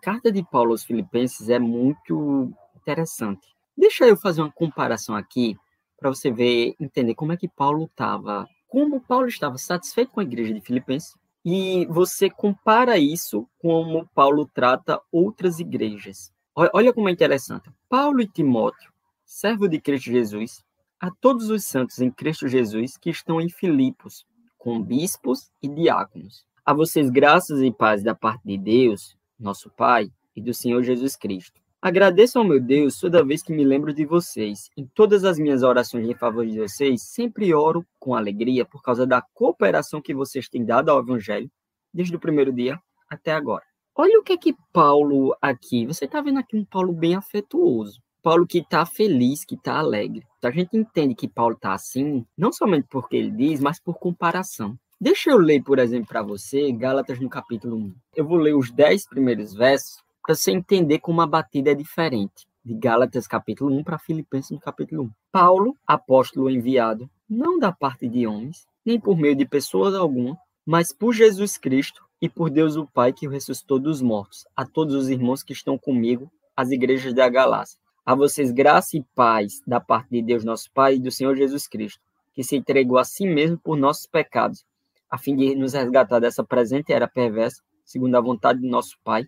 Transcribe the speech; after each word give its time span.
carta 0.00 0.32
de 0.32 0.42
Paulo 0.42 0.72
aos 0.72 0.84
Filipenses 0.84 1.48
é 1.48 1.58
muito 1.58 2.52
interessante. 2.76 3.46
Deixa 3.76 4.06
eu 4.06 4.16
fazer 4.16 4.40
uma 4.40 4.50
comparação 4.50 5.14
aqui 5.14 5.56
para 5.98 6.08
você 6.08 6.30
ver, 6.30 6.74
entender 6.80 7.14
como 7.14 7.32
é 7.32 7.36
que 7.36 7.48
Paulo 7.48 7.84
estava, 7.84 8.46
como 8.66 9.00
Paulo 9.00 9.28
estava 9.28 9.58
satisfeito 9.58 10.12
com 10.12 10.20
a 10.20 10.24
igreja 10.24 10.54
de 10.54 10.60
Filipenses 10.60 11.14
e 11.44 11.86
você 11.86 12.30
compara 12.30 12.98
isso 12.98 13.46
como 13.58 14.08
Paulo 14.14 14.48
trata 14.52 15.00
outras 15.12 15.58
igrejas. 15.58 16.32
Olha 16.54 16.92
como 16.92 17.08
é 17.08 17.12
interessante. 17.12 17.70
Paulo 17.88 18.20
e 18.20 18.26
Timóteo, 18.26 18.92
servo 19.24 19.68
de 19.68 19.80
Cristo 19.80 20.10
Jesus, 20.10 20.62
a 20.98 21.10
todos 21.10 21.48
os 21.48 21.64
santos 21.64 22.00
em 22.00 22.10
Cristo 22.10 22.48
Jesus 22.48 22.96
que 22.96 23.10
estão 23.10 23.40
em 23.40 23.48
Filipos, 23.48 24.26
com 24.58 24.82
bispos 24.82 25.50
e 25.62 25.68
diáconos. 25.68 26.44
A 26.64 26.74
vocês 26.74 27.08
graças 27.08 27.60
e 27.62 27.70
paz 27.70 28.02
da 28.02 28.14
parte 28.14 28.42
de 28.44 28.58
Deus, 28.58 29.16
nosso 29.40 29.70
Pai, 29.70 30.10
e 30.34 30.40
do 30.40 30.54
Senhor 30.54 30.82
Jesus 30.82 31.16
Cristo. 31.16 31.60
Agradeço 31.82 32.38
ao 32.38 32.44
meu 32.44 32.60
Deus 32.60 32.98
toda 32.98 33.24
vez 33.24 33.42
que 33.42 33.52
me 33.52 33.64
lembro 33.64 33.92
de 33.94 34.04
vocês. 34.04 34.70
Em 34.76 34.86
todas 34.86 35.24
as 35.24 35.38
minhas 35.38 35.62
orações 35.62 36.06
em 36.06 36.14
favor 36.14 36.46
de 36.46 36.58
vocês, 36.58 37.02
sempre 37.02 37.54
oro 37.54 37.86
com 37.98 38.14
alegria 38.14 38.66
por 38.66 38.82
causa 38.82 39.06
da 39.06 39.22
cooperação 39.22 40.00
que 40.00 40.14
vocês 40.14 40.48
têm 40.48 40.64
dado 40.64 40.90
ao 40.90 41.00
Evangelho, 41.00 41.50
desde 41.92 42.14
o 42.14 42.20
primeiro 42.20 42.52
dia 42.52 42.78
até 43.08 43.32
agora. 43.32 43.64
Olha 43.94 44.18
o 44.20 44.22
que 44.22 44.34
é 44.34 44.36
que 44.36 44.54
Paulo 44.72 45.34
aqui, 45.40 45.86
você 45.86 46.04
está 46.04 46.20
vendo 46.20 46.38
aqui 46.38 46.56
um 46.56 46.64
Paulo 46.64 46.92
bem 46.92 47.14
afetuoso. 47.14 48.00
Paulo 48.22 48.46
que 48.46 48.58
está 48.58 48.84
feliz, 48.84 49.44
que 49.44 49.54
está 49.54 49.78
alegre. 49.78 50.26
A 50.42 50.50
gente 50.50 50.76
entende 50.76 51.14
que 51.14 51.26
Paulo 51.26 51.54
está 51.54 51.72
assim, 51.72 52.26
não 52.36 52.52
somente 52.52 52.86
porque 52.90 53.16
ele 53.16 53.30
diz, 53.30 53.60
mas 53.60 53.80
por 53.80 53.98
comparação. 53.98 54.78
Deixa 55.02 55.30
eu 55.30 55.38
ler, 55.38 55.62
por 55.62 55.78
exemplo, 55.78 56.08
para 56.08 56.20
você, 56.20 56.70
Gálatas 56.72 57.18
no 57.18 57.30
capítulo 57.30 57.74
1. 57.74 57.94
Eu 58.16 58.26
vou 58.26 58.36
ler 58.36 58.54
os 58.54 58.70
dez 58.70 59.08
primeiros 59.08 59.54
versos 59.54 59.96
para 60.22 60.34
você 60.34 60.52
entender 60.52 60.98
como 60.98 61.22
a 61.22 61.26
batida 61.26 61.70
é 61.70 61.74
diferente. 61.74 62.46
De 62.62 62.74
Gálatas 62.74 63.26
capítulo 63.26 63.74
1 63.76 63.82
para 63.82 63.98
Filipenses 63.98 64.50
no 64.50 64.60
capítulo 64.60 65.04
1. 65.04 65.10
Paulo, 65.32 65.74
apóstolo 65.86 66.50
enviado, 66.50 67.08
não 67.26 67.58
da 67.58 67.72
parte 67.72 68.06
de 68.06 68.26
homens, 68.26 68.66
nem 68.84 69.00
por 69.00 69.16
meio 69.16 69.34
de 69.34 69.46
pessoas 69.46 69.94
alguma, 69.94 70.36
mas 70.66 70.92
por 70.92 71.14
Jesus 71.14 71.56
Cristo 71.56 72.04
e 72.20 72.28
por 72.28 72.50
Deus 72.50 72.76
o 72.76 72.86
Pai 72.86 73.10
que 73.10 73.26
ressuscitou 73.26 73.78
dos 73.78 74.02
mortos, 74.02 74.46
a 74.54 74.66
todos 74.66 74.94
os 74.94 75.08
irmãos 75.08 75.42
que 75.42 75.54
estão 75.54 75.78
comigo, 75.78 76.30
as 76.54 76.70
igrejas 76.70 77.14
da 77.14 77.26
Galácia. 77.26 77.80
A 78.04 78.14
vocês 78.14 78.52
graça 78.52 78.98
e 78.98 79.04
paz 79.14 79.62
da 79.66 79.80
parte 79.80 80.10
de 80.10 80.20
Deus 80.20 80.44
nosso 80.44 80.70
Pai 80.70 80.96
e 80.96 81.00
do 81.00 81.10
Senhor 81.10 81.34
Jesus 81.36 81.66
Cristo, 81.66 82.02
que 82.34 82.44
se 82.44 82.54
entregou 82.54 82.98
a 82.98 83.04
si 83.04 83.26
mesmo 83.26 83.56
por 83.56 83.78
nossos 83.78 84.04
pecados, 84.04 84.62
a 85.10 85.18
fim 85.18 85.34
de 85.36 85.54
nos 85.54 85.72
resgatar 85.72 86.20
dessa 86.20 86.44
presente 86.44 86.92
era 86.92 87.08
perversa, 87.08 87.62
segundo 87.84 88.14
a 88.16 88.20
vontade 88.20 88.60
de 88.60 88.68
nosso 88.68 88.96
Pai, 89.02 89.26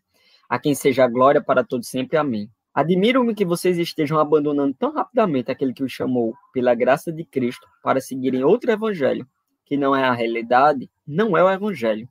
a 0.49 0.59
quem 0.59 0.75
seja 0.75 1.05
a 1.05 1.09
glória 1.09 1.43
para 1.43 1.65
todos 1.65 1.89
sempre. 1.89 2.17
Amém. 2.17 2.49
Admiro-me 2.75 3.35
que 3.35 3.45
vocês 3.45 3.77
estejam 3.77 4.19
abandonando 4.19 4.75
tão 4.75 4.93
rapidamente 4.93 5.51
aquele 5.51 5.75
que 5.75 5.83
os 5.83 5.93
chamou 5.93 6.35
pela 6.55 6.75
graça 6.75 7.13
de 7.13 7.25
Cristo 7.25 7.67
para 7.83 8.01
seguirem 8.01 8.45
outro 8.45 8.71
evangelho, 8.71 9.27
que 9.67 9.77
não 9.77 9.95
é 9.95 10.05
a 10.05 10.13
realidade, 10.13 10.89
não 11.07 11.37
é 11.37 11.45
o 11.45 11.51
evangelho. 11.51 12.09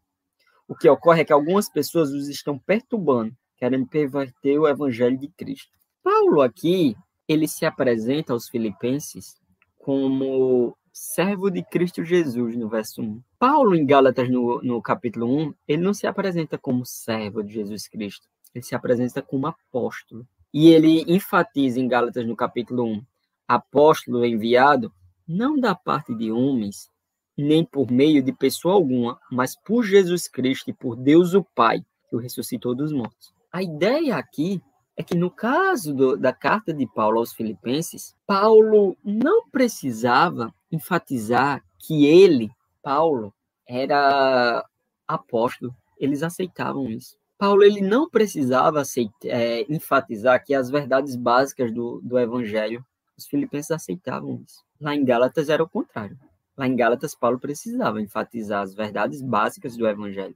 O 0.68 0.76
que 0.76 0.88
ocorre 0.88 1.22
é 1.22 1.26
que 1.26 1.34
algumas 1.34 1.68
pessoas 1.70 2.12
os 2.12 2.28
estão 2.28 2.60
perturbando, 2.60 3.36
querendo 3.58 3.88
perverter 3.88 4.60
o 4.60 4.68
evangelho 4.68 5.18
de 5.18 5.28
Cristo. 5.30 5.72
Paulo 6.04 6.42
aqui, 6.42 6.96
ele 7.28 7.48
se 7.48 7.66
apresenta 7.66 8.34
aos 8.34 8.48
filipenses 8.48 9.36
como 9.78 10.78
servo 10.92 11.50
de 11.50 11.64
Cristo 11.64 12.04
Jesus, 12.04 12.56
no 12.56 12.68
verso 12.68 13.02
1. 13.02 13.22
Paulo, 13.40 13.76
em 13.76 13.86
Gálatas, 13.86 14.30
no, 14.30 14.62
no 14.62 14.82
capítulo 14.82 15.28
1, 15.48 15.54
ele 15.68 15.82
não 15.82 15.94
se 15.94 16.06
apresenta 16.06 16.58
como 16.58 16.86
servo 16.86 17.44
de 17.44 17.54
Jesus 17.54 17.88
Cristo, 17.88 18.28
ele 18.54 18.64
se 18.64 18.76
apresenta 18.76 19.22
como 19.22 19.48
apóstolo. 19.48 20.28
E 20.54 20.70
ele 20.70 21.06
enfatiza 21.08 21.80
em 21.80 21.88
Gálatas, 21.88 22.26
no 22.26 22.36
capítulo 22.36 22.84
1, 22.84 23.06
apóstolo 23.48 24.26
enviado, 24.26 24.92
não 25.26 25.58
da 25.58 25.74
parte 25.74 26.14
de 26.14 26.30
homens, 26.30 26.90
nem 27.38 27.64
por 27.64 27.90
meio 27.90 28.22
de 28.22 28.34
pessoa 28.34 28.74
alguma, 28.74 29.18
mas 29.32 29.56
por 29.56 29.84
Jesus 29.84 30.28
Cristo 30.28 30.70
e 30.70 30.74
por 30.74 30.98
Deus 30.98 31.34
o 31.34 31.44
Pai, 31.56 31.86
que 32.10 32.16
o 32.16 32.20
ressuscitou 32.20 32.76
dos 32.76 32.92
mortos. 32.92 33.34
A 33.52 33.64
ideia 33.64 34.18
aqui 34.18 34.62
é 34.96 35.04
que 35.04 35.16
no 35.16 35.32
caso 35.32 35.94
do, 35.94 36.18
da 36.18 36.34
carta 36.34 36.74
de 36.74 36.86
Paulo 36.86 37.20
aos 37.20 37.34
Filipenses, 37.34 38.16
Paulo 38.28 38.98
não 39.04 39.48
precisava 39.50 40.54
enfatizar 40.72 41.64
que 41.80 42.06
ele, 42.06 42.50
Paulo, 42.82 43.34
era 43.68 44.66
apóstolo. 45.08 45.74
Eles 46.00 46.24
aceitavam 46.24 46.90
isso. 46.90 47.18
Paulo 47.38 47.64
ele 47.64 47.82
não 47.82 48.10
precisava 48.10 48.82
aceitar, 48.82 49.28
é, 49.28 49.66
enfatizar 49.68 50.44
que 50.46 50.54
as 50.54 50.70
verdades 50.70 51.16
básicas 51.16 51.74
do, 51.74 52.00
do 52.04 52.20
evangelho, 52.20 52.86
os 53.18 53.26
filipenses 53.26 53.72
aceitavam 53.72 54.44
isso. 54.46 54.64
Lá 54.80 54.96
em 54.96 55.04
Gálatas 55.04 55.50
era 55.50 55.64
o 55.64 55.70
contrário. 55.70 56.18
Lá 56.56 56.68
em 56.68 56.76
Gálatas, 56.76 57.16
Paulo 57.16 57.40
precisava 57.40 58.02
enfatizar 58.02 58.62
as 58.62 58.76
verdades 58.76 59.22
básicas 59.22 59.76
do 59.76 59.88
evangelho. 59.88 60.36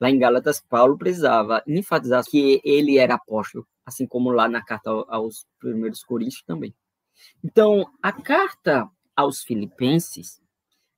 Lá 0.00 0.10
em 0.10 0.18
Gálatas, 0.18 0.60
Paulo 0.60 0.98
precisava 0.98 1.62
enfatizar 1.66 2.24
que 2.24 2.60
ele 2.64 2.98
era 2.98 3.14
apóstolo, 3.14 3.66
assim 3.84 4.06
como 4.06 4.30
lá 4.30 4.48
na 4.48 4.62
carta 4.62 4.90
aos 5.08 5.46
primeiros 5.58 6.02
Coríntios 6.02 6.42
também. 6.42 6.74
Então, 7.42 7.86
a 8.02 8.12
carta 8.12 8.88
aos 9.14 9.42
Filipenses, 9.42 10.40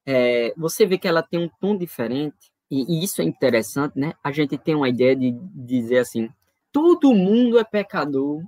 é, 0.05 0.55
você 0.56 0.87
vê 0.87 0.99
que 0.99 1.09
ela 1.09 1.23
tem 1.23 1.41
um 1.41 1.51
tom 1.61 1.77
diferente, 1.77 2.51
e, 2.71 2.83
e, 2.83 3.05
isso 3.05 3.21
é 3.21 3.25
interessante, 3.25 3.99
né? 3.99 4.15
A 4.25 4.33
gente 4.33 4.59
tem 4.59 4.75
uma 4.75 4.89
ideia 4.89 5.15
de 5.15 5.33
dizer 5.55 5.99
assim: 5.99 6.29
todo 6.73 7.15
mundo 7.15 7.59
é 7.59 7.65
pecador, 7.65 8.43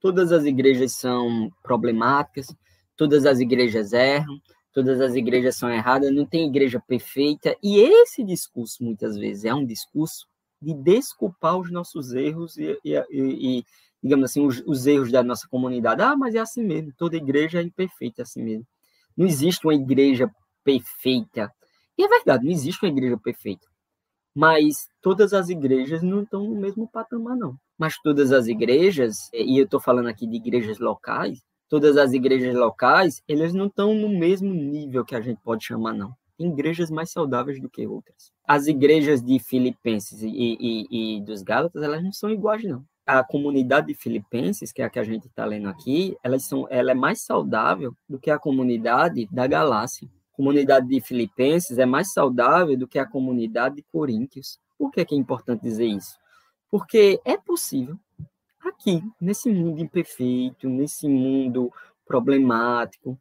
todas 0.00 0.30
as 0.32 0.44
igrejas 0.44 0.92
são 0.92 1.50
problemáticas, 1.62 2.54
todas 2.96 3.26
as 3.26 3.40
igrejas 3.40 3.92
erram, 3.92 4.40
todas 4.74 5.00
as 5.00 5.14
igrejas 5.14 5.56
são 5.56 5.72
erradas, 5.72 6.12
não 6.12 6.26
tem 6.26 6.48
igreja 6.48 6.80
perfeita. 6.80 7.56
E 7.62 7.78
esse 7.78 8.24
discurso, 8.24 8.82
muitas 8.82 9.16
vezes, 9.16 9.44
é 9.44 9.54
um 9.54 9.64
discurso 9.64 10.26
de 10.60 10.74
desculpar 10.74 11.56
os 11.56 11.70
nossos 11.70 12.12
erros 12.12 12.58
e, 12.58 12.76
e, 12.84 12.98
e 13.10 13.64
digamos 14.02 14.30
assim, 14.30 14.44
os, 14.44 14.62
os, 14.66 14.86
erros 14.86 15.12
da 15.12 15.22
nossa 15.22 15.46
comunidade. 15.48 16.02
Ah, 16.02 16.16
mas 16.16 16.34
é 16.34 16.40
assim 16.40 16.62
mesmo, 16.62 16.92
toda 16.98 17.16
igreja 17.16 17.60
é 17.60 17.62
imperfeita, 17.62 18.22
é 18.22 18.24
assim 18.24 18.42
mesmo. 18.42 18.66
Não 19.16 19.26
existe 19.26 19.64
uma 19.64 19.74
igreja 19.74 20.28
perfeita. 20.64 21.50
E 21.96 22.04
é 22.04 22.08
verdade, 22.08 22.44
não 22.44 22.52
existe 22.52 22.84
uma 22.84 22.90
igreja 22.90 23.16
perfeita. 23.16 23.66
Mas 24.34 24.88
todas 25.00 25.32
as 25.32 25.48
igrejas 25.48 26.02
não 26.02 26.22
estão 26.24 26.42
no 26.42 26.60
mesmo 26.60 26.88
patamar, 26.88 27.36
não. 27.36 27.56
Mas 27.78 27.96
todas 28.02 28.32
as 28.32 28.48
igrejas, 28.48 29.30
e 29.32 29.56
eu 29.56 29.64
estou 29.64 29.78
falando 29.78 30.08
aqui 30.08 30.26
de 30.26 30.36
igrejas 30.36 30.80
locais, 30.80 31.40
todas 31.74 31.96
as 31.96 32.12
igrejas 32.12 32.54
locais, 32.54 33.20
eles 33.26 33.52
não 33.52 33.66
estão 33.66 33.92
no 33.96 34.08
mesmo 34.08 34.54
nível 34.54 35.04
que 35.04 35.16
a 35.16 35.20
gente 35.20 35.40
pode 35.42 35.64
chamar, 35.64 35.92
não. 35.92 36.14
Tem 36.38 36.46
igrejas 36.46 36.88
mais 36.88 37.10
saudáveis 37.10 37.60
do 37.60 37.68
que 37.68 37.84
outras. 37.84 38.30
As 38.46 38.68
igrejas 38.68 39.20
de 39.20 39.40
Filipenses 39.40 40.22
e, 40.22 40.28
e, 40.28 41.16
e 41.16 41.20
dos 41.22 41.42
Gálatas, 41.42 41.82
elas 41.82 42.00
não 42.00 42.12
são 42.12 42.30
iguais, 42.30 42.62
não. 42.62 42.84
A 43.04 43.24
comunidade 43.24 43.88
de 43.88 43.94
Filipenses, 43.94 44.70
que 44.70 44.82
é 44.82 44.84
a 44.84 44.90
que 44.90 45.00
a 45.00 45.02
gente 45.02 45.26
está 45.26 45.44
lendo 45.44 45.68
aqui, 45.68 46.16
elas 46.22 46.44
são, 46.44 46.64
ela 46.70 46.92
é 46.92 46.94
mais 46.94 47.22
saudável 47.22 47.92
do 48.08 48.20
que 48.20 48.30
a 48.30 48.38
comunidade 48.38 49.26
da 49.32 49.48
Galácia. 49.48 50.08
A 50.32 50.36
comunidade 50.36 50.86
de 50.86 51.00
Filipenses 51.00 51.76
é 51.76 51.84
mais 51.84 52.12
saudável 52.12 52.78
do 52.78 52.86
que 52.86 53.00
a 53.00 53.06
comunidade 53.06 53.74
de 53.74 53.82
Coríntios. 53.82 54.60
Por 54.78 54.92
que 54.92 55.00
é, 55.00 55.04
que 55.04 55.16
é 55.16 55.18
importante 55.18 55.62
dizer 55.62 55.86
isso? 55.86 56.16
Porque 56.70 57.20
é 57.24 57.36
possível 57.36 57.98
aqui, 58.68 59.02
nesse 59.20 59.50
mundo 59.50 59.80
imperfeito, 59.80 60.68
nesse 60.68 61.08
mundo 61.08 61.72
problemático, 62.06 63.18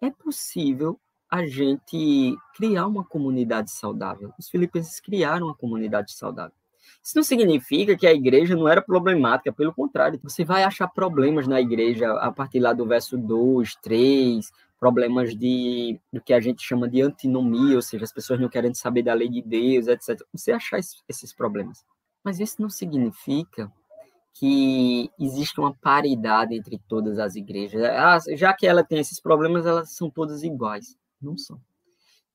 é 0.00 0.10
possível 0.10 0.98
a 1.30 1.46
gente 1.46 2.36
criar 2.54 2.86
uma 2.86 3.04
comunidade 3.04 3.70
saudável. 3.70 4.32
Os 4.38 4.50
filipenses 4.50 5.00
criaram 5.00 5.46
uma 5.46 5.54
comunidade 5.54 6.12
saudável. 6.12 6.54
Isso 7.02 7.16
não 7.16 7.22
significa 7.22 7.96
que 7.96 8.06
a 8.06 8.12
igreja 8.12 8.54
não 8.54 8.68
era 8.68 8.82
problemática, 8.82 9.52
pelo 9.52 9.72
contrário, 9.72 10.20
você 10.22 10.44
vai 10.44 10.62
achar 10.62 10.88
problemas 10.88 11.48
na 11.48 11.60
igreja 11.60 12.12
a 12.18 12.30
partir 12.30 12.60
lá 12.60 12.72
do 12.72 12.86
verso 12.86 13.16
2, 13.16 13.76
3, 13.76 14.52
problemas 14.78 15.34
de 15.34 15.98
do 16.12 16.20
que 16.20 16.34
a 16.34 16.40
gente 16.40 16.62
chama 16.62 16.88
de 16.88 17.00
antinomia, 17.00 17.76
ou 17.76 17.82
seja, 17.82 18.04
as 18.04 18.12
pessoas 18.12 18.40
não 18.40 18.48
querendo 18.48 18.74
saber 18.74 19.02
da 19.02 19.14
lei 19.14 19.28
de 19.28 19.40
Deus, 19.40 19.86
etc. 19.86 20.20
Você 20.32 20.52
achar 20.52 20.78
esses 21.08 21.32
problemas. 21.32 21.84
Mas 22.22 22.40
isso 22.40 22.60
não 22.60 22.68
significa 22.68 23.72
que 24.34 25.10
existe 25.18 25.60
uma 25.60 25.74
paridade 25.74 26.54
entre 26.54 26.80
todas 26.88 27.18
as 27.18 27.36
igrejas. 27.36 27.82
Ah, 27.84 28.18
já 28.34 28.52
que 28.52 28.66
ela 28.66 28.82
tem 28.82 28.98
esses 28.98 29.20
problemas, 29.20 29.66
elas 29.66 29.94
são 29.94 30.10
todas 30.10 30.42
iguais. 30.42 30.96
Não 31.20 31.36
são. 31.36 31.60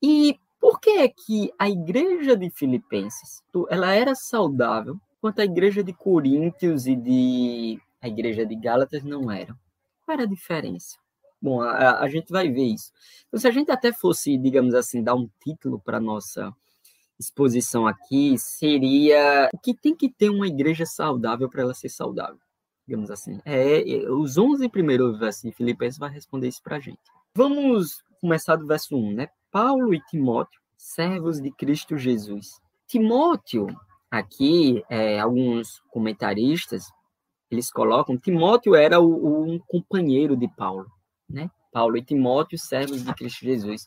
E 0.02 0.38
por 0.60 0.80
que 0.80 0.90
é 0.90 1.08
que 1.08 1.52
a 1.58 1.68
igreja 1.68 2.36
de 2.36 2.50
Filipenses 2.50 3.42
ela 3.68 3.92
era 3.92 4.14
saudável, 4.14 4.98
enquanto 5.18 5.40
a 5.40 5.44
igreja 5.44 5.82
de 5.82 5.92
Coríntios 5.92 6.86
e 6.86 6.96
de 6.96 7.80
a 8.00 8.08
igreja 8.08 8.46
de 8.46 8.54
Gálatas 8.54 9.02
não 9.02 9.30
eram? 9.30 9.56
Qual 10.04 10.14
era 10.14 10.22
a 10.22 10.28
diferença? 10.28 10.96
Bom, 11.40 11.60
a, 11.60 12.00
a 12.00 12.08
gente 12.08 12.30
vai 12.32 12.50
ver 12.50 12.64
isso. 12.64 12.90
Então, 13.26 13.38
se 13.38 13.46
a 13.46 13.50
gente 13.50 13.70
até 13.70 13.92
fosse, 13.92 14.36
digamos 14.36 14.74
assim, 14.74 15.02
dar 15.02 15.14
um 15.14 15.28
título 15.42 15.78
para 15.78 16.00
nossa 16.00 16.52
exposição 17.18 17.86
aqui 17.86 18.36
seria 18.38 19.48
o 19.52 19.58
que 19.58 19.74
tem 19.74 19.94
que 19.94 20.08
ter 20.08 20.30
uma 20.30 20.46
igreja 20.46 20.86
saudável 20.86 21.48
para 21.48 21.62
ela 21.62 21.74
ser 21.74 21.88
saudável, 21.88 22.38
digamos 22.86 23.10
assim. 23.10 23.40
É, 23.44 23.80
é 23.80 24.10
os 24.10 24.38
11 24.38 24.68
primeiros 24.68 25.18
versos 25.18 25.42
de 25.42 25.52
Filipenses 25.52 25.98
vai 25.98 26.10
responder 26.10 26.48
isso 26.48 26.62
para 26.62 26.76
a 26.76 26.80
gente. 26.80 27.00
Vamos 27.34 28.02
começar 28.20 28.56
do 28.56 28.66
verso 28.66 28.96
1, 28.96 29.14
né? 29.14 29.28
Paulo 29.50 29.94
e 29.94 30.00
Timóteo, 30.00 30.60
servos 30.76 31.40
de 31.40 31.50
Cristo 31.50 31.96
Jesus. 31.96 32.60
Timóteo, 32.86 33.66
aqui, 34.10 34.82
é, 34.88 35.18
alguns 35.18 35.80
comentaristas, 35.90 36.90
eles 37.50 37.70
colocam, 37.70 38.18
Timóteo 38.18 38.74
era 38.74 39.00
o, 39.00 39.06
o, 39.06 39.42
um 39.52 39.58
companheiro 39.58 40.36
de 40.36 40.48
Paulo, 40.48 40.86
né? 41.28 41.50
Paulo 41.72 41.96
e 41.96 42.02
Timóteo, 42.02 42.58
servos 42.58 43.02
de 43.02 43.14
Cristo 43.14 43.44
Jesus. 43.44 43.86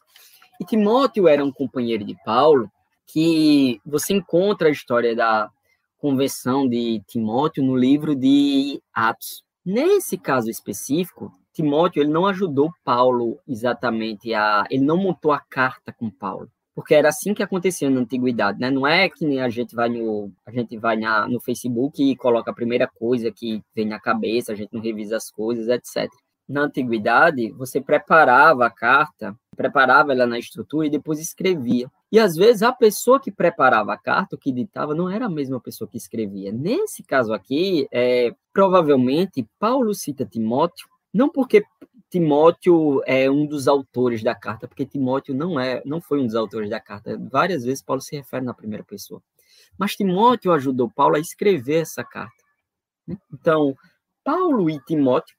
E 0.60 0.66
Timóteo 0.66 1.28
era 1.28 1.44
um 1.44 1.52
companheiro 1.52 2.04
de 2.04 2.16
Paulo, 2.24 2.70
que 3.08 3.80
você 3.86 4.14
encontra 4.14 4.68
a 4.68 4.72
história 4.72 5.16
da 5.16 5.50
conversão 5.98 6.68
de 6.68 7.02
Timóteo 7.08 7.64
no 7.64 7.76
livro 7.76 8.16
de 8.16 8.82
Atos. 8.94 9.44
Nesse 9.64 10.18
caso 10.18 10.50
específico, 10.50 11.32
Timóteo 11.54 12.02
ele 12.02 12.10
não 12.10 12.26
ajudou 12.26 12.72
Paulo 12.84 13.40
exatamente 13.48 14.34
a, 14.34 14.66
ele 14.70 14.84
não 14.84 14.98
montou 14.98 15.32
a 15.32 15.40
carta 15.40 15.94
com 15.94 16.10
Paulo, 16.10 16.50
porque 16.74 16.96
era 16.96 17.10
assim 17.10 17.34
que 17.34 17.44
acontecia 17.44 17.90
na 17.90 18.00
antiguidade, 18.00 18.60
né? 18.60 18.72
Não 18.72 18.88
é 18.88 19.10
que 19.10 19.26
nem 19.26 19.42
a 19.42 19.50
gente 19.50 19.76
vai 19.76 19.90
no, 19.90 20.32
a 20.46 20.52
gente 20.52 20.78
vai 20.78 20.96
na, 20.96 21.28
no 21.28 21.40
Facebook 21.40 22.02
e 22.02 22.16
coloca 22.16 22.50
a 22.50 22.56
primeira 22.56 22.88
coisa 22.88 23.32
que 23.32 23.62
vem 23.76 23.86
na 23.86 24.00
cabeça, 24.00 24.54
a 24.54 24.56
gente 24.56 24.74
não 24.74 24.82
revisa 24.82 25.18
as 25.18 25.30
coisas, 25.30 25.68
etc 25.68 26.10
na 26.52 26.64
antiguidade, 26.64 27.52
você 27.54 27.80
preparava 27.80 28.66
a 28.66 28.70
carta, 28.70 29.36
preparava 29.56 30.12
ela 30.12 30.28
na 30.28 30.38
estrutura 30.38 30.88
e 30.88 30.90
depois 30.90 31.20
escrevia. 31.20 31.90
E 32.12 32.20
às 32.20 32.36
vezes 32.36 32.62
a 32.62 32.74
pessoa 32.74 33.20
que 33.20 33.32
preparava 33.32 33.94
a 33.94 33.98
carta, 33.98 34.38
que 34.38 34.52
ditava, 34.52 34.94
não 34.94 35.10
era 35.10 35.28
a 35.28 35.30
mesma 35.30 35.62
pessoa 35.62 35.88
que 35.88 35.98
escrevia. 35.98 36.52
Nesse 36.52 37.04
caso 37.04 37.34
aqui, 37.34 37.88
é, 37.92 38.36
provavelmente 38.52 39.48
Paulo 39.58 39.94
cita 39.94 40.26
Timóteo, 40.26 40.88
não 41.14 41.30
porque 41.30 41.64
Timóteo 42.10 43.02
é 43.06 43.32
um 43.32 43.46
dos 43.46 43.68
autores 43.68 44.22
da 44.22 44.36
carta, 44.36 44.68
porque 44.68 44.86
Timóteo 44.86 45.34
não 45.34 45.58
é, 45.58 45.82
não 45.86 46.02
foi 46.02 46.20
um 46.20 46.26
dos 46.26 46.36
autores 46.36 46.70
da 46.70 46.80
carta. 46.80 47.18
Várias 47.32 47.64
vezes 47.64 47.82
Paulo 47.82 48.02
se 48.02 48.16
refere 48.16 48.44
na 48.44 48.54
primeira 48.54 48.84
pessoa. 48.84 49.24
Mas 49.78 49.96
Timóteo 49.96 50.52
ajudou 50.52 50.92
Paulo 50.92 51.16
a 51.16 51.20
escrever 51.20 51.82
essa 51.82 52.04
carta. 52.04 52.44
Né? 53.08 53.18
Então, 53.34 53.74
Paulo 54.24 54.70
e 54.70 54.80
Timóteo 54.84 55.36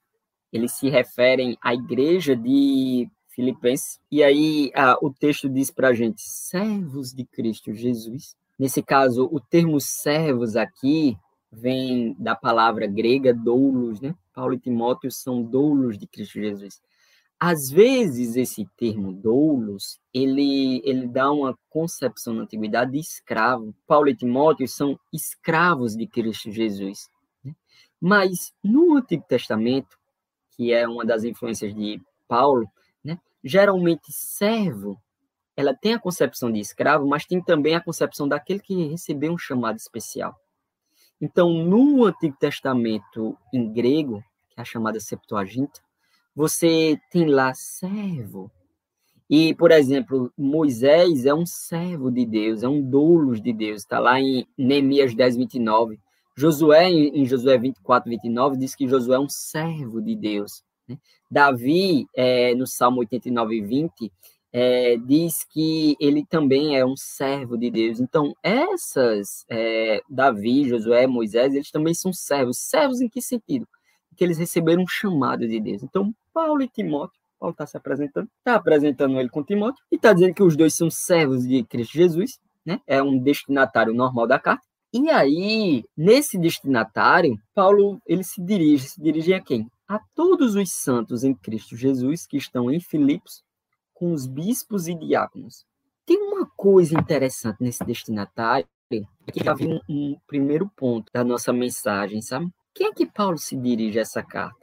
eles 0.51 0.73
se 0.73 0.87
referem 0.87 1.57
à 1.61 1.73
igreja 1.73 2.35
de 2.35 3.09
Filipenses. 3.33 3.99
E 4.11 4.23
aí 4.23 4.71
o 5.01 5.09
texto 5.11 5.49
diz 5.49 5.71
para 5.71 5.89
a 5.89 5.93
gente, 5.93 6.21
servos 6.21 7.11
de 7.11 7.25
Cristo 7.25 7.73
Jesus. 7.73 8.35
Nesse 8.57 8.81
caso, 8.81 9.27
o 9.31 9.39
termo 9.39 9.79
servos 9.79 10.55
aqui 10.55 11.17
vem 11.51 12.15
da 12.17 12.35
palavra 12.35 12.87
grega 12.87 13.33
doulos, 13.33 13.99
né? 13.99 14.15
Paulo 14.33 14.53
e 14.53 14.59
Timóteo 14.59 15.11
são 15.11 15.43
doulos 15.43 15.97
de 15.97 16.07
Cristo 16.07 16.39
Jesus. 16.39 16.81
Às 17.39 17.69
vezes, 17.69 18.35
esse 18.37 18.65
termo 18.77 19.11
doulos, 19.11 19.99
ele, 20.13 20.81
ele 20.85 21.07
dá 21.07 21.31
uma 21.31 21.57
concepção 21.69 22.33
na 22.33 22.43
antiguidade 22.43 22.91
de 22.91 22.99
escravo. 22.99 23.75
Paulo 23.85 24.07
e 24.07 24.15
Timóteo 24.15 24.67
são 24.67 24.97
escravos 25.11 25.95
de 25.95 26.07
Cristo 26.07 26.49
Jesus. 26.51 27.09
Né? 27.43 27.53
Mas, 27.99 28.53
no 28.63 28.95
Antigo 28.95 29.25
Testamento, 29.27 29.97
que 30.55 30.71
é 30.71 30.87
uma 30.87 31.05
das 31.05 31.23
influências 31.23 31.75
de 31.75 32.01
Paulo? 32.27 32.65
Geralmente 33.43 34.11
servo, 34.11 34.97
ela 35.55 35.73
tem 35.73 35.93
a 35.93 35.99
concepção 35.99 36.51
de 36.51 36.59
escravo, 36.59 37.07
mas 37.07 37.25
tem 37.25 37.41
também 37.41 37.75
a 37.75 37.83
concepção 37.83 38.27
daquele 38.27 38.59
que 38.59 38.87
recebeu 38.87 39.33
um 39.33 39.37
chamado 39.37 39.77
especial. 39.77 40.35
Então, 41.21 41.51
no 41.53 42.05
Antigo 42.05 42.35
Testamento 42.39 43.37
em 43.53 43.71
grego, 43.71 44.23
que 44.49 44.59
é 44.59 44.61
a 44.61 44.65
chamada 44.65 44.99
Septuaginta, 44.99 45.79
você 46.35 46.99
tem 47.11 47.25
lá 47.27 47.53
servo. 47.53 48.51
E, 49.29 49.53
por 49.55 49.71
exemplo, 49.71 50.31
Moisés 50.37 51.25
é 51.25 51.33
um 51.33 51.45
servo 51.45 52.11
de 52.11 52.25
Deus, 52.25 52.63
é 52.63 52.67
um 52.67 52.81
doulos 52.81 53.41
de 53.41 53.53
Deus. 53.53 53.81
Está 53.81 53.99
lá 53.99 54.19
em 54.19 54.45
Neemias 54.57 55.15
10, 55.15 55.37
29. 55.37 55.99
Josué, 56.35 56.89
em 56.89 57.25
Josué 57.25 57.57
24, 57.57 58.09
29, 58.09 58.57
diz 58.57 58.75
que 58.75 58.87
Josué 58.87 59.15
é 59.15 59.19
um 59.19 59.29
servo 59.29 60.01
de 60.01 60.15
Deus. 60.15 60.63
Né? 60.87 60.97
Davi, 61.29 62.05
é, 62.15 62.53
no 62.55 62.67
Salmo 62.67 62.99
89, 62.99 63.61
20, 63.61 64.11
é, 64.51 64.97
diz 64.97 65.43
que 65.45 65.95
ele 65.99 66.23
também 66.25 66.77
é 66.77 66.85
um 66.85 66.95
servo 66.95 67.57
de 67.57 67.71
Deus. 67.71 67.99
Então, 67.99 68.35
essas, 68.43 69.45
é, 69.49 70.01
Davi, 70.07 70.69
Josué, 70.69 71.07
Moisés, 71.07 71.53
eles 71.53 71.71
também 71.71 71.93
são 71.93 72.13
servos. 72.13 72.59
Servos 72.59 73.01
em 73.01 73.09
que 73.09 73.21
sentido? 73.21 73.67
Que 74.15 74.23
eles 74.23 74.37
receberam 74.37 74.83
um 74.83 74.87
chamado 74.87 75.47
de 75.47 75.59
Deus. 75.59 75.81
Então, 75.81 76.13
Paulo 76.31 76.61
e 76.61 76.67
Timóteo, 76.67 77.19
Paulo 77.39 77.53
está 77.53 77.65
se 77.65 77.75
apresentando, 77.75 78.29
está 78.37 78.55
apresentando 78.55 79.19
ele 79.19 79.29
com 79.29 79.43
Timóteo, 79.43 79.83
e 79.91 79.95
está 79.95 80.13
dizendo 80.13 80.35
que 80.35 80.43
os 80.43 80.55
dois 80.55 80.73
são 80.75 80.89
servos 80.89 81.47
de 81.47 81.63
Cristo 81.63 81.93
Jesus, 81.93 82.39
né? 82.65 82.79
é 82.87 83.01
um 83.01 83.17
destinatário 83.17 83.93
normal 83.93 84.27
da 84.27 84.39
carta, 84.39 84.63
e 84.93 85.09
aí, 85.09 85.83
nesse 85.97 86.37
destinatário, 86.37 87.35
Paulo 87.55 87.99
ele 88.05 88.23
se 88.23 88.39
dirige, 88.39 88.89
se 88.89 89.01
dirige 89.01 89.33
a 89.33 89.41
quem? 89.41 89.67
A 89.87 89.99
todos 90.15 90.55
os 90.55 90.71
santos 90.71 91.23
em 91.23 91.33
Cristo 91.33 91.75
Jesus 91.75 92.25
que 92.25 92.37
estão 92.37 92.71
em 92.71 92.79
Filipos, 92.79 93.43
com 93.93 94.11
os 94.11 94.25
bispos 94.25 94.87
e 94.87 94.95
diáconos. 94.95 95.65
Tem 96.05 96.17
uma 96.17 96.45
coisa 96.57 96.97
interessante 96.97 97.57
nesse 97.61 97.83
destinatário, 97.85 98.67
que 98.89 99.43
já 99.43 99.53
vem 99.53 99.73
um, 99.73 99.79
um 99.89 100.17
primeiro 100.27 100.69
ponto 100.75 101.11
da 101.13 101.23
nossa 101.23 101.51
mensagem, 101.51 102.21
sabe? 102.21 102.49
Quem 102.73 102.87
é 102.87 102.93
que 102.93 103.05
Paulo 103.05 103.37
se 103.37 103.55
dirige 103.55 103.99
a 103.99 104.01
essa 104.01 104.23
carta? 104.23 104.57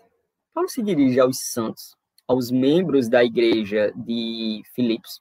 Paulo 0.53 0.69
se 0.69 0.83
dirige 0.83 1.21
aos 1.21 1.39
santos, 1.39 1.97
aos 2.27 2.51
membros 2.51 3.09
da 3.09 3.25
igreja 3.25 3.93
de 3.97 4.63
Filipos, 4.75 5.21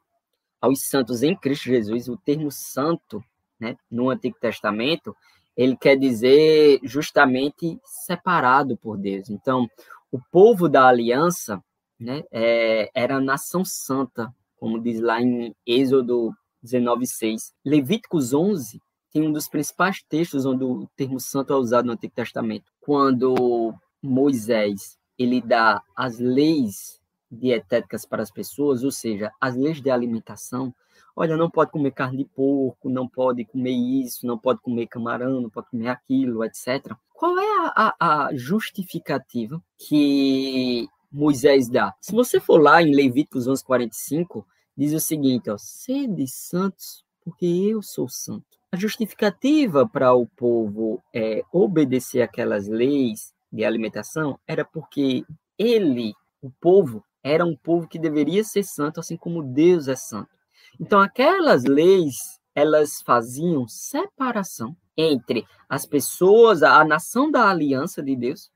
aos 0.60 0.82
santos 0.88 1.24
em 1.24 1.36
Cristo 1.36 1.66
Jesus. 1.66 2.08
O 2.08 2.18
termo 2.18 2.52
santo 2.52 3.24
né, 3.60 3.76
no 3.90 4.10
Antigo 4.10 4.38
Testamento, 4.40 5.16
ele 5.60 5.76
quer 5.76 5.98
dizer 5.98 6.80
justamente 6.84 7.78
separado 7.84 8.78
por 8.78 8.98
Deus. 8.98 9.30
Então, 9.30 9.70
o 10.10 10.18
povo 10.32 10.70
da 10.70 10.88
aliança 10.88 11.62
né, 12.00 12.24
é, 12.32 12.90
era 12.96 13.18
a 13.18 13.22
nação 13.22 13.66
santa, 13.66 14.34
como 14.56 14.82
diz 14.82 15.02
lá 15.02 15.22
em 15.22 15.54
Êxodo 15.68 16.34
19:6. 16.64 17.52
Levíticos 17.66 18.34
11 18.34 18.82
tem 19.12 19.22
um 19.22 19.34
dos 19.34 19.50
principais 19.50 20.02
textos 20.08 20.46
onde 20.46 20.64
o 20.64 20.88
termo 20.96 21.20
santo 21.20 21.52
é 21.52 21.58
usado 21.58 21.88
no 21.88 21.92
Antigo 21.92 22.14
Testamento, 22.16 22.72
quando 22.80 23.74
Moisés 24.02 24.98
ele 25.18 25.42
dá 25.42 25.84
as 25.94 26.20
leis 26.20 27.02
dietéticas 27.30 28.06
para 28.06 28.24
as 28.24 28.32
pessoas, 28.32 28.82
ou 28.82 28.92
seja, 28.92 29.30
as 29.42 29.58
leis 29.58 29.82
de 29.82 29.90
alimentação, 29.90 30.74
olha, 31.20 31.36
não 31.36 31.50
pode 31.50 31.70
comer 31.70 31.92
carne 31.92 32.20
de 32.20 32.26
porco, 32.26 32.90
não 32.90 33.06
pode 33.06 33.44
comer 33.44 33.74
isso, 33.74 34.26
não 34.26 34.38
pode 34.38 34.62
comer 34.62 34.88
camarão, 34.88 35.42
não 35.42 35.50
pode 35.50 35.70
comer 35.70 35.90
aquilo, 35.90 36.46
etc. 36.46 36.96
Qual 37.14 37.38
é 37.38 37.46
a, 37.66 37.94
a, 38.00 38.26
a 38.28 38.36
justificativa 38.36 39.62
que 39.78 40.88
Moisés 41.12 41.68
dá? 41.68 41.94
Se 42.00 42.14
você 42.14 42.40
for 42.40 42.62
lá 42.62 42.82
em 42.82 42.96
Levíticos 42.96 43.50
11:45, 43.50 44.46
diz 44.78 44.94
o 44.94 45.00
seguinte, 45.02 45.50
ó, 45.50 45.58
sede 45.58 46.26
santos, 46.26 47.04
porque 47.22 47.46
eu 47.46 47.82
sou 47.82 48.08
santo. 48.08 48.58
A 48.72 48.78
justificativa 48.78 49.86
para 49.86 50.14
o 50.14 50.26
povo 50.26 51.04
é, 51.14 51.42
obedecer 51.52 52.22
aquelas 52.22 52.70
leis 52.70 53.34
de 53.52 53.66
alimentação 53.66 54.40
era 54.48 54.64
porque 54.64 55.26
ele, 55.58 56.14
o 56.42 56.50
povo, 56.62 57.04
era 57.22 57.44
um 57.44 57.58
povo 57.58 57.90
que 57.90 58.00
deveria 58.00 58.44
ser 58.46 58.64
santo, 58.64 59.02
assim 59.02 59.18
como 59.18 59.44
Deus 59.44 59.90
é 59.90 59.98
santo. 59.98 60.39
Então, 60.80 61.02
aquelas 61.02 61.66
leis, 61.66 62.16
elas 62.56 63.02
faziam 63.06 63.68
separação 63.68 64.76
entre 64.96 65.46
as 65.68 65.86
pessoas, 65.86 66.64
a 66.64 66.84
nação 66.86 67.30
da 67.30 67.50
aliança 67.50 68.02
de 68.02 68.16
Deus 68.16 68.50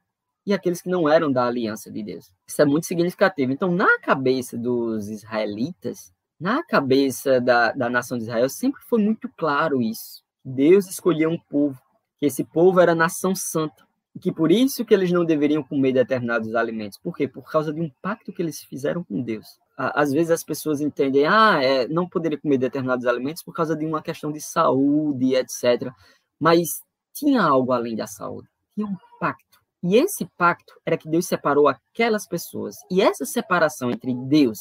e 0.46 0.54
aqueles 0.54 0.82
que 0.82 0.90
não 0.90 1.08
eram 1.08 1.32
da 1.32 1.46
aliança 1.46 1.92
de 1.92 2.02
Deus. 2.02 2.32
Isso 2.48 2.62
é 2.62 2.66
muito 2.66 2.86
significativo. 2.86 3.52
Então, 3.52 3.72
na 3.72 4.00
cabeça 4.00 4.58
dos 4.58 5.10
israelitas, 5.10 6.14
na 6.40 6.64
cabeça 6.64 7.42
da, 7.42 7.74
da 7.74 7.90
nação 7.90 8.18
de 8.18 8.24
Israel, 8.24 8.50
sempre 8.50 8.82
foi 8.84 9.02
muito 9.02 9.30
claro 9.38 9.82
isso. 9.82 10.24
Deus 10.44 10.88
escolheu 10.90 11.30
um 11.30 11.40
povo, 11.50 11.80
que 12.18 12.26
esse 12.26 12.44
povo 12.44 12.80
era 12.80 12.96
nação 12.96 13.36
santa, 13.36 13.86
e 14.16 14.20
que 14.20 14.32
por 14.32 14.52
isso 14.52 14.86
que 14.86 14.94
eles 14.94 15.12
não 15.12 15.26
deveriam 15.26 15.64
comer 15.64 15.92
determinados 15.92 16.56
alimentos. 16.56 16.98
Por 16.98 17.16
quê? 17.16 17.28
Por 17.28 17.50
causa 17.50 17.74
de 17.74 17.82
um 17.82 17.90
pacto 18.02 18.32
que 18.32 18.42
eles 18.42 18.62
fizeram 18.64 19.04
com 19.04 19.22
Deus 19.22 19.63
às 19.76 20.12
vezes 20.12 20.32
as 20.32 20.44
pessoas 20.44 20.82
entendem, 20.82 21.26
ah, 21.26 21.60
é, 21.62 21.88
não 21.88 22.08
poderia 22.08 22.38
comer 22.38 22.58
determinados 22.58 23.06
alimentos 23.06 23.44
por 23.44 23.54
causa 23.54 23.76
de 23.76 23.86
uma 23.86 24.02
questão 24.02 24.32
de 24.32 24.40
saúde, 24.40 25.36
etc. 25.36 25.92
Mas 26.40 26.82
tinha 27.14 27.42
algo 27.42 27.72
além 27.72 27.96
da 27.96 28.08
saúde, 28.08 28.48
tinha 28.76 28.88
um 28.88 28.96
pacto. 29.20 29.60
E 29.82 29.98
esse 29.98 30.26
pacto 30.38 30.74
era 30.86 30.98
que 30.98 31.10
Deus 31.10 31.28
separou 31.28 31.68
aquelas 31.68 32.26
pessoas. 32.26 32.78
E 32.90 33.02
essa 33.02 33.26
separação 33.26 33.92
entre 33.92 34.14
Deus 34.14 34.60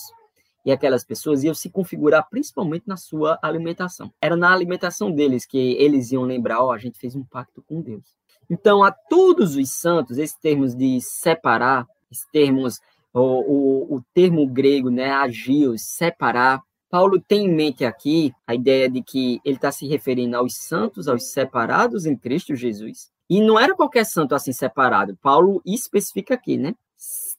e 0.65 0.73
aquelas 0.73 1.05
pessoas 1.05 1.45
iam 1.45 1.55
se 1.55 1.71
configurar 1.71 2.29
principalmente 2.29 2.85
na 2.87 2.97
sua 2.97 3.39
alimentação. 3.43 4.13
Era 4.21 4.37
na 4.37 4.53
alimentação 4.53 5.11
deles 5.11 5.45
que 5.45 5.59
eles 5.75 6.13
iam 6.13 6.23
lembrar, 6.23 6.61
ó, 6.61 6.69
oh, 6.69 6.71
a 6.73 6.79
gente 6.79 6.99
fez 6.99 7.15
um 7.15 7.25
pacto 7.25 7.63
com 7.63 7.81
Deus. 7.81 8.05
Então, 8.51 8.83
a 8.83 8.91
todos 8.91 9.57
os 9.57 9.71
santos, 9.73 10.19
esses 10.19 10.37
termos 10.37 10.75
de 10.75 11.01
separar, 11.01 11.87
esses 12.11 12.27
termos, 12.33 12.81
o, 13.13 13.21
o, 13.21 13.97
o 13.97 14.05
termo 14.15 14.47
grego, 14.47 14.91
né, 14.91 15.11
agios, 15.11 15.83
separar, 15.83 16.63
Paulo 16.91 17.21
tem 17.21 17.47
em 17.47 17.55
mente 17.55 17.85
aqui 17.85 18.33
a 18.47 18.55
ideia 18.55 18.89
de 18.89 19.03
que 19.03 19.41
ele 19.45 19.57
está 19.57 19.73
se 19.73 19.87
referindo 19.87 20.37
aos 20.37 20.55
santos, 20.57 21.09
aos 21.09 21.33
separados 21.33 22.05
em 22.05 22.17
Cristo 22.17 22.55
Jesus. 22.55 23.11
E 23.31 23.41
não 23.41 23.59
era 23.59 23.75
qualquer 23.75 24.05
santo 24.05 24.35
assim 24.35 24.53
separado. 24.53 25.17
Paulo 25.23 25.63
especifica 25.65 26.35
aqui, 26.35 26.59
né? 26.59 26.75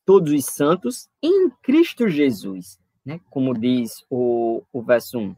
Todos 0.03 0.33
os 0.33 0.45
santos 0.45 1.07
em 1.21 1.51
Cristo 1.61 2.09
Jesus 2.09 2.79
né? 3.05 3.19
como 3.29 3.53
diz 3.53 4.03
o, 4.09 4.63
o 4.71 4.81
verso 4.81 5.19
1. 5.19 5.35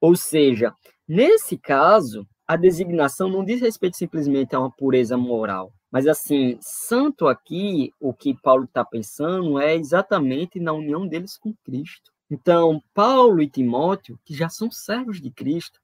Ou 0.00 0.16
seja, 0.16 0.74
nesse 1.06 1.56
caso, 1.56 2.26
a 2.46 2.56
designação 2.56 3.28
não 3.28 3.44
diz 3.44 3.60
respeito 3.60 3.96
simplesmente 3.96 4.54
a 4.54 4.60
uma 4.60 4.70
pureza 4.70 5.16
moral, 5.16 5.72
mas 5.92 6.06
assim, 6.06 6.56
santo 6.62 7.28
aqui, 7.28 7.92
o 8.00 8.14
que 8.14 8.34
Paulo 8.40 8.64
está 8.64 8.82
pensando 8.82 9.60
é 9.60 9.76
exatamente 9.76 10.58
na 10.58 10.72
união 10.72 11.06
deles 11.06 11.36
com 11.36 11.52
Cristo. 11.62 12.10
Então, 12.30 12.82
Paulo 12.94 13.42
e 13.42 13.46
Timóteo, 13.46 14.18
que 14.24 14.34
já 14.34 14.48
são 14.48 14.70
servos 14.70 15.20
de 15.20 15.30
Cristo, 15.30 15.78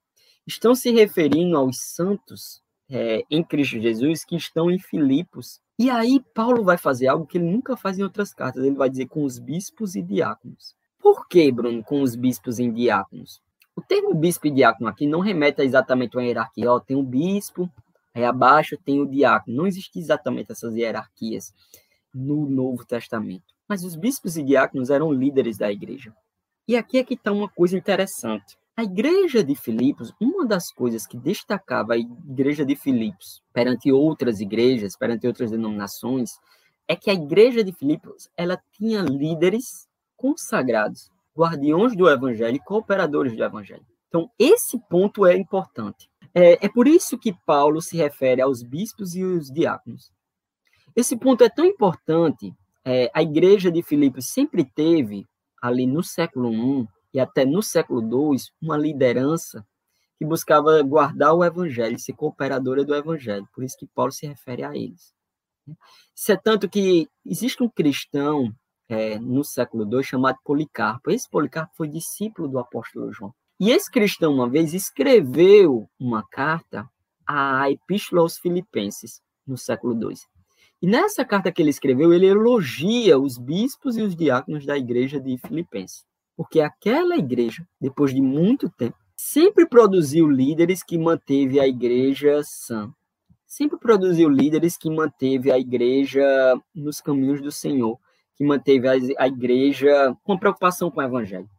estão 0.47 0.73
se 0.73 0.89
referindo 0.89 1.55
aos 1.55 1.77
santos 1.79 2.59
é, 2.89 3.23
em 3.29 3.43
Cristo 3.43 3.79
Jesus 3.79 4.25
que 4.25 4.35
estão 4.35 4.71
em 4.71 4.79
Filipos. 4.79 5.61
E 5.77 5.91
aí, 5.91 6.19
Paulo 6.33 6.63
vai 6.63 6.75
fazer 6.75 7.07
algo 7.07 7.27
que 7.27 7.37
ele 7.37 7.45
nunca 7.45 7.77
faz 7.77 7.99
em 7.99 8.03
outras 8.03 8.33
cartas. 8.33 8.63
Ele 8.63 8.75
vai 8.75 8.89
dizer 8.89 9.05
com 9.05 9.23
os 9.23 9.37
bispos 9.37 9.95
e 9.95 10.01
diáconos. 10.01 10.73
Por 10.99 11.27
que, 11.27 11.51
Bruno, 11.51 11.83
com 11.83 12.01
os 12.01 12.15
bispos 12.15 12.57
e 12.57 12.67
diáconos? 12.67 13.39
O 13.75 13.81
termo 13.81 14.15
bispo 14.15 14.47
e 14.47 14.51
diácono 14.51 14.89
aqui 14.89 15.05
não 15.05 15.19
remete 15.19 15.61
exatamente 15.61 16.17
a 16.17 16.19
uma 16.19 16.25
hierarquia. 16.25 16.71
Ó, 16.71 16.79
tem 16.79 16.97
o 16.97 17.03
bispo, 17.03 17.69
aí 18.13 18.23
abaixo 18.23 18.77
tem 18.77 19.01
o 19.01 19.05
diácono. 19.05 19.57
Não 19.57 19.67
existe 19.67 19.99
exatamente 19.99 20.51
essas 20.51 20.75
hierarquias 20.75 21.53
no 22.13 22.49
Novo 22.49 22.85
Testamento. 22.85 23.53
Mas 23.67 23.83
os 23.83 23.95
bispos 23.95 24.37
e 24.37 24.43
diáconos 24.43 24.89
eram 24.89 25.11
líderes 25.11 25.57
da 25.57 25.71
igreja. 25.71 26.13
E 26.67 26.75
aqui 26.75 26.97
é 26.97 27.03
que 27.03 27.13
está 27.13 27.31
uma 27.31 27.49
coisa 27.49 27.77
interessante. 27.77 28.57
A 28.75 28.83
igreja 28.83 29.43
de 29.43 29.55
Filipos, 29.55 30.13
uma 30.21 30.45
das 30.45 30.71
coisas 30.71 31.05
que 31.05 31.17
destacava 31.17 31.93
a 31.93 31.97
igreja 31.97 32.65
de 32.65 32.75
Filipos 32.75 33.43
perante 33.51 33.91
outras 33.91 34.39
igrejas, 34.39 34.95
perante 34.95 35.27
outras 35.27 35.51
denominações, 35.51 36.31
é 36.87 36.95
que 36.95 37.09
a 37.09 37.13
igreja 37.13 37.63
de 37.63 37.73
Filipos, 37.73 38.29
ela 38.35 38.59
tinha 38.71 39.01
líderes 39.01 39.87
consagrados, 40.15 41.11
guardiões 41.37 41.95
do 41.95 42.09
evangelho 42.09 42.55
e 42.55 42.63
cooperadores 42.63 43.35
do 43.35 43.43
evangelho. 43.43 43.85
Então, 44.07 44.29
esse 44.39 44.79
ponto 44.89 45.25
é 45.25 45.37
importante. 45.37 46.08
É, 46.33 46.65
é 46.65 46.69
por 46.69 46.87
isso 46.87 47.17
que 47.17 47.33
Paulo 47.45 47.81
se 47.81 47.97
refere 47.97 48.41
aos 48.41 48.61
bispos 48.61 49.15
e 49.15 49.23
os 49.23 49.47
diáconos. 49.51 50.11
Esse 50.95 51.17
ponto 51.17 51.43
é 51.43 51.49
tão 51.49 51.65
importante. 51.65 52.53
É, 52.85 53.09
a 53.13 53.21
igreja 53.21 53.71
de 53.71 53.81
Filipos 53.83 54.27
sempre 54.27 54.63
teve, 54.63 55.27
ali 55.61 55.85
no 55.85 56.03
século 56.03 56.51
I 56.51 56.87
e 57.13 57.19
até 57.19 57.45
no 57.45 57.61
século 57.61 58.01
II, 58.01 58.37
uma 58.61 58.77
liderança 58.77 59.65
que 60.17 60.25
buscava 60.25 60.81
guardar 60.83 61.33
o 61.33 61.43
evangelho, 61.43 61.97
ser 61.97 62.13
cooperadora 62.13 62.83
do 62.83 62.93
evangelho. 62.93 63.47
Por 63.53 63.63
isso 63.63 63.77
que 63.77 63.87
Paulo 63.87 64.11
se 64.11 64.27
refere 64.27 64.63
a 64.63 64.75
eles. 64.75 65.13
Isso 66.15 66.31
é 66.31 66.37
tanto 66.37 66.69
que 66.69 67.07
existe 67.25 67.63
um 67.63 67.69
cristão 67.69 68.53
é, 68.87 69.19
no 69.19 69.43
século 69.43 69.87
II 69.89 70.03
chamado 70.03 70.37
Policarpo. 70.43 71.11
Esse 71.11 71.29
Policarpo 71.29 71.73
foi 71.75 71.87
discípulo 71.87 72.47
do 72.47 72.59
apóstolo 72.59 73.11
João. 73.11 73.33
E 73.59 73.71
esse 73.71 73.91
cristão, 73.91 74.33
uma 74.33 74.49
vez, 74.49 74.73
escreveu 74.73 75.89
uma 75.99 76.23
carta 76.23 76.89
à 77.27 77.69
Epístola 77.69 78.21
aos 78.21 78.37
Filipenses, 78.37 79.21
no 79.45 79.57
século 79.57 79.93
II. 79.93 80.15
E 80.81 80.87
nessa 80.87 81.25
carta 81.25 81.51
que 81.51 81.61
ele 81.61 81.69
escreveu, 81.69 82.13
ele 82.13 82.25
elogia 82.25 83.19
os 83.19 83.37
bispos 83.37 83.97
e 83.97 84.01
os 84.01 84.15
diáconos 84.15 84.65
da 84.65 84.77
igreja 84.77 85.19
de 85.19 85.37
Filipenses. 85.37 86.05
Porque 86.37 86.61
aquela 86.61 87.17
igreja, 87.17 87.67
depois 87.81 88.13
de 88.13 88.21
muito 88.21 88.69
tempo, 88.69 88.95
sempre 89.15 89.67
produziu 89.67 90.29
líderes 90.29 90.81
que 90.81 90.97
manteve 90.97 91.59
a 91.59 91.67
igreja 91.67 92.41
sã. 92.43 92.89
Sempre 93.45 93.77
produziu 93.77 94.29
líderes 94.29 94.77
que 94.77 94.89
manteve 94.89 95.51
a 95.51 95.59
igreja 95.59 96.23
nos 96.73 97.01
caminhos 97.01 97.41
do 97.41 97.51
Senhor 97.51 97.99
que 98.39 98.45
manteve 98.45 98.87
a, 99.17 99.27
igreja 99.27 100.15
com 100.23 100.37
preocupação 100.37 100.89
com 100.89 101.01
o 101.01 101.03
evangelho. 101.03 101.49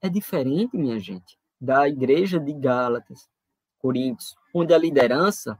É 0.00 0.08
diferente, 0.08 0.78
minha 0.78 0.98
gente, 0.98 1.38
da 1.62 1.88
igreja 1.88 2.40
de 2.40 2.52
Gálatas, 2.52 3.28
Coríntios, 3.78 4.34
onde 4.52 4.74
a 4.74 4.78
liderança, 4.78 5.56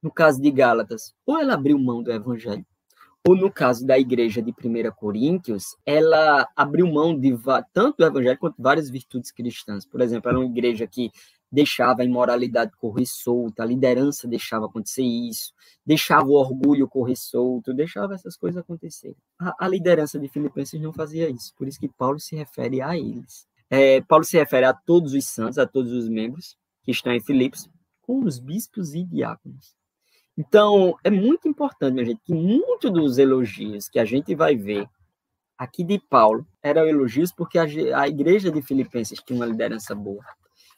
no 0.00 0.08
caso 0.08 0.40
de 0.40 0.48
Gálatas, 0.52 1.12
ou 1.26 1.36
ela 1.36 1.54
abriu 1.54 1.76
mão 1.80 2.00
do 2.00 2.12
evangelho, 2.12 2.64
ou 3.26 3.34
no 3.34 3.50
caso 3.50 3.84
da 3.84 3.98
igreja 3.98 4.40
de 4.40 4.52
1 4.52 4.92
Coríntios, 4.92 5.76
ela 5.84 6.48
abriu 6.54 6.86
mão 6.86 7.18
de 7.18 7.36
tanto 7.72 7.96
do 7.98 8.04
evangelho 8.04 8.38
quanto 8.38 8.62
várias 8.62 8.88
virtudes 8.88 9.32
cristãs. 9.32 9.84
Por 9.84 10.00
exemplo, 10.00 10.28
era 10.28 10.38
uma 10.38 10.46
igreja 10.46 10.86
que 10.86 11.10
deixava 11.50 12.02
a 12.02 12.04
imoralidade 12.04 12.70
correr 12.78 13.06
solta, 13.06 13.64
a 13.64 13.66
liderança 13.66 14.28
deixava 14.28 14.66
acontecer 14.66 15.02
isso, 15.02 15.52
deixava 15.84 16.26
o 16.26 16.34
orgulho 16.34 16.88
correr 16.88 17.16
solto, 17.16 17.74
deixava 17.74 18.14
essas 18.14 18.36
coisas 18.36 18.60
acontecerem. 18.60 19.16
A, 19.40 19.66
a 19.66 19.68
liderança 19.68 20.20
de 20.20 20.28
Filipenses 20.28 20.80
não 20.80 20.92
fazia 20.92 21.28
isso, 21.28 21.52
por 21.56 21.66
isso 21.66 21.80
que 21.80 21.88
Paulo 21.88 22.20
se 22.20 22.36
refere 22.36 22.80
a 22.80 22.96
eles. 22.96 23.50
É, 23.74 24.02
Paulo 24.02 24.22
se 24.22 24.36
refere 24.36 24.66
a 24.66 24.74
todos 24.74 25.14
os 25.14 25.24
santos, 25.24 25.56
a 25.56 25.66
todos 25.66 25.92
os 25.92 26.06
membros 26.06 26.58
que 26.82 26.90
estão 26.90 27.10
em 27.10 27.22
Filipos, 27.22 27.70
com 28.02 28.22
os 28.22 28.38
bispos 28.38 28.92
e 28.92 29.02
diáconos. 29.02 29.74
Então, 30.36 30.94
é 31.02 31.10
muito 31.10 31.48
importante, 31.48 31.94
minha 31.94 32.04
gente, 32.04 32.20
que 32.22 32.34
muitos 32.34 32.92
dos 32.92 33.16
elogios 33.16 33.88
que 33.88 33.98
a 33.98 34.04
gente 34.04 34.34
vai 34.34 34.54
ver 34.56 34.86
aqui 35.56 35.82
de 35.82 35.98
Paulo 35.98 36.46
eram 36.62 36.86
elogios 36.86 37.32
porque 37.32 37.58
a, 37.58 37.64
a 37.94 38.06
igreja 38.06 38.50
de 38.50 38.60
Filipenses 38.60 39.22
tinha 39.24 39.38
uma 39.38 39.46
liderança 39.46 39.94
boa. 39.94 40.22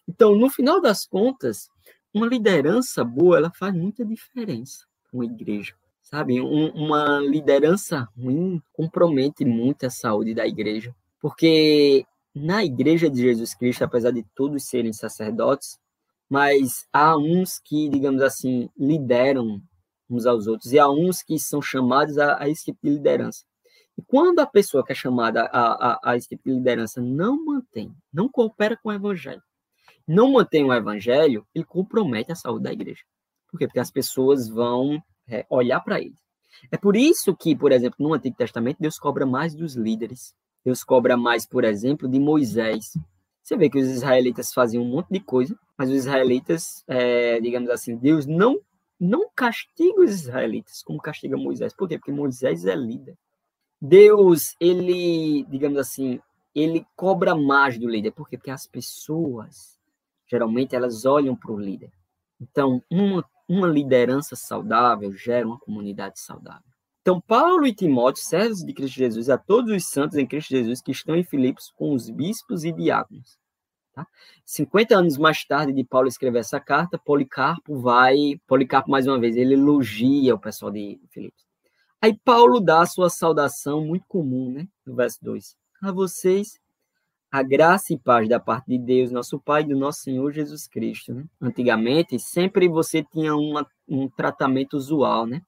Então, 0.09 0.37
no 0.37 0.49
final 0.49 0.81
das 0.81 1.05
contas, 1.05 1.69
uma 2.15 2.29
liderança 2.29 3.03
boa, 3.03 3.39
ela 3.39 3.51
faz 3.51 3.75
muita 3.75 4.05
diferença 4.05 4.85
para 5.11 5.19
uma 5.19 5.25
igreja, 5.25 5.75
sabe? 6.01 6.41
Um, 6.41 6.69
uma 6.69 7.19
liderança 7.19 8.09
ruim 8.17 8.63
compromete 8.73 9.45
muito 9.45 9.85
a 9.85 9.91
saúde 9.91 10.33
da 10.33 10.47
igreja, 10.47 10.95
porque 11.21 12.07
na 12.35 12.65
igreja 12.65 13.09
de 13.09 13.21
Jesus 13.21 13.55
Cristo, 13.55 13.85
apesar 13.85 14.11
de 14.11 14.25
todos 14.35 14.65
serem 14.65 14.93
sacerdotes, 14.93 15.79
mas 16.29 16.87
há 16.93 17.17
uns 17.17 17.59
que, 17.59 17.89
digamos 17.89 18.23
assim, 18.23 18.69
lideram 18.77 19.63
uns 20.11 20.27
aos 20.27 20.47
outros, 20.47 20.73
e 20.73 20.79
há 20.79 20.89
uns 20.89 21.23
que 21.23 21.39
são 21.39 21.63
chamados 21.63 22.19
a, 22.19 22.43
a 22.43 22.49
esse 22.49 22.65
tipo 22.65 22.79
de 22.83 22.91
liderança. 22.91 23.45
E 23.97 24.03
quando 24.03 24.41
a 24.41 24.47
pessoa 24.47 24.85
que 24.85 24.93
é 24.93 24.95
chamada 24.95 25.43
a, 25.45 25.93
a, 25.93 26.01
a 26.03 26.17
esse 26.17 26.29
tipo 26.29 26.43
de 26.45 26.55
liderança 26.55 27.01
não 27.01 27.45
mantém, 27.45 27.95
não 28.13 28.29
coopera 28.29 28.77
com 28.77 28.89
o 28.89 28.93
evangelho, 28.93 29.43
não 30.07 30.33
mantém 30.33 30.65
o 30.65 30.75
evangelho, 30.75 31.47
ele 31.55 31.65
compromete 31.65 32.33
a 32.33 32.35
saúde 32.35 32.65
da 32.65 32.73
igreja. 32.73 33.03
Por 33.51 33.59
quê? 33.59 33.67
Porque 33.67 33.81
as 33.81 33.91
pessoas 33.91 34.49
vão 34.49 35.03
é, 35.29 35.47
olhar 35.49 35.81
para 35.81 36.01
ele. 36.01 36.17
É 36.71 36.77
por 36.77 36.97
isso 36.97 37.35
que, 37.37 37.55
por 37.57 37.73
exemplo, 37.73 37.97
no 38.01 38.13
Antigo 38.13 38.37
Testamento, 38.37 38.79
Deus 38.81 38.99
cobra 38.99 39.25
mais 39.25 39.55
dos 39.55 39.75
líderes. 39.75 40.35
Deus 40.65 40.83
cobra 40.83 41.17
mais, 41.17 41.47
por 41.47 41.65
exemplo, 41.65 42.09
de 42.09 42.19
Moisés. 42.19 42.97
Você 43.43 43.57
vê 43.57 43.69
que 43.69 43.79
os 43.79 43.89
israelitas 43.89 44.53
faziam 44.53 44.83
um 44.83 44.89
monte 44.89 45.09
de 45.11 45.21
coisa, 45.21 45.59
mas 45.77 45.91
os 45.91 45.97
israelitas, 45.97 46.83
é, 46.89 47.41
digamos 47.41 47.69
assim, 47.71 47.97
Deus 47.97 48.27
não 48.27 48.59
não 48.99 49.29
castiga 49.35 50.01
os 50.01 50.11
israelitas 50.11 50.83
como 50.83 51.01
castiga 51.01 51.37
Moisés. 51.37 51.75
Por 51.75 51.89
quê? 51.89 51.99
Porque 51.99 52.13
Moisés 52.13 52.65
é 52.65 52.75
líder. 52.75 53.19
Deus, 53.81 54.55
ele, 54.59 55.45
digamos 55.51 55.79
assim, 55.79 56.21
ele 56.55 56.87
cobra 56.97 57.35
mais 57.35 57.77
do 57.79 57.89
líder. 57.89 58.13
Por 58.13 58.29
quê? 58.29 58.39
Porque 58.39 58.51
as 58.51 58.67
pessoas 58.67 59.79
geralmente 60.27 60.75
elas 60.75 61.05
olham 61.05 61.37
para 61.37 61.53
o 61.53 61.59
líder. 61.59 61.93
Então, 62.41 62.83
uma, 62.91 63.25
uma 63.49 63.69
liderança 63.69 64.35
saudável 64.37 65.13
gera 65.13 65.47
uma 65.47 65.59
comunidade 65.59 66.19
saudável. 66.19 66.74
Então, 67.05 67.21
Paulo 67.21 67.67
e 67.67 67.75
Timóteo, 67.75 68.25
servos 68.25 68.65
de 68.65 68.73
Cristo 68.73 68.95
Jesus, 68.95 69.29
a 69.29 69.37
todos 69.37 69.71
os 69.71 69.85
santos 69.85 70.17
em 70.17 70.27
Cristo 70.27 70.49
Jesus 70.49 70.81
que 70.81 70.91
estão 70.91 71.15
em 71.15 71.23
Filipos 71.23 71.71
com 71.77 71.93
os 71.93 72.09
bispos 72.09 72.65
e 72.65 72.73
diáconos. 72.73 73.37
Tá? 73.95 74.07
50 74.47 74.97
anos 74.97 75.19
mais 75.19 75.45
tarde 75.45 75.75
de 75.75 75.85
Paulo 75.85 76.09
escrever 76.09 76.39
essa 76.39 76.59
carta, 76.59 76.97
Policarpo 76.97 77.79
vai, 77.79 78.41
Policarpo 78.47 78.91
mais 78.91 79.07
uma 79.07 79.21
vez, 79.21 79.37
ele 79.37 79.53
elogia 79.53 80.35
o 80.35 80.39
pessoal 80.39 80.73
de 80.73 80.99
Filipos. 81.11 81.45
Aí 82.01 82.19
Paulo 82.25 82.59
dá 82.59 82.81
a 82.81 82.87
sua 82.87 83.11
saudação 83.11 83.85
muito 83.85 84.07
comum, 84.09 84.51
né, 84.51 84.67
no 84.87 84.95
verso 84.95 85.19
2. 85.21 85.55
A 85.83 85.93
vocês 85.93 86.59
a 87.31 87.43
graça 87.43 87.93
e 87.93 87.99
paz 87.99 88.27
da 88.31 88.41
parte 88.41 88.67
de 88.67 88.79
Deus, 88.79 89.11
nosso 89.11 89.39
Pai 89.39 89.61
e 89.61 89.67
do 89.67 89.77
nosso 89.77 90.01
Senhor 90.01 90.33
Jesus 90.33 90.67
Cristo. 90.67 91.13
Né? 91.13 91.25
Antigamente, 91.39 92.19
sempre 92.19 92.67
você 92.67 93.03
tinha 93.03 93.37
uma, 93.37 93.67
um 93.87 94.09
tratamento 94.09 94.75
usual, 94.75 95.27
né? 95.27 95.43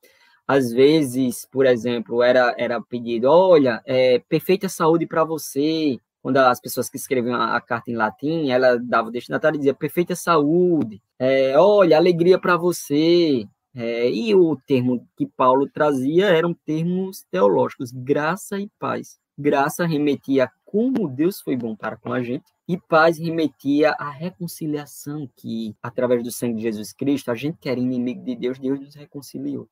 Às 0.46 0.72
vezes, 0.72 1.46
por 1.50 1.66
exemplo, 1.66 2.22
era, 2.22 2.54
era 2.56 2.80
pedido, 2.80 3.28
olha, 3.28 3.82
é, 3.84 4.20
perfeita 4.28 4.68
saúde 4.68 5.06
para 5.06 5.24
você, 5.24 5.98
quando 6.22 6.38
as 6.38 6.60
pessoas 6.60 6.88
que 6.88 6.96
escreviam 6.96 7.34
a, 7.34 7.56
a 7.56 7.60
carta 7.60 7.90
em 7.90 7.96
latim, 7.96 8.50
ela 8.50 8.78
dava 8.78 9.08
o 9.08 9.10
destinatário 9.12 9.56
e 9.56 9.58
dizia 9.58 9.74
perfeita 9.74 10.14
saúde, 10.16 11.00
é, 11.18 11.58
olha, 11.58 11.96
alegria 11.96 12.38
para 12.38 12.56
você. 12.56 13.46
É, 13.78 14.10
e 14.10 14.34
o 14.34 14.56
termo 14.66 15.06
que 15.16 15.26
Paulo 15.26 15.68
trazia 15.68 16.26
eram 16.26 16.54
termos 16.54 17.24
teológicos, 17.30 17.92
graça 17.92 18.58
e 18.58 18.70
paz. 18.78 19.18
Graça 19.38 19.86
remetia 19.86 20.44
a 20.44 20.50
como 20.64 21.06
Deus 21.08 21.40
foi 21.40 21.56
bom 21.56 21.76
para 21.76 21.96
com 21.96 22.12
a 22.12 22.22
gente, 22.22 22.44
e 22.66 22.76
paz 22.76 23.18
remetia 23.18 23.92
à 23.92 24.10
reconciliação 24.10 25.30
que, 25.36 25.76
através 25.82 26.24
do 26.24 26.32
sangue 26.32 26.56
de 26.56 26.62
Jesus 26.62 26.92
Cristo, 26.92 27.30
a 27.30 27.34
gente 27.34 27.58
que 27.60 27.68
era 27.68 27.78
inimigo 27.78 28.24
de 28.24 28.34
Deus, 28.34 28.58
Deus 28.58 28.80
nos 28.80 28.94
reconciliou. 28.94 29.68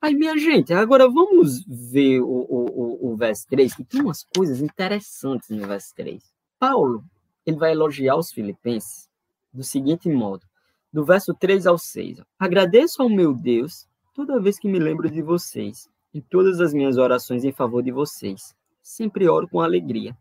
Aí, 0.00 0.14
minha 0.14 0.36
gente, 0.36 0.72
agora 0.72 1.08
vamos 1.08 1.64
ver 1.66 2.20
o, 2.20 2.26
o, 2.26 3.12
o, 3.12 3.16
verso 3.16 3.46
3, 3.48 3.74
que 3.74 3.84
tem 3.84 4.02
umas 4.02 4.24
coisas 4.36 4.60
interessantes 4.60 5.48
no 5.50 5.66
verso 5.66 5.94
3. 5.94 6.22
Paulo, 6.58 7.04
ele 7.46 7.56
vai 7.56 7.72
elogiar 7.72 8.16
os 8.16 8.30
filipenses 8.30 9.08
do 9.52 9.64
seguinte 9.64 10.08
modo, 10.08 10.46
do 10.92 11.04
verso 11.04 11.34
3 11.34 11.66
ao 11.66 11.78
6. 11.78 12.22
Agradeço 12.38 13.02
ao 13.02 13.08
meu 13.08 13.34
Deus 13.34 13.88
toda 14.14 14.40
vez 14.40 14.58
que 14.58 14.68
me 14.68 14.78
lembro 14.78 15.10
de 15.10 15.22
vocês, 15.22 15.88
em 16.12 16.20
todas 16.20 16.60
as 16.60 16.74
minhas 16.74 16.96
orações 16.96 17.44
em 17.44 17.52
favor 17.52 17.82
de 17.82 17.90
vocês. 17.90 18.54
Sempre 18.82 19.28
oro 19.28 19.48
com 19.48 19.60
alegria, 19.60 20.16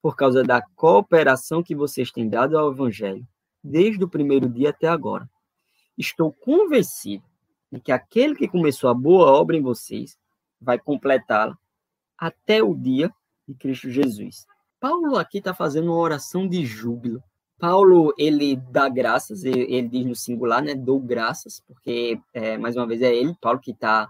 por 0.00 0.16
causa 0.16 0.42
da 0.42 0.62
cooperação 0.74 1.62
que 1.62 1.74
vocês 1.74 2.10
têm 2.10 2.28
dado 2.28 2.58
ao 2.58 2.72
Evangelho, 2.72 3.26
desde 3.62 4.04
o 4.04 4.08
primeiro 4.08 4.48
dia 4.48 4.70
até 4.70 4.86
agora. 4.86 5.28
Estou 5.96 6.32
convencido 6.32 7.24
de 7.74 7.80
que 7.80 7.92
aquele 7.92 8.34
que 8.36 8.48
começou 8.48 8.88
a 8.88 8.94
boa 8.94 9.30
obra 9.32 9.56
em 9.56 9.62
vocês 9.62 10.16
vai 10.60 10.78
completá-la 10.78 11.58
até 12.16 12.62
o 12.62 12.74
dia 12.74 13.12
de 13.46 13.54
Cristo 13.54 13.90
Jesus. 13.90 14.46
Paulo 14.80 15.16
aqui 15.16 15.38
está 15.38 15.52
fazendo 15.52 15.86
uma 15.86 15.96
oração 15.96 16.46
de 16.46 16.64
júbilo. 16.64 17.22
Paulo, 17.58 18.14
ele 18.18 18.56
dá 18.70 18.88
graças, 18.88 19.44
ele, 19.44 19.88
diz 19.88 20.06
no 20.06 20.14
singular, 20.14 20.62
né? 20.62 20.74
Dou 20.74 21.00
graças, 21.00 21.62
porque, 21.66 22.20
é, 22.32 22.56
mais 22.58 22.76
uma 22.76 22.86
vez, 22.86 23.00
é 23.02 23.14
ele, 23.14 23.34
Paulo, 23.40 23.60
que 23.60 23.70
está 23.70 24.08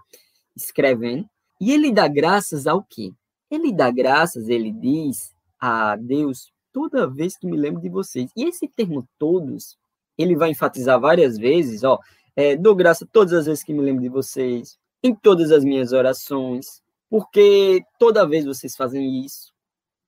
escrevendo. 0.55 1.27
E 1.59 1.71
ele 1.71 1.91
dá 1.91 2.07
graças 2.07 2.67
ao 2.67 2.83
quê? 2.83 3.11
Ele 3.49 3.71
dá 3.71 3.89
graças, 3.89 4.49
ele 4.49 4.71
diz 4.71 5.33
a 5.59 5.95
Deus 5.95 6.51
toda 6.73 7.07
vez 7.07 7.37
que 7.37 7.47
me 7.47 7.55
lembro 7.55 7.81
de 7.81 7.89
vocês. 7.89 8.29
E 8.35 8.43
esse 8.43 8.67
termo 8.67 9.07
todos, 9.17 9.77
ele 10.17 10.35
vai 10.35 10.51
enfatizar 10.51 10.99
várias 10.99 11.37
vezes, 11.37 11.83
ó, 11.83 11.99
é, 12.35 12.55
dou 12.55 12.75
graça 12.75 13.07
todas 13.11 13.33
as 13.33 13.45
vezes 13.45 13.63
que 13.63 13.73
me 13.73 13.81
lembro 13.81 14.01
de 14.01 14.09
vocês, 14.09 14.77
em 15.01 15.13
todas 15.13 15.51
as 15.51 15.63
minhas 15.63 15.93
orações, 15.93 16.81
porque 17.09 17.81
toda 17.99 18.27
vez 18.27 18.45
vocês 18.45 18.75
fazem 18.75 19.23
isso. 19.23 19.53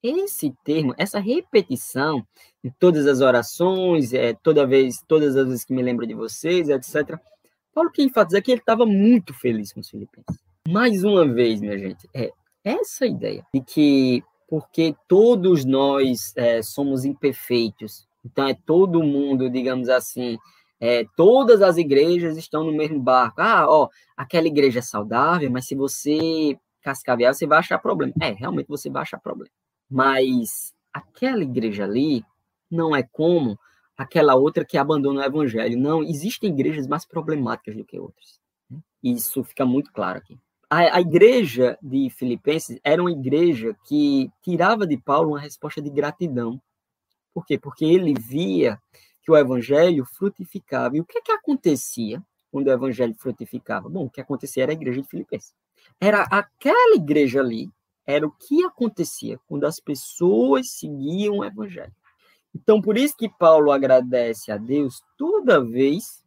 Esse 0.02 0.54
termo, 0.64 0.94
essa 0.98 1.20
repetição 1.20 2.26
em 2.64 2.72
todas 2.80 3.08
as 3.08 3.22
orações, 3.22 4.14
é, 4.14 4.34
toda 4.34 4.66
vez, 4.66 5.02
todas 5.08 5.36
as 5.36 5.48
vezes 5.48 5.66
que 5.66 5.74
me 5.74 5.82
lembro 5.82 6.06
de 6.06 6.14
vocês, 6.14 6.70
etc. 6.70 7.20
Paulo 7.74 7.92
que 7.92 8.04
enfatiza 8.04 8.42
que 8.42 8.52
ele 8.52 8.62
estava 8.62 8.86
muito 8.86 9.34
feliz 9.34 9.74
com 9.74 9.80
os 9.80 9.90
filipenses. 9.90 10.38
Mais 10.68 11.04
uma 11.04 11.28
vez, 11.28 11.62
minha 11.62 11.78
gente, 11.78 12.08
é 12.14 12.32
essa 12.64 13.06
ideia 13.06 13.46
de 13.54 13.62
que 13.62 14.24
porque 14.48 14.96
todos 15.08 15.66
nós 15.66 16.34
é, 16.36 16.62
somos 16.62 17.04
imperfeitos, 17.04 18.08
então 18.26 18.48
é 18.48 18.54
todo 18.66 19.04
mundo, 19.04 19.50
digamos 19.50 19.90
assim, 19.90 20.38
é, 20.80 21.06
todas 21.16 21.62
as 21.62 21.78
igrejas 21.78 22.38
estão 22.38 22.64
no 22.64 22.72
mesmo 22.72 23.00
barco. 23.00 23.42
Ah, 23.42 23.66
ó, 23.68 23.90
aquela 24.16 24.48
igreja 24.48 24.80
é 24.80 24.82
saudável, 24.82 25.50
mas 25.50 25.66
se 25.66 25.76
você 25.76 26.58
cascavear, 26.82 27.34
você 27.34 27.48
vai 27.48 27.60
achar 27.60 27.80
problema. 27.80 28.14
É, 28.22 28.32
realmente 28.32 28.68
você 28.68 28.90
vai 28.90 29.02
achar 29.02 29.20
problema. 29.20 29.52
Mas 29.90 30.74
aquela 30.94 31.44
igreja 31.44 31.84
ali 31.84 32.24
não 32.70 32.96
é 32.96 33.04
como 33.04 33.58
aquela 33.98 34.36
outra 34.36 34.64
que 34.64 34.78
abandona 34.78 35.22
o 35.22 35.24
evangelho. 35.24 35.78
Não, 35.78 36.04
existem 36.04 36.52
igrejas 36.52 36.88
mais 36.88 37.06
problemáticas 37.06 37.76
do 37.76 37.84
que 37.84 38.00
outras. 38.00 38.40
Né? 38.70 38.80
Isso 39.04 39.44
fica 39.44 39.66
muito 39.66 39.92
claro 39.92 40.20
aqui. 40.20 40.38
A, 40.70 40.98
a 40.98 41.02
igreja 41.02 41.78
de 41.82 42.10
Filipenses 42.10 42.80
era 42.84 43.02
uma 43.02 43.12
igreja 43.12 43.76
que 43.86 44.30
tirava 44.44 44.86
de 44.86 44.98
Paulo 44.98 45.30
uma 45.30 45.40
resposta 45.40 45.82
de 45.82 45.90
gratidão. 45.90 46.62
Por 47.34 47.46
quê? 47.46 47.58
Porque 47.58 47.86
ele 47.86 48.14
via 48.14 48.80
que 49.28 49.32
o 49.32 49.36
evangelho 49.36 50.06
frutificava. 50.06 50.96
E 50.96 51.02
o 51.02 51.06
que, 51.06 51.22
que 51.22 51.34
acontecia 51.34 52.24
quando 52.50 52.68
o 52.68 52.72
evangelho 52.72 53.14
frutificava? 53.20 53.90
Bom, 53.90 54.06
o 54.06 54.10
que 54.10 54.22
acontecia 54.22 54.64
era 54.64 54.72
a 54.72 54.74
igreja 54.74 55.02
de 55.02 55.08
Filipenses. 55.10 55.54
Era 56.00 56.22
aquela 56.32 56.96
igreja 56.96 57.42
ali, 57.42 57.70
era 58.06 58.26
o 58.26 58.32
que 58.32 58.64
acontecia 58.64 59.38
quando 59.46 59.66
as 59.66 59.82
pessoas 59.82 60.72
seguiam 60.72 61.40
o 61.40 61.44
evangelho. 61.46 61.92
Então, 62.56 62.82
por 62.82 62.98
isso 62.98 63.18
que 63.18 63.28
Paulo 63.28 63.70
agradece 63.70 64.50
a 64.50 64.56
Deus 64.56 65.02
toda 65.18 65.62
vez 65.62 66.24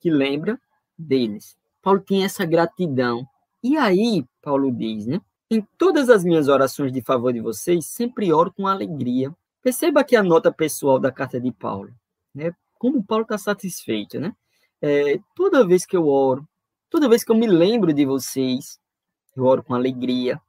que 0.00 0.10
lembra 0.10 0.60
deles. 0.98 1.56
Paulo 1.80 2.00
tem 2.00 2.24
essa 2.24 2.44
gratidão. 2.44 3.24
E 3.62 3.76
aí, 3.76 4.24
Paulo 4.42 4.72
diz, 4.72 5.06
né? 5.06 5.20
Em 5.48 5.64
todas 5.78 6.10
as 6.10 6.24
minhas 6.24 6.48
orações 6.48 6.90
de 6.90 7.00
favor 7.00 7.32
de 7.32 7.40
vocês, 7.40 7.86
sempre 7.86 8.32
oro 8.32 8.52
com 8.52 8.66
alegria. 8.66 9.32
Perceba 9.62 10.02
que 10.02 10.16
a 10.16 10.22
nota 10.22 10.50
pessoal 10.50 10.98
da 10.98 11.12
carta 11.12 11.40
de 11.40 11.52
Paulo 11.52 11.94
né? 12.34 12.52
Como 12.78 13.04
Paulo 13.04 13.22
está 13.22 13.36
satisfeito, 13.38 14.18
né? 14.18 14.32
É, 14.80 15.18
toda 15.34 15.66
vez 15.66 15.84
que 15.84 15.96
eu 15.96 16.06
oro, 16.06 16.46
toda 16.88 17.08
vez 17.08 17.22
que 17.22 17.30
eu 17.30 17.36
me 17.36 17.46
lembro 17.46 17.92
de 17.92 18.06
vocês, 18.06 18.78
eu 19.36 19.44
oro 19.44 19.62
com 19.62 19.74
alegria. 19.74 20.40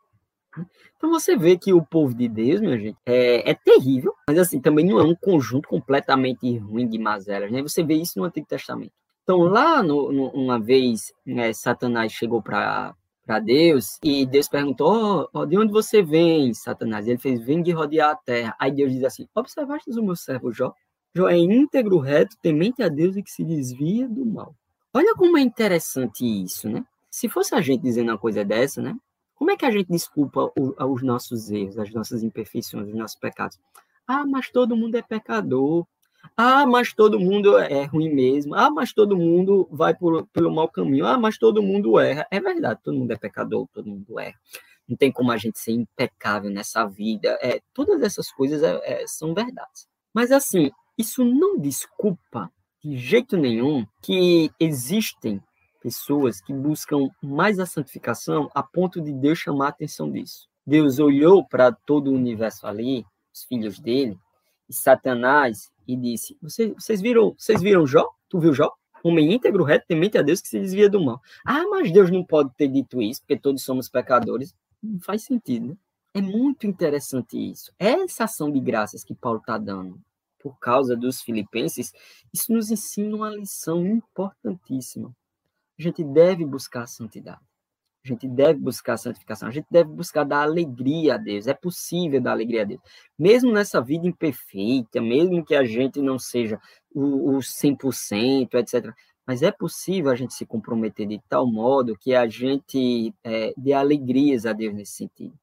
Então 0.98 1.10
você 1.10 1.36
vê 1.36 1.58
que 1.58 1.74
o 1.74 1.84
povo 1.84 2.14
de 2.14 2.28
Deus, 2.28 2.60
minha 2.62 2.78
gente, 2.78 2.98
é, 3.06 3.52
é 3.52 3.54
terrível, 3.54 4.14
mas 4.28 4.38
assim, 4.38 4.60
também 4.60 4.86
não 4.86 5.00
é 5.00 5.04
um 5.04 5.16
conjunto 5.16 5.68
completamente 5.68 6.58
ruim 6.58 6.88
de 6.88 7.00
mazelas, 7.00 7.52
né? 7.52 7.62
Você 7.62 7.84
vê 7.84 7.96
isso 7.96 8.20
no 8.20 8.26
Antigo 8.26 8.48
Testamento. 8.48 8.92
Então 9.24 9.40
lá, 9.40 9.82
no, 9.82 10.12
no, 10.12 10.28
uma 10.30 10.60
vez, 10.60 11.14
né, 11.26 11.54
Satanás 11.54 12.12
chegou 12.12 12.42
para 12.42 12.94
para 13.26 13.40
Deus 13.40 13.98
e 14.04 14.26
Deus 14.26 14.48
perguntou: 14.50 15.30
oh, 15.34 15.46
de 15.46 15.58
onde 15.58 15.72
você 15.72 16.02
vem, 16.02 16.54
Satanás? 16.54 17.08
Ele 17.08 17.18
fez: 17.18 17.40
vem 17.40 17.62
de 17.62 17.72
rodear 17.72 18.12
a 18.12 18.16
terra. 18.16 18.56
Aí 18.60 18.72
Deus 18.72 18.92
diz 18.92 19.04
assim: 19.04 19.28
observaste 19.36 19.90
o 19.92 20.04
meu 20.04 20.16
servo 20.16 20.52
Jó? 20.52 20.74
Jó 21.14 21.28
é 21.28 21.38
íntegro, 21.38 22.00
reto, 22.00 22.38
temente 22.42 22.82
a 22.82 22.88
Deus 22.88 23.18
e 23.18 23.24
que 23.24 23.32
se 23.32 23.44
desvia 23.44 24.08
do 24.08 24.26
mal. 24.26 24.56
Olha 24.94 25.14
como 25.16 25.38
é 25.38 25.42
interessante 25.42 26.26
isso, 26.26 26.70
né? 26.70 26.86
Se 27.10 27.28
fosse 27.28 27.54
a 27.54 27.60
gente 27.60 27.82
dizendo 27.82 28.10
uma 28.10 28.18
coisa 28.18 28.46
dessa, 28.46 28.82
né? 28.82 28.96
Como 29.36 29.52
é 29.52 29.58
que 29.58 29.66
a 29.66 29.72
gente 29.72 29.88
desculpa 29.90 30.52
os 30.56 31.02
nossos 31.02 31.50
erros, 31.50 31.78
as 31.78 31.92
nossas 31.92 32.24
imperfeições, 32.24 32.88
os 32.88 32.94
nossos 32.94 33.18
pecados? 33.18 33.60
Ah, 34.08 34.26
mas 34.26 34.50
todo 34.50 34.76
mundo 34.76 34.96
é 34.96 35.02
pecador. 35.02 35.86
Ah, 36.38 36.66
mas 36.66 36.94
todo 36.94 37.20
mundo 37.20 37.58
é 37.58 37.84
ruim 37.86 38.14
mesmo. 38.14 38.56
Ah, 38.56 38.70
mas 38.70 38.94
todo 38.94 39.18
mundo 39.18 39.68
vai 39.72 39.94
por, 39.96 40.26
pelo 40.28 40.54
mau 40.54 40.70
caminho. 40.70 41.06
Ah, 41.06 41.18
mas 41.18 41.38
todo 41.38 41.62
mundo 41.62 42.00
erra. 42.00 42.26
É 42.32 42.40
verdade, 42.40 42.80
todo 42.84 42.98
mundo 42.98 43.12
é 43.12 43.18
pecador, 43.18 43.68
todo 43.74 43.90
mundo 43.90 44.20
erra. 44.20 44.40
Não 44.88 44.96
tem 44.96 45.12
como 45.12 45.32
a 45.32 45.38
gente 45.38 45.60
ser 45.60 45.72
impecável 45.72 46.50
nessa 46.52 46.86
vida. 46.86 47.38
É, 47.42 47.62
todas 47.74 48.02
essas 48.02 48.32
coisas 48.32 48.62
é, 48.64 49.02
é, 49.02 49.08
são 49.08 49.34
verdades. 49.34 49.88
Mas 50.14 50.32
assim, 50.32 50.72
isso 50.98 51.24
não 51.24 51.58
desculpa 51.58 52.52
de 52.84 52.98
jeito 52.98 53.38
nenhum 53.38 53.86
que 54.02 54.52
existem 54.60 55.42
pessoas 55.82 56.42
que 56.42 56.54
buscam 56.54 57.10
mais 57.22 57.60
a 57.60 57.66
santificação 57.66 58.50
a 58.54 58.62
ponto 58.62 59.02
de 59.02 59.12
Deus 59.12 59.40
chamar 59.40 59.68
a 59.68 59.70
atenção 59.70 60.12
disso. 60.12 60.48
Deus 60.66 61.00
olhou 61.00 61.46
para 61.46 61.72
todo 61.72 62.10
o 62.10 62.14
universo 62.14 62.68
ali, 62.68 63.06
os 63.34 63.44
filhos 63.44 63.80
dele, 63.80 64.18
e 64.70 64.74
Satanás, 64.74 65.72
e 65.88 65.96
disse: 65.96 66.38
Vocês, 66.42 66.74
vocês 66.74 67.02
viram, 67.02 67.34
vocês 67.38 67.62
viram 67.62 67.86
Jó? 67.86 68.08
Tu 68.30 68.40
viu 68.40 68.54
Jó? 68.54 68.72
Homem 69.04 69.34
íntegro, 69.34 69.64
reto, 69.64 69.88
temente 69.88 70.18
a 70.18 70.22
Deus 70.22 70.42
que 70.42 70.48
se 70.48 70.60
desvia 70.60 70.88
do 70.88 71.04
mal. 71.04 71.20
Ah, 71.46 71.64
mas 71.68 71.92
Deus 71.92 72.12
não 72.12 72.24
pode 72.24 72.54
ter 72.56 72.68
dito 72.68 73.02
isso, 73.02 73.22
porque 73.22 73.38
todos 73.38 73.64
somos 73.64 73.90
pecadores. 73.90 74.56
Não 74.82 75.00
faz 75.00 75.24
sentido, 75.24 75.70
né? 75.70 75.76
É 76.14 76.22
muito 76.22 76.68
interessante 76.68 77.38
isso. 77.38 77.72
Essa 77.80 78.26
ação 78.26 78.52
de 78.52 78.60
graças 78.60 79.04
que 79.04 79.16
Paulo 79.16 79.40
está 79.40 79.58
dando 79.58 80.00
por 80.42 80.58
causa 80.60 80.96
dos 80.96 81.22
filipenses, 81.22 81.94
isso 82.34 82.52
nos 82.52 82.72
ensina 82.72 83.16
uma 83.16 83.30
lição 83.30 83.86
importantíssima. 83.86 85.16
A 85.80 85.82
gente 85.82 86.04
deve 86.04 86.46
buscar 86.46 86.84
a 86.84 86.88
santidade. 86.88 87.42
A 88.04 88.08
gente 88.08 88.28
deve 88.28 88.60
buscar 88.60 88.94
a 88.94 88.98
santificação. 88.98 89.48
A 89.48 89.52
gente 89.52 89.68
deve 89.70 89.92
buscar 89.92 90.24
dar 90.24 90.42
alegria 90.42 91.16
a 91.16 91.18
Deus. 91.18 91.46
É 91.46 91.54
possível 91.54 92.20
dar 92.20 92.32
alegria 92.32 92.64
a 92.64 92.66
Deus. 92.66 92.82
Mesmo 93.18 93.52
nessa 93.52 93.80
vida 93.80 94.08
imperfeita, 94.08 95.00
mesmo 95.00 95.46
que 95.46 95.54
a 95.54 95.64
gente 95.64 96.02
não 96.02 96.18
seja 96.18 96.60
o, 96.94 97.36
o 97.36 97.38
100%, 97.38 98.56
etc. 98.56 98.92
Mas 99.26 99.44
é 99.44 99.52
possível 99.52 100.12
a 100.12 100.16
gente 100.16 100.34
se 100.34 100.46
comprometer 100.48 101.08
de 101.08 101.22
tal 101.30 101.46
modo 101.46 101.98
que 101.98 102.16
a 102.16 102.28
gente 102.28 103.14
é, 103.24 103.54
dê 103.56 103.74
alegrias 103.74 104.48
a 104.48 104.54
Deus 104.54 104.74
nesse 104.74 104.94
sentido. 104.94 105.34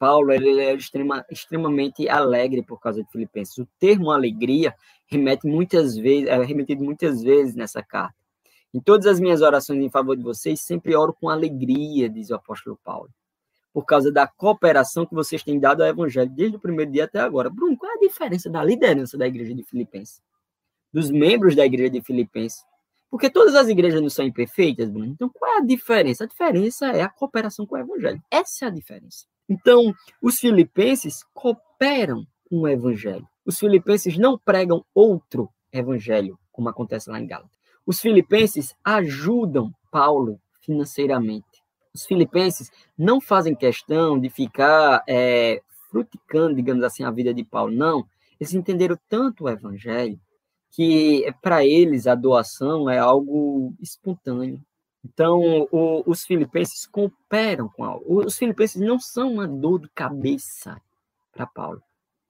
Paulo 0.00 0.32
ele 0.32 0.58
é 0.58 0.74
extrema, 0.74 1.26
extremamente 1.30 2.08
alegre 2.08 2.62
por 2.62 2.80
causa 2.80 3.04
de 3.04 3.10
Filipenses. 3.10 3.58
O 3.58 3.68
termo 3.78 4.10
alegria 4.10 4.74
remete 5.06 5.46
muitas 5.46 5.94
vezes, 5.94 6.26
é 6.26 6.42
remetido 6.42 6.82
muitas 6.82 7.22
vezes 7.22 7.54
nessa 7.54 7.82
carta. 7.82 8.14
Em 8.72 8.80
todas 8.80 9.06
as 9.06 9.20
minhas 9.20 9.42
orações 9.42 9.84
em 9.84 9.90
favor 9.90 10.16
de 10.16 10.22
vocês, 10.22 10.62
sempre 10.62 10.96
oro 10.96 11.12
com 11.12 11.28
alegria, 11.28 12.08
diz 12.08 12.30
o 12.30 12.34
apóstolo 12.34 12.78
Paulo. 12.82 13.10
por 13.72 13.84
causa 13.84 14.10
da 14.10 14.26
cooperação 14.26 15.06
que 15.06 15.14
vocês 15.14 15.42
têm 15.42 15.60
dado 15.60 15.82
ao 15.82 15.88
evangelho 15.88 16.30
desde 16.30 16.56
o 16.56 16.60
primeiro 16.60 16.90
dia 16.90 17.04
até 17.04 17.20
agora. 17.20 17.50
Bruno, 17.50 17.76
qual 17.76 17.92
é 17.92 17.94
a 17.94 18.00
diferença 18.00 18.50
da 18.50 18.64
liderança 18.64 19.16
da 19.16 19.26
igreja 19.26 19.54
de 19.54 19.62
Filipenses? 19.62 20.22
Dos 20.92 21.10
membros 21.10 21.54
da 21.54 21.64
igreja 21.64 21.90
de 21.90 22.02
Filipenses? 22.02 22.64
Porque 23.10 23.28
todas 23.28 23.54
as 23.54 23.68
igrejas 23.68 24.00
não 24.00 24.10
são 24.10 24.24
imperfeitas, 24.24 24.88
Bruno. 24.88 25.12
Então, 25.12 25.28
qual 25.28 25.52
é 25.54 25.58
a 25.58 25.64
diferença? 25.64 26.24
A 26.24 26.26
diferença 26.26 26.86
é 26.86 27.02
a 27.02 27.08
cooperação 27.08 27.66
com 27.66 27.74
o 27.74 27.78
evangelho. 27.78 28.22
Essa 28.30 28.64
é 28.64 28.68
a 28.68 28.70
diferença. 28.70 29.26
Então, 29.50 29.92
os 30.22 30.38
filipenses 30.38 31.24
cooperam 31.34 32.24
com 32.48 32.60
o 32.60 32.68
evangelho. 32.68 33.26
Os 33.44 33.58
filipenses 33.58 34.16
não 34.16 34.38
pregam 34.38 34.84
outro 34.94 35.50
evangelho, 35.72 36.38
como 36.52 36.68
acontece 36.68 37.10
lá 37.10 37.20
em 37.20 37.26
Gálatas. 37.26 37.58
Os 37.84 38.00
filipenses 38.00 38.76
ajudam 38.84 39.74
Paulo 39.90 40.40
financeiramente. 40.60 41.64
Os 41.92 42.06
filipenses 42.06 42.70
não 42.96 43.20
fazem 43.20 43.52
questão 43.52 44.20
de 44.20 44.30
ficar 44.30 45.02
é, 45.08 45.60
fruticando, 45.90 46.54
digamos 46.54 46.84
assim, 46.84 47.02
a 47.02 47.10
vida 47.10 47.34
de 47.34 47.42
Paulo. 47.42 47.72
Não. 47.72 48.06
Eles 48.38 48.54
entenderam 48.54 48.96
tanto 49.08 49.44
o 49.44 49.48
evangelho 49.48 50.20
que 50.70 51.26
para 51.42 51.66
eles 51.66 52.06
a 52.06 52.14
doação 52.14 52.88
é 52.88 52.98
algo 52.98 53.74
espontâneo. 53.80 54.60
Então, 55.04 55.66
o, 55.70 56.02
os 56.06 56.24
filipenses 56.24 56.86
cooperam 56.86 57.68
com 57.68 57.84
algo. 57.84 58.24
Os 58.24 58.36
filipenses 58.36 58.80
não 58.80 58.98
são 58.98 59.32
uma 59.32 59.48
dor 59.48 59.80
de 59.80 59.88
cabeça 59.90 60.80
para 61.32 61.46
Paulo. 61.46 61.82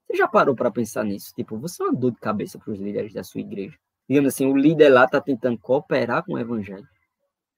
Você 0.07 0.17
já 0.17 0.27
parou 0.27 0.55
para 0.55 0.71
pensar 0.71 1.03
nisso? 1.03 1.33
Tipo, 1.35 1.57
você 1.57 1.81
é 1.81 1.85
uma 1.85 1.93
dor 1.93 2.11
de 2.11 2.19
cabeça 2.19 2.57
para 2.57 2.71
os 2.71 2.79
líderes 2.79 3.13
da 3.13 3.23
sua 3.23 3.41
igreja. 3.41 3.77
Digamos 4.07 4.33
assim, 4.33 4.45
o 4.45 4.55
líder 4.55 4.89
lá 4.89 5.05
está 5.05 5.21
tentando 5.21 5.57
cooperar 5.57 6.23
com 6.25 6.33
o 6.33 6.39
evangelho. 6.39 6.87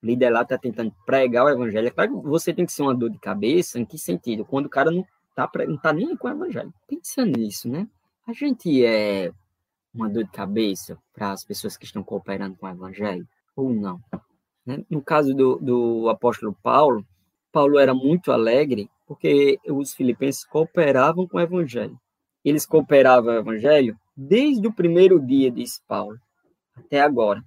O 0.01 0.05
líder 0.05 0.29
lá 0.29 0.41
está 0.41 0.57
tentando 0.57 0.93
pregar 1.05 1.45
o 1.45 1.49
evangelho. 1.49 1.87
É 1.87 1.91
claro 1.91 2.21
que 2.21 2.27
você 2.27 2.53
tem 2.53 2.65
que 2.65 2.71
ser 2.71 2.83
uma 2.83 2.93
dor 2.93 3.09
de 3.09 3.19
cabeça, 3.19 3.79
em 3.79 3.85
que 3.85 3.97
sentido? 3.97 4.45
Quando 4.45 4.65
o 4.65 4.69
cara 4.69 4.91
não 4.91 5.05
está 5.29 5.49
não 5.67 5.77
tá 5.77 5.93
nem 5.93 6.15
com 6.15 6.27
o 6.27 6.31
evangelho. 6.31 6.73
Pensa 6.87 7.25
nisso, 7.25 7.69
né? 7.69 7.87
A 8.27 8.33
gente 8.33 8.85
é 8.85 9.31
uma 9.93 10.09
dor 10.09 10.23
de 10.23 10.31
cabeça 10.31 10.97
para 11.13 11.31
as 11.31 11.43
pessoas 11.43 11.77
que 11.77 11.85
estão 11.85 12.03
cooperando 12.03 12.55
com 12.55 12.65
o 12.65 12.69
evangelho 12.69 13.27
ou 13.55 13.73
não? 13.73 13.99
Né? 14.65 14.83
No 14.89 15.01
caso 15.01 15.33
do, 15.33 15.57
do 15.57 16.09
apóstolo 16.09 16.55
Paulo, 16.61 17.05
Paulo 17.51 17.77
era 17.77 17.93
muito 17.93 18.31
alegre 18.31 18.89
porque 19.05 19.59
os 19.67 19.93
filipenses 19.93 20.45
cooperavam 20.45 21.27
com 21.27 21.37
o 21.37 21.41
evangelho. 21.41 21.99
Eles 22.43 22.65
cooperavam 22.65 23.25
com 23.25 23.31
o 23.31 23.41
evangelho 23.41 23.97
desde 24.15 24.67
o 24.67 24.73
primeiro 24.73 25.19
dia, 25.19 25.51
diz 25.51 25.81
Paulo, 25.87 26.17
até 26.75 27.01
agora. 27.01 27.43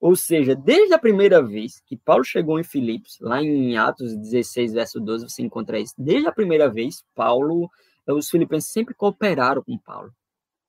Ou 0.00 0.14
seja, 0.14 0.54
desde 0.54 0.92
a 0.92 0.98
primeira 0.98 1.42
vez 1.42 1.80
que 1.86 1.96
Paulo 1.96 2.24
chegou 2.24 2.60
em 2.60 2.64
Filipos, 2.64 3.18
lá 3.20 3.42
em 3.42 3.76
Atos 3.78 4.14
16, 4.14 4.74
verso 4.74 5.00
12, 5.00 5.30
você 5.30 5.42
encontra 5.42 5.78
isso. 5.78 5.94
Desde 5.96 6.28
a 6.28 6.32
primeira 6.32 6.68
vez, 6.68 7.02
Paulo, 7.14 7.70
os 8.06 8.28
filipenses 8.28 8.70
sempre 8.70 8.94
cooperaram 8.94 9.62
com 9.62 9.78
Paulo. 9.78 10.12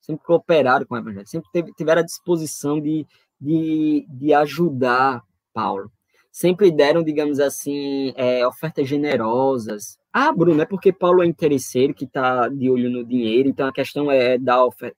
Sempre 0.05 0.23
cooperaram 0.23 0.85
com 0.85 0.93
o 0.93 0.97
evangelho. 0.97 1.27
Sempre 1.27 1.73
tiveram 1.73 2.01
a 2.01 2.05
disposição 2.05 2.79
de, 2.79 3.07
de, 3.41 4.05
de 4.07 4.33
ajudar 4.33 5.23
Paulo. 5.51 5.91
Sempre 6.31 6.69
deram, 6.69 7.03
digamos 7.03 7.39
assim, 7.39 8.13
é, 8.15 8.45
ofertas 8.45 8.87
generosas. 8.87 9.97
Ah, 10.13 10.31
Bruno, 10.31 10.61
é 10.61 10.65
porque 10.65 10.93
Paulo 10.93 11.23
é 11.23 11.25
interesseiro 11.25 11.93
que 11.93 12.05
está 12.05 12.47
de 12.49 12.69
olho 12.69 12.89
no 12.89 13.05
dinheiro, 13.05 13.49
então 13.49 13.67
a 13.67 13.73
questão 13.73 14.11
é 14.11 14.37
dar 14.37 14.63
oferta. 14.63 14.95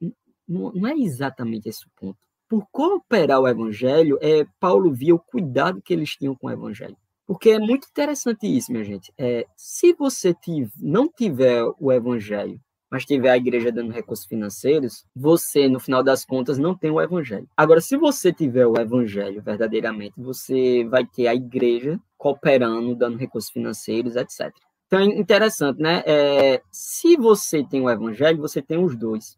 Não, 0.47 0.71
não 0.73 0.89
é 0.89 0.93
exatamente 0.95 1.69
esse 1.69 1.85
o 1.85 1.89
ponto. 1.95 2.17
Por 2.49 2.65
cooperar 2.71 3.39
o 3.39 3.47
evangelho, 3.47 4.17
é, 4.21 4.45
Paulo 4.59 4.91
via 4.91 5.13
o 5.13 5.19
cuidado 5.19 5.81
que 5.81 5.93
eles 5.93 6.15
tinham 6.15 6.35
com 6.35 6.47
o 6.47 6.51
evangelho. 6.51 6.97
Porque 7.25 7.51
é 7.51 7.59
muito 7.59 7.87
interessante 7.89 8.47
isso, 8.47 8.71
minha 8.71 8.83
gente. 8.83 9.13
É, 9.17 9.45
se 9.55 9.93
você 9.93 10.33
tiv 10.33 10.71
não 10.79 11.07
tiver 11.07 11.63
o 11.79 11.91
evangelho 11.91 12.59
mas 12.89 13.05
tiver 13.05 13.29
a 13.29 13.37
igreja 13.37 13.71
dando 13.71 13.91
recursos 13.91 14.25
financeiros, 14.25 15.05
você, 15.15 15.67
no 15.67 15.79
final 15.79 16.01
das 16.01 16.23
contas, 16.23 16.57
não 16.57 16.75
tem 16.75 16.89
o 16.89 17.01
evangelho. 17.01 17.47
Agora, 17.55 17.81
se 17.81 17.97
você 17.97 18.31
tiver 18.31 18.65
o 18.65 18.79
evangelho 18.79 19.41
verdadeiramente, 19.41 20.13
você 20.17 20.85
vai 20.85 21.05
ter 21.05 21.27
a 21.27 21.35
igreja 21.35 21.99
cooperando, 22.17 22.95
dando 22.95 23.17
recursos 23.17 23.51
financeiros, 23.51 24.15
etc. 24.15 24.51
Então, 24.87 24.99
é 24.99 25.05
interessante, 25.05 25.81
né? 25.81 26.01
É, 26.05 26.61
se 26.71 27.17
você 27.17 27.63
tem 27.63 27.81
o 27.81 27.89
evangelho, 27.89 28.39
você 28.39 28.61
tem 28.61 28.81
os 28.81 28.95
dois. 28.95 29.37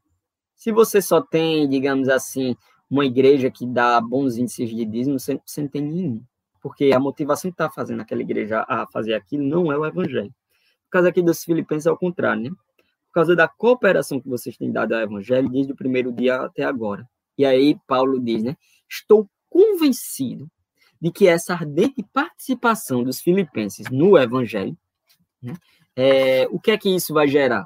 Se 0.56 0.72
você 0.72 1.02
só 1.02 1.22
tem, 1.22 1.68
digamos 1.68 2.08
assim, 2.08 2.56
uma 2.90 3.06
igreja 3.06 3.50
que 3.50 3.66
dá 3.66 4.00
bons 4.00 4.38
índices 4.38 4.70
de 4.70 4.86
dízimo, 4.86 5.20
você, 5.20 5.40
você 5.44 5.62
não 5.62 5.70
tem 5.70 5.82
nenhum. 5.82 6.24
Porque 6.62 6.92
a 6.94 7.00
motivação 7.00 7.50
que 7.50 7.56
está 7.56 7.70
fazendo 7.70 8.02
aquela 8.02 8.22
igreja 8.22 8.64
a 8.68 8.86
fazer 8.88 9.14
aquilo 9.16 9.44
não 9.44 9.72
é 9.72 9.78
o 9.78 9.86
evangelho. 9.86 10.34
Por 10.86 10.92
causa 10.92 11.10
aqui 11.10 11.22
dos 11.22 11.44
filipenses 11.44 11.88
é 11.88 11.92
o 11.92 11.98
contrário, 11.98 12.44
né? 12.44 12.52
Por 13.10 13.14
causa 13.14 13.36
da 13.36 13.48
cooperação 13.48 14.22
que 14.22 14.30
vocês 14.30 14.56
têm 14.56 14.72
dado 14.72 14.94
ao 14.94 15.02
Evangelho 15.02 15.50
desde 15.50 15.74
o 15.74 15.76
primeiro 15.76 16.12
dia 16.14 16.38
até 16.38 16.64
agora. 16.64 17.08
E 17.38 17.46
aí 17.46 17.76
Paulo 17.88 18.20
diz, 18.20 18.44
né? 18.44 18.56
Estou 18.88 19.28
convencido 19.50 20.50
de 21.02 21.12
que 21.12 21.28
essa 21.28 21.54
ardente 21.54 22.04
participação 22.14 23.04
dos 23.04 23.20
filipenses 23.20 23.90
no 23.90 24.18
Evangelho, 24.18 24.78
né, 25.42 25.54
é, 25.96 26.48
o 26.50 26.60
que 26.60 26.72
é 26.72 26.78
que 26.78 26.90
isso 26.90 27.14
vai 27.14 27.28
gerar? 27.28 27.66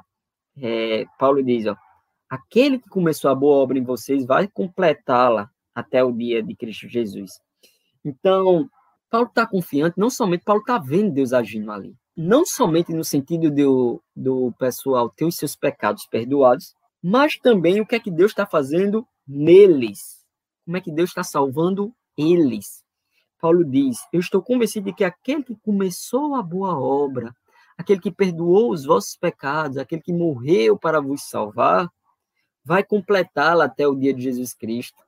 É, 0.56 1.04
Paulo 1.18 1.42
diz, 1.42 1.66
ó, 1.66 1.76
aquele 2.28 2.78
que 2.78 2.88
começou 2.88 3.30
a 3.30 3.34
boa 3.34 3.56
obra 3.56 3.78
em 3.78 3.84
vocês 3.84 4.24
vai 4.24 4.48
completá-la 4.48 5.50
até 5.74 6.02
o 6.02 6.12
dia 6.12 6.42
de 6.42 6.54
Cristo 6.54 6.88
Jesus. 6.88 7.32
Então, 8.04 8.68
Paulo 9.10 9.26
está 9.26 9.46
confiante, 9.46 9.98
não 9.98 10.10
somente 10.10 10.44
Paulo 10.44 10.60
está 10.60 10.78
vendo 10.78 11.12
Deus 11.12 11.32
agindo 11.32 11.70
ali, 11.70 11.94
não 12.16 12.46
somente 12.46 12.92
no 12.92 13.04
sentido 13.04 13.50
do, 13.50 14.02
do 14.14 14.52
pessoal 14.58 15.10
ter 15.10 15.24
os 15.24 15.36
seus 15.36 15.56
pecados 15.56 16.06
perdoados, 16.06 16.74
mas 17.02 17.36
também 17.36 17.80
o 17.80 17.86
que 17.86 17.96
é 17.96 18.00
que 18.00 18.10
Deus 18.10 18.30
está 18.30 18.46
fazendo 18.46 19.06
neles. 19.26 20.24
Como 20.64 20.76
é 20.76 20.80
que 20.80 20.92
Deus 20.92 21.10
está 21.10 21.22
salvando 21.22 21.94
eles. 22.16 22.82
Paulo 23.40 23.64
diz: 23.64 23.98
Eu 24.12 24.20
estou 24.20 24.42
convencido 24.42 24.86
de 24.86 24.94
que 24.94 25.04
aquele 25.04 25.42
que 25.42 25.56
começou 25.56 26.34
a 26.34 26.42
boa 26.42 26.78
obra, 26.78 27.34
aquele 27.76 28.00
que 28.00 28.10
perdoou 28.10 28.70
os 28.70 28.84
vossos 28.84 29.16
pecados, 29.16 29.76
aquele 29.76 30.00
que 30.00 30.12
morreu 30.12 30.78
para 30.78 31.00
vos 31.00 31.22
salvar, 31.28 31.88
vai 32.64 32.82
completá-la 32.82 33.64
até 33.64 33.86
o 33.86 33.94
dia 33.94 34.14
de 34.14 34.22
Jesus 34.22 34.54
Cristo. 34.54 35.02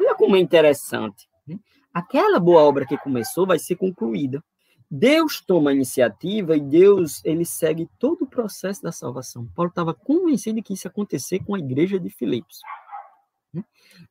Olha 0.00 0.14
como 0.14 0.36
é 0.36 0.40
interessante. 0.40 1.28
Né? 1.46 1.58
Aquela 1.92 2.40
boa 2.40 2.62
obra 2.62 2.86
que 2.86 2.98
começou 2.98 3.46
vai 3.46 3.58
ser 3.58 3.76
concluída. 3.76 4.42
Deus 4.90 5.40
toma 5.40 5.70
a 5.70 5.72
iniciativa 5.72 6.56
e 6.56 6.60
Deus 6.60 7.24
ele 7.24 7.44
segue 7.44 7.88
todo 7.96 8.22
o 8.22 8.26
processo 8.26 8.82
da 8.82 8.90
salvação. 8.90 9.46
Paulo 9.54 9.68
estava 9.68 9.94
convencido 9.94 10.60
que 10.62 10.74
isso 10.74 10.88
ia 10.88 10.90
acontecer 10.90 11.38
com 11.44 11.54
a 11.54 11.60
igreja 11.60 12.00
de 12.00 12.10
Filipos. 12.10 12.58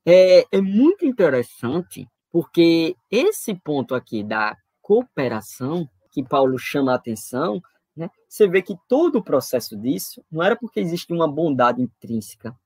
É, 0.06 0.46
é 0.50 0.62
muito 0.62 1.06
interessante 1.06 2.08
porque 2.32 2.96
esse 3.12 3.54
ponto 3.56 3.94
aqui 3.94 4.24
da 4.24 4.56
cooperação 4.82 5.90
que 6.12 6.24
Paulo 6.24 6.58
chama 6.58 6.94
a 6.94 6.96
atenção, 6.96 7.62
né, 7.96 8.10
você 8.28 8.48
vê 8.48 8.62
que 8.62 8.78
todo 8.88 9.18
o 9.18 9.24
processo 9.24 9.76
disso 9.76 10.24
não 10.32 10.42
era 10.42 10.56
porque 10.56 10.80
existia 10.80 11.16
uma 11.16 11.28
bondade 11.28 11.82
intrínseca, 11.82 12.58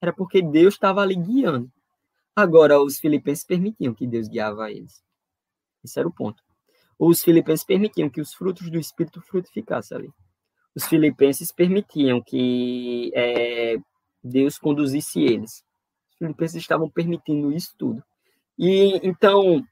era 0.00 0.12
porque 0.12 0.42
Deus 0.42 0.74
estava 0.74 1.00
ali 1.00 1.14
guiando. 1.14 1.70
Agora, 2.34 2.82
os 2.82 2.98
filipenses 2.98 3.44
permitiam 3.44 3.94
que 3.94 4.06
Deus 4.06 4.26
guiava 4.26 4.70
eles. 4.70 5.02
Esse 5.84 5.98
era 5.98 6.08
o 6.08 6.12
ponto 6.12 6.42
os 7.08 7.22
filipenses 7.22 7.64
permitiam 7.64 8.08
que 8.08 8.20
os 8.20 8.32
frutos 8.32 8.70
do 8.70 8.78
Espírito 8.78 9.20
frutificassem 9.20 9.96
ali. 9.96 10.10
Os 10.74 10.84
filipenses 10.84 11.50
permitiam 11.50 12.22
que 12.22 13.10
é, 13.14 13.76
Deus 14.22 14.56
conduzisse 14.56 15.20
eles. 15.20 15.64
Os 16.12 16.18
filipenses 16.18 16.62
estavam 16.62 16.88
permitindo 16.88 17.52
isso 17.52 17.74
tudo. 17.76 18.02
E 18.58 19.00
então, 19.02 19.64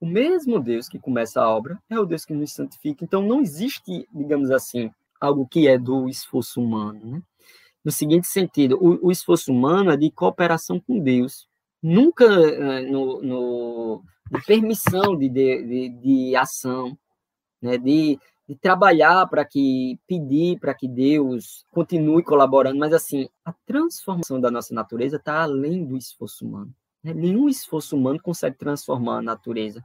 o 0.00 0.06
mesmo 0.06 0.58
Deus 0.58 0.88
que 0.88 0.98
começa 0.98 1.42
a 1.42 1.48
obra 1.48 1.78
é 1.90 1.98
o 1.98 2.06
Deus 2.06 2.24
que 2.24 2.32
nos 2.32 2.52
santifica. 2.52 3.04
Então, 3.04 3.22
não 3.22 3.40
existe, 3.40 4.08
digamos 4.12 4.50
assim, 4.50 4.90
algo 5.20 5.46
que 5.46 5.68
é 5.68 5.76
do 5.76 6.08
esforço 6.08 6.60
humano. 6.60 7.00
Né? 7.04 7.22
No 7.84 7.92
seguinte 7.92 8.26
sentido, 8.26 8.78
o, 8.80 9.08
o 9.08 9.12
esforço 9.12 9.52
humano 9.52 9.90
é 9.90 9.96
de 9.96 10.10
cooperação 10.10 10.80
com 10.80 10.98
Deus. 10.98 11.46
Nunca 11.82 12.24
eh, 12.24 12.82
no, 12.82 13.22
no 13.22 14.04
de 14.30 14.44
permissão 14.44 15.16
de, 15.16 15.28
de, 15.28 15.88
de 15.88 16.36
ação, 16.36 16.96
né? 17.62 17.78
de, 17.78 18.18
de 18.48 18.54
trabalhar 18.56 19.26
para 19.26 19.44
que, 19.44 19.98
pedir 20.06 20.58
para 20.58 20.74
que 20.74 20.86
Deus 20.86 21.64
continue 21.70 22.22
colaborando, 22.22 22.78
mas 22.78 22.92
assim, 22.92 23.28
a 23.44 23.52
transformação 23.66 24.40
da 24.40 24.50
nossa 24.50 24.74
natureza 24.74 25.16
está 25.16 25.42
além 25.42 25.84
do 25.84 25.96
esforço 25.96 26.46
humano. 26.46 26.74
Né? 27.02 27.14
Nenhum 27.14 27.48
esforço 27.48 27.96
humano 27.96 28.20
consegue 28.20 28.56
transformar 28.56 29.18
a 29.18 29.22
natureza. 29.22 29.84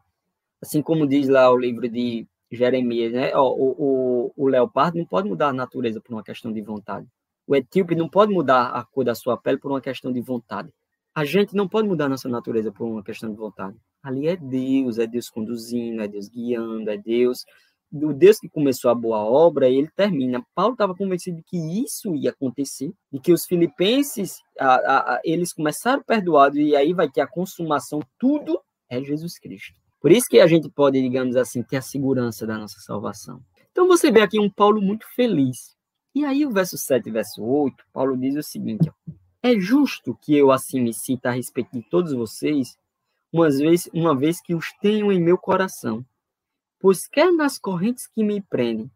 Assim 0.62 0.82
como 0.82 1.08
diz 1.08 1.28
lá 1.28 1.52
o 1.52 1.58
livro 1.58 1.90
de 1.90 2.28
Jeremias, 2.52 3.14
né? 3.14 3.36
o, 3.36 3.44
o, 3.48 4.34
o 4.36 4.48
leopardo 4.48 4.98
não 4.98 5.06
pode 5.06 5.28
mudar 5.28 5.50
a 5.50 5.54
natureza 5.54 6.00
por 6.02 6.14
uma 6.14 6.24
questão 6.24 6.52
de 6.52 6.62
vontade. 6.62 7.08
O 7.46 7.56
etíope 7.56 7.96
não 7.96 8.08
pode 8.08 8.34
mudar 8.34 8.68
a 8.68 8.84
cor 8.84 9.04
da 9.04 9.16
sua 9.16 9.38
pele 9.38 9.58
por 9.58 9.72
uma 9.72 9.82
questão 9.82 10.12
de 10.12 10.22
vontade. 10.22 10.74
A 11.16 11.26
gente 11.26 11.56
não 11.56 11.68
pode 11.68 11.88
mudar 11.88 12.06
a 12.06 12.10
nossa 12.10 12.28
natureza 12.28 12.72
por 12.72 12.86
uma 12.86 13.04
questão 13.04 13.30
de 13.30 13.38
vontade. 13.38 13.78
Ali 14.02 14.28
é 14.28 14.36
Deus, 14.36 14.98
é 14.98 15.06
Deus 15.06 15.30
conduzindo, 15.30 16.02
é 16.02 16.08
Deus 16.08 16.28
guiando, 16.28 16.90
é 16.90 16.98
Deus 16.98 17.46
do 17.94 18.12
Deus 18.12 18.40
que 18.40 18.50
começou 18.50 18.90
a 18.90 18.96
boa 18.96 19.20
obra, 19.20 19.70
ele 19.70 19.88
termina. 19.96 20.44
Paulo 20.56 20.74
estava 20.74 20.96
convencido 20.96 21.38
de 21.38 21.44
que 21.44 21.84
isso 21.84 22.16
ia 22.16 22.32
acontecer, 22.32 22.92
de 23.12 23.20
que 23.20 23.32
os 23.32 23.46
filipenses, 23.46 24.40
a, 24.60 24.74
a, 24.74 24.98
a, 25.14 25.22
eles 25.24 25.54
começaram 25.54 26.02
perdoados 26.02 26.58
e 26.58 26.76
aí 26.76 26.92
vai 26.92 27.08
ter 27.08 27.22
a 27.22 27.28
consumação, 27.28 28.00
tudo 28.18 28.60
é 28.90 29.02
Jesus 29.04 29.38
Cristo. 29.38 29.80
Por 30.02 30.12
isso 30.12 30.26
que 30.28 30.40
a 30.40 30.48
gente 30.48 30.70
pode, 30.70 31.00
digamos 31.00 31.36
assim, 31.36 31.62
ter 31.62 31.78
a 31.78 31.82
segurança 31.82 32.48
da 32.48 32.58
nossa 32.58 32.80
salvação. 32.80 33.40
Então 33.72 33.88
você 33.88 34.12
vê 34.12 34.22
aqui 34.22 34.40
um 34.40 34.50
Paulo 34.50 34.82
muito 34.82 35.06
feliz. 35.16 35.76
E 36.16 36.26
aí 36.26 36.46
o 36.48 36.52
verso 36.52 36.78
7 36.78 37.08
e 37.08 37.12
verso 37.12 37.44
8, 37.44 37.76
Paulo 37.94 38.18
diz 38.18 38.36
o 38.36 38.44
seguinte, 38.44 38.90
ó, 38.90 39.12
é 39.44 39.60
justo 39.60 40.18
que 40.22 40.34
eu 40.34 40.52
assim 40.52 40.80
me 40.80 40.94
sinta 40.94 41.28
a 41.28 41.34
respeito 41.34 41.70
de 41.74 41.82
todos 41.82 42.14
vocês, 42.14 42.80
uma 43.32 43.50
vez, 43.50 43.90
uma 43.94 44.16
vez 44.16 44.40
que 44.40 44.56
os 44.56 44.72
tenho 44.82 45.12
em 45.12 45.22
meu 45.22 45.38
coração. 45.38 46.06
Pois 46.80 47.08
quer 47.08 47.30
nas 47.30 47.60
correntes 47.60 48.08
que 48.08 48.24
me 48.24 48.42
prendem, 48.42 48.90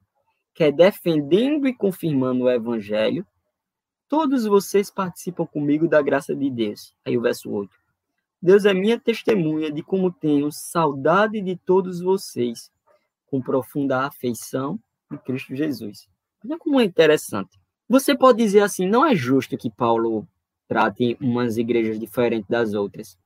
quer 0.56 0.72
defendendo 0.72 1.68
e 1.68 1.74
confirmando 1.74 2.46
o 2.46 2.50
evangelho, 2.50 3.28
todos 4.08 4.46
vocês 4.46 4.90
participam 4.90 5.46
comigo 5.46 5.86
da 5.86 6.02
graça 6.02 6.34
de 6.34 6.50
Deus. 6.50 6.94
Aí 7.04 7.18
o 7.18 7.22
verso 7.22 7.52
8. 7.52 7.70
Deus 8.42 8.64
é 8.64 8.74
minha 8.74 8.98
testemunha 8.98 9.70
de 9.70 9.84
como 9.84 10.14
tenho 10.14 10.50
saudade 10.50 11.42
de 11.42 11.58
todos 11.58 12.00
vocês, 12.00 12.72
com 13.30 13.42
profunda 13.42 14.06
afeição 14.06 14.80
de 15.12 15.18
Cristo 15.18 15.54
Jesus. 15.54 16.08
Olha 16.46 16.58
como 16.58 16.80
é 16.80 16.86
interessante. 16.86 17.60
Você 17.90 18.16
pode 18.16 18.38
dizer 18.38 18.62
assim, 18.62 18.88
não 18.88 19.06
é 19.06 19.14
justo 19.14 19.58
que 19.58 19.70
Paulo 19.70 20.26
trate 20.67 21.17
umas 21.21 21.58
igrejas 21.58 21.99
diferentes 21.99 22.47
das 22.49 22.73
outras. 22.73 23.17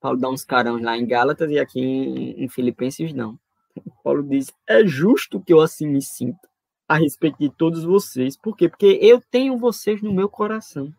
Paulo 0.00 0.18
dá 0.18 0.28
uns 0.28 0.44
carão 0.44 0.80
lá 0.80 0.96
em 0.96 1.06
Gálatas 1.06 1.50
e 1.50 1.58
aqui 1.58 1.80
em, 1.80 2.44
em 2.44 2.48
Filipenses 2.48 3.12
não. 3.12 3.38
Paulo 4.04 4.22
diz: 4.22 4.52
é 4.68 4.86
justo 4.86 5.40
que 5.40 5.52
eu 5.52 5.60
assim 5.60 5.86
me 5.86 6.02
sinta 6.02 6.48
a 6.86 6.96
respeito 6.96 7.38
de 7.38 7.50
todos 7.50 7.84
vocês. 7.84 8.36
Por 8.36 8.56
quê? 8.56 8.68
Porque 8.68 8.98
eu 9.00 9.20
tenho 9.30 9.56
vocês 9.56 10.02
no 10.02 10.12
meu 10.12 10.28
coração. 10.28 10.92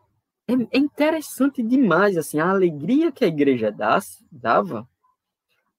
É, 0.47 0.53
é 0.53 0.79
interessante 0.79 1.61
demais 1.63 2.17
assim 2.17 2.39
a 2.39 2.49
alegria 2.49 3.11
que 3.11 3.23
a 3.23 3.27
igreja 3.27 3.71
dava 4.31 4.87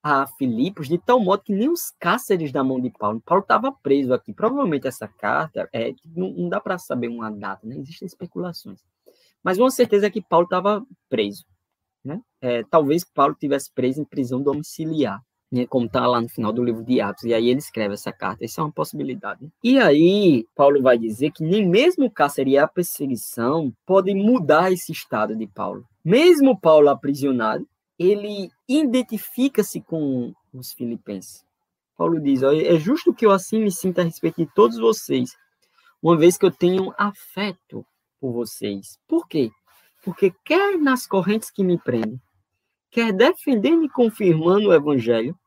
a 0.02 0.24
Filipos 0.38 0.88
de 0.88 0.98
tal 0.98 1.18
modo 1.18 1.42
que 1.42 1.52
nem 1.52 1.68
os 1.68 1.90
cáceres 1.98 2.52
da 2.52 2.62
mão 2.62 2.80
de 2.80 2.90
Paulo. 2.90 3.20
Paulo 3.20 3.42
estava 3.42 3.72
preso 3.72 4.14
aqui. 4.14 4.32
Provavelmente 4.32 4.86
essa 4.86 5.08
carta 5.08 5.68
é 5.72 5.92
não, 6.14 6.30
não 6.30 6.48
dá 6.48 6.60
para 6.60 6.78
saber 6.78 7.08
uma 7.08 7.28
data, 7.28 7.66
né? 7.66 7.76
Existem 7.76 8.06
especulações. 8.06 8.84
Mas 9.42 9.58
uma 9.58 9.70
certeza 9.70 10.06
é 10.06 10.10
que 10.10 10.22
Paulo 10.22 10.44
estava 10.44 10.84
preso. 11.08 11.44
Né? 12.04 12.20
É, 12.40 12.62
talvez 12.64 13.04
Paulo 13.04 13.34
tivesse 13.34 13.72
preso 13.72 14.00
em 14.00 14.04
prisão 14.04 14.40
domiciliar, 14.40 15.20
né? 15.50 15.66
como 15.66 15.86
está 15.86 16.06
lá 16.06 16.20
no 16.20 16.28
final 16.28 16.52
do 16.52 16.62
livro 16.62 16.84
de 16.84 17.00
Atos. 17.00 17.24
E 17.24 17.34
aí 17.34 17.48
ele 17.48 17.58
escreve 17.58 17.94
essa 17.94 18.12
carta. 18.12 18.44
Isso 18.44 18.60
é 18.60 18.64
uma 18.64 18.72
possibilidade. 18.72 19.48
E 19.62 19.78
aí 19.78 20.46
Paulo 20.54 20.82
vai 20.82 20.98
dizer 20.98 21.32
que 21.32 21.42
nem 21.42 21.68
mesmo 21.68 22.06
o 22.06 22.10
cárcere 22.10 22.52
e 22.52 22.58
a 22.58 22.68
perseguição 22.68 23.72
podem 23.84 24.14
mudar 24.14 24.72
esse 24.72 24.92
estado 24.92 25.34
de 25.34 25.46
Paulo. 25.46 25.84
Mesmo 26.04 26.58
Paulo 26.58 26.88
aprisionado, 26.88 27.66
ele 27.98 28.50
identifica-se 28.68 29.80
com 29.80 30.32
os 30.52 30.72
filipenses. 30.72 31.44
Paulo 31.96 32.20
diz: 32.20 32.42
é 32.42 32.78
justo 32.78 33.14
que 33.14 33.24
eu 33.24 33.30
assim 33.30 33.62
me 33.62 33.70
sinta 33.70 34.02
a 34.02 34.04
respeito 34.04 34.36
de 34.36 34.54
todos 34.54 34.78
vocês, 34.78 35.30
uma 36.02 36.16
vez 36.16 36.36
que 36.36 36.44
eu 36.44 36.50
tenho 36.50 36.92
afeto 36.98 37.84
por 38.26 38.32
vocês. 38.32 38.98
Por 39.06 39.28
quê? 39.28 39.50
Porque 40.04 40.32
quer 40.44 40.76
nas 40.78 41.06
correntes 41.06 41.50
que 41.50 41.62
me 41.62 41.78
prendem, 41.78 42.20
quer 42.90 43.12
defendendo 43.12 43.84
e 43.84 43.88
confirmando 43.88 44.68
o 44.68 44.74
evangelho, 44.74 45.38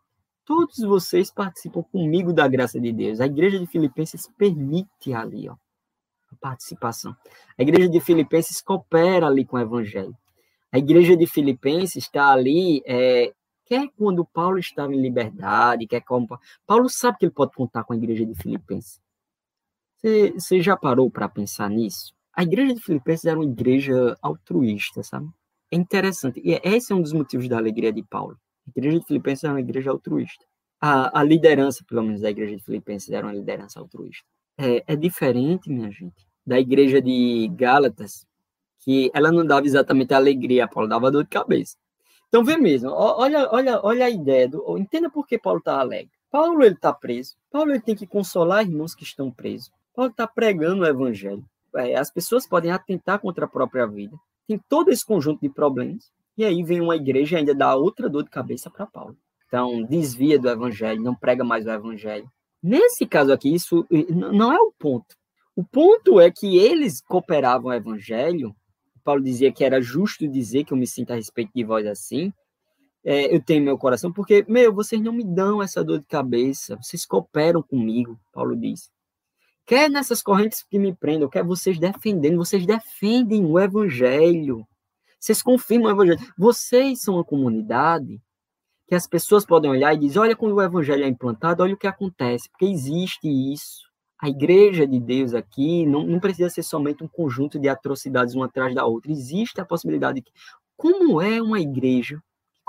todos 0.45 0.77
vocês 0.79 1.29
participam 1.29 1.83
comigo 1.83 2.31
da 2.31 2.47
graça 2.47 2.79
de 2.79 2.91
Deus. 2.91 3.19
A 3.19 3.25
igreja 3.25 3.59
de 3.59 3.67
Filipenses 3.67 4.29
permite 4.37 5.13
ali, 5.13 5.49
ó, 5.49 5.53
a 6.31 6.35
participação. 6.39 7.15
A 7.57 7.61
igreja 7.61 7.89
de 7.89 7.99
Filipenses 7.99 8.61
coopera 8.61 9.27
ali 9.27 9.45
com 9.45 9.57
o 9.57 9.61
evangelho. 9.61 10.15
A 10.71 10.77
igreja 10.77 11.17
de 11.17 11.27
Filipenses 11.27 12.03
está 12.03 12.31
ali, 12.31 12.81
é, 12.85 13.33
quer 13.65 13.89
quando 13.97 14.23
Paulo 14.25 14.57
estava 14.57 14.93
em 14.93 15.01
liberdade, 15.01 15.87
quer 15.87 16.01
como 16.01 16.27
Paulo 16.65 16.87
sabe 16.89 17.17
que 17.17 17.25
ele 17.25 17.33
pode 17.33 17.53
contar 17.53 17.83
com 17.83 17.93
a 17.93 17.97
igreja 17.97 18.25
de 18.25 18.35
Filipenses. 18.35 19.01
Você, 20.01 20.61
já 20.61 20.77
parou 20.77 21.11
para 21.11 21.27
pensar 21.27 21.69
nisso? 21.69 22.13
A 22.33 22.43
igreja 22.43 22.73
de 22.73 22.81
Filipenses 22.81 23.25
era 23.25 23.37
uma 23.37 23.45
igreja 23.45 24.17
altruísta, 24.21 25.03
sabe? 25.03 25.27
É 25.71 25.75
interessante. 25.75 26.41
E 26.43 26.59
esse 26.63 26.91
é 26.91 26.95
um 26.95 27.01
dos 27.01 27.13
motivos 27.13 27.47
da 27.47 27.57
alegria 27.57 27.91
de 27.91 28.03
Paulo. 28.03 28.37
A 28.67 28.69
igreja 28.69 28.99
de 28.99 29.05
Filipenses 29.05 29.43
era 29.43 29.53
uma 29.53 29.59
igreja 29.59 29.91
altruísta. 29.91 30.45
A, 30.81 31.19
a 31.19 31.23
liderança, 31.23 31.83
pelo 31.87 32.03
menos, 32.03 32.21
da 32.21 32.29
igreja 32.29 32.55
de 32.55 32.63
Filipenses 32.63 33.09
era 33.09 33.25
uma 33.25 33.33
liderança 33.33 33.79
altruísta. 33.79 34.25
É, 34.57 34.83
é 34.87 34.95
diferente, 34.95 35.69
minha 35.69 35.91
gente, 35.91 36.25
da 36.45 36.59
igreja 36.59 37.01
de 37.01 37.49
Gálatas, 37.55 38.25
que 38.79 39.11
ela 39.13 39.31
não 39.31 39.45
dava 39.45 39.65
exatamente 39.65 40.13
alegria 40.13 40.65
a 40.65 40.67
Paulo, 40.67 40.87
dava 40.87 41.11
dor 41.11 41.23
de 41.23 41.29
cabeça. 41.29 41.75
Então, 42.27 42.43
vê 42.43 42.57
mesmo, 42.57 42.89
olha, 42.91 43.49
olha, 43.51 43.79
olha 43.83 44.05
a 44.05 44.09
ideia, 44.09 44.47
do, 44.47 44.77
entenda 44.77 45.09
por 45.09 45.25
que 45.25 45.37
Paulo 45.37 45.59
está 45.59 45.79
alegre. 45.79 46.11
Paulo 46.31 46.63
ele 46.63 46.75
está 46.75 46.93
preso, 46.93 47.35
Paulo 47.51 47.71
ele 47.71 47.81
tem 47.81 47.95
que 47.95 48.05
consolar 48.05 48.63
irmãos 48.63 48.93
que 48.93 49.03
estão 49.03 49.31
presos. 49.31 49.71
Paulo 49.95 50.11
está 50.11 50.27
pregando 50.27 50.83
o 50.83 50.85
evangelho 50.85 51.43
é, 51.43 51.58
as 51.97 52.11
pessoas 52.11 52.47
podem 52.47 52.71
atentar 52.71 53.19
contra 53.19 53.45
a 53.45 53.47
própria 53.47 53.85
vida. 53.85 54.17
Tem 54.47 54.59
todo 54.69 54.89
esse 54.89 55.05
conjunto 55.05 55.41
de 55.41 55.49
problemas. 55.49 56.11
E 56.37 56.45
aí 56.45 56.63
vem 56.63 56.81
uma 56.81 56.95
igreja 56.95 57.35
e 57.35 57.39
ainda 57.39 57.53
dá 57.53 57.75
outra 57.75 58.09
dor 58.09 58.23
de 58.23 58.29
cabeça 58.29 58.69
para 58.69 58.85
Paulo. 58.85 59.17
Então, 59.47 59.83
desvia 59.83 60.39
do 60.39 60.49
evangelho, 60.49 61.01
não 61.01 61.15
prega 61.15 61.43
mais 61.43 61.65
o 61.65 61.71
evangelho. 61.71 62.31
Nesse 62.61 63.05
caso 63.05 63.33
aqui, 63.33 63.53
isso 63.53 63.85
não 64.09 64.53
é 64.53 64.59
o 64.59 64.71
ponto. 64.71 65.15
O 65.55 65.63
ponto 65.63 66.19
é 66.19 66.31
que 66.31 66.57
eles 66.57 67.01
cooperavam 67.01 67.71
o 67.71 67.73
evangelho. 67.73 68.55
Paulo 69.03 69.21
dizia 69.21 69.51
que 69.51 69.63
era 69.63 69.81
justo 69.81 70.27
dizer 70.27 70.63
que 70.63 70.71
eu 70.71 70.77
me 70.77 70.87
sinto 70.87 71.11
a 71.11 71.15
respeito 71.15 71.51
de 71.53 71.63
vós 71.63 71.85
assim. 71.85 72.31
É, 73.03 73.33
eu 73.33 73.41
tenho 73.41 73.63
meu 73.63 73.77
coração, 73.77 74.11
porque, 74.11 74.45
meu, 74.47 74.73
vocês 74.73 75.01
não 75.01 75.11
me 75.11 75.23
dão 75.23 75.63
essa 75.63 75.83
dor 75.83 75.99
de 75.99 76.05
cabeça, 76.05 76.77
vocês 76.77 77.05
cooperam 77.05 77.61
comigo, 77.61 78.19
Paulo 78.31 78.55
diz. 78.55 78.89
Quer 79.69 79.87
nessas 79.87 80.23
correntes 80.23 80.63
que 80.63 80.79
me 80.79 80.95
prendam, 80.95 81.29
quer 81.29 81.43
vocês 81.43 81.77
defendendo, 81.77 82.37
vocês 82.37 82.65
defendem 82.65 83.45
o 83.45 83.59
evangelho. 83.59 84.67
Vocês 85.19 85.43
confirmam 85.43 85.89
o 85.89 85.91
evangelho. 85.91 86.19
Vocês 86.35 87.03
são 87.03 87.17
uma 87.17 87.23
comunidade 87.23 88.19
que 88.87 88.95
as 88.95 89.05
pessoas 89.05 89.45
podem 89.45 89.69
olhar 89.69 89.93
e 89.93 89.99
dizer: 89.99 90.17
olha, 90.17 90.35
quando 90.35 90.55
o 90.55 90.61
evangelho 90.63 91.03
é 91.03 91.07
implantado, 91.07 91.61
olha 91.61 91.75
o 91.75 91.77
que 91.77 91.85
acontece, 91.85 92.49
porque 92.49 92.65
existe 92.65 93.27
isso. 93.27 93.83
A 94.19 94.27
igreja 94.27 94.87
de 94.87 94.99
Deus 94.99 95.35
aqui 95.35 95.85
não, 95.85 96.03
não 96.03 96.19
precisa 96.19 96.49
ser 96.49 96.63
somente 96.63 97.03
um 97.03 97.07
conjunto 97.07 97.59
de 97.59 97.69
atrocidades 97.69 98.33
uma 98.33 98.47
atrás 98.47 98.73
da 98.73 98.87
outra. 98.87 99.11
Existe 99.11 99.61
a 99.61 99.65
possibilidade 99.65 100.15
de 100.15 100.21
que, 100.23 100.31
como 100.75 101.21
é 101.21 101.39
uma 101.39 101.59
igreja 101.59 102.19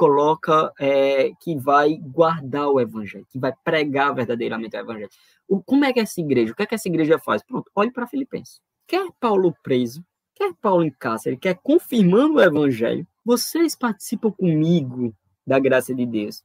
coloca 0.01 0.73
é, 0.81 1.31
que 1.43 1.55
vai 1.55 1.99
guardar 1.99 2.69
o 2.69 2.81
evangelho, 2.81 3.27
que 3.29 3.39
vai 3.39 3.53
pregar 3.63 4.15
verdadeiramente 4.15 4.75
o 4.75 4.81
evangelho. 4.81 5.11
O, 5.47 5.63
como 5.63 5.85
é 5.85 5.93
que 5.93 6.01
essa 6.01 6.19
igreja? 6.23 6.53
O 6.53 6.57
que 6.57 6.63
é 6.63 6.67
que 6.67 6.75
essa 6.75 6.89
igreja 6.89 7.19
faz? 7.19 7.43
Pronto, 7.43 7.71
olhe 7.75 7.93
para 7.93 8.07
Filipenses. 8.07 8.63
Quer 8.87 9.11
Paulo 9.21 9.55
preso, 9.63 10.03
quer 10.35 10.55
Paulo 10.55 10.85
em 10.85 10.91
cárcere, 10.91 11.37
quer 11.37 11.59
confirmando 11.63 12.37
o 12.37 12.41
evangelho, 12.41 13.07
vocês 13.23 13.77
participam 13.77 14.31
comigo 14.31 15.15
da 15.47 15.59
graça 15.59 15.95
de 15.95 16.07
Deus. 16.07 16.43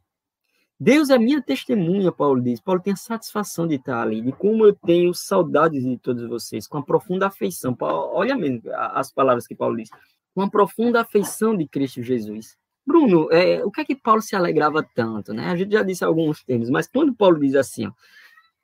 Deus 0.78 1.10
é 1.10 1.18
minha 1.18 1.42
testemunha, 1.42 2.12
Paulo 2.12 2.42
diz. 2.42 2.60
Paulo 2.60 2.82
tem 2.82 2.92
a 2.92 2.98
satisfação 2.98 3.66
de 3.66 3.76
estar 3.76 4.02
ali, 4.02 4.22
de 4.22 4.34
como 4.34 4.66
eu 4.66 4.76
tenho 4.76 5.14
saudades 5.14 5.82
de 5.82 5.98
todos 5.98 6.28
vocês, 6.28 6.68
com 6.68 6.78
a 6.78 6.84
profunda 6.84 7.28
afeição. 7.28 7.74
Paulo, 7.74 8.12
olha 8.14 8.36
mesmo 8.36 8.64
as 8.74 9.14
palavras 9.14 9.48
que 9.48 9.56
Paulo 9.56 9.78
diz. 9.78 9.90
Com 10.34 10.42
a 10.42 10.50
profunda 10.50 11.00
afeição 11.00 11.56
de 11.56 11.66
Cristo 11.66 12.04
Jesus. 12.04 12.58
Bruno, 12.86 13.32
é, 13.32 13.64
o 13.66 13.72
que 13.72 13.82
é 13.82 13.86
que 13.86 13.96
Paulo 13.96 14.22
se 14.22 14.36
alegrava 14.36 14.84
tanto? 14.96 15.34
Né? 15.34 15.48
A 15.48 15.56
gente 15.56 15.72
já 15.72 15.82
disse 15.82 16.04
alguns 16.04 16.44
termos, 16.44 16.70
mas 16.70 16.88
quando 16.88 17.16
Paulo 17.16 17.40
diz 17.40 17.56
assim, 17.56 17.88
ó, 17.88 17.92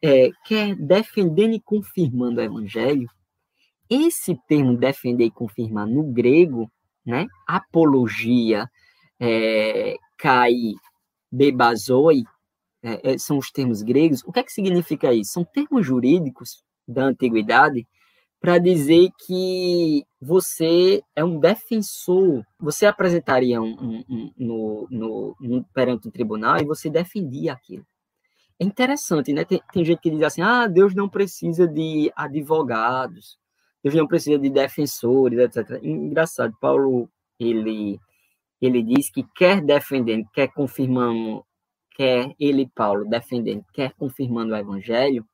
é, 0.01 0.29
quer 0.45 0.75
defendendo 0.75 1.53
e 1.53 1.59
confirmando 1.59 2.39
o 2.39 2.43
evangelho, 2.43 3.09
esse 3.89 4.39
termo 4.47 4.77
defender 4.77 5.25
e 5.25 5.31
confirmar 5.31 5.85
no 5.85 6.03
grego, 6.03 6.71
né, 7.05 7.27
apologia, 7.47 8.69
é, 9.19 9.97
kai, 10.17 10.53
bebazoi, 11.31 12.23
é, 12.83 13.13
é, 13.13 13.17
são 13.17 13.37
os 13.37 13.51
termos 13.51 13.81
gregos. 13.81 14.23
O 14.23 14.31
que 14.31 14.39
é 14.39 14.43
que 14.43 14.51
significa 14.51 15.13
isso? 15.13 15.33
São 15.33 15.43
termos 15.43 15.85
jurídicos 15.85 16.63
da 16.87 17.03
antiguidade 17.05 17.87
para 18.41 18.57
dizer 18.57 19.09
que 19.25 20.03
você 20.19 21.03
é 21.15 21.23
um 21.23 21.39
defensor. 21.39 22.43
Você 22.59 22.87
apresentaria 22.87 23.61
um, 23.61 23.75
um, 23.79 24.03
um, 24.09 24.87
no, 24.89 25.37
no, 25.39 25.63
perante 25.71 26.07
um 26.07 26.11
tribunal 26.11 26.57
e 26.59 26.65
você 26.65 26.89
defendia 26.89 27.53
aquilo. 27.53 27.85
É 28.59 28.65
interessante, 28.65 29.31
né? 29.31 29.45
Tem, 29.45 29.61
tem, 29.71 29.85
gente 29.85 30.01
que 30.01 30.09
diz 30.09 30.23
assim: 30.23 30.41
ah, 30.41 30.65
Deus 30.65 30.95
não 30.95 31.07
precisa 31.07 31.67
de 31.67 32.11
advogados, 32.15 33.37
Deus 33.83 33.93
não 33.95 34.07
precisa 34.07 34.39
de 34.39 34.49
defensores, 34.49 35.37
etc. 35.39 35.79
Engraçado, 35.83 36.55
Paulo 36.59 37.07
ele 37.39 37.99
ele 38.59 38.83
diz 38.83 39.09
que 39.09 39.23
quer 39.35 39.61
defendendo, 39.61 40.27
quer 40.31 40.47
confirmando, 40.47 41.43
quer 41.95 42.31
ele, 42.39 42.69
Paulo, 42.75 43.09
defendendo, 43.09 43.65
quer 43.73 43.91
confirmando 43.93 44.53
o 44.53 44.57
evangelho, 44.57 45.25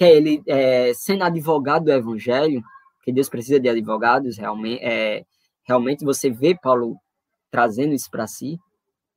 quer 0.00 0.16
ele 0.16 0.42
é, 0.46 0.94
sendo 0.94 1.24
advogado 1.24 1.84
do 1.84 1.92
evangelho, 1.92 2.62
que 3.04 3.12
Deus 3.12 3.28
precisa 3.28 3.60
de 3.60 3.68
advogados, 3.68 4.38
realmente, 4.38 4.82
é, 4.82 5.26
realmente 5.62 6.06
você 6.06 6.30
vê 6.30 6.56
Paulo 6.58 6.96
trazendo 7.50 7.92
isso 7.92 8.10
para 8.10 8.26
si. 8.26 8.58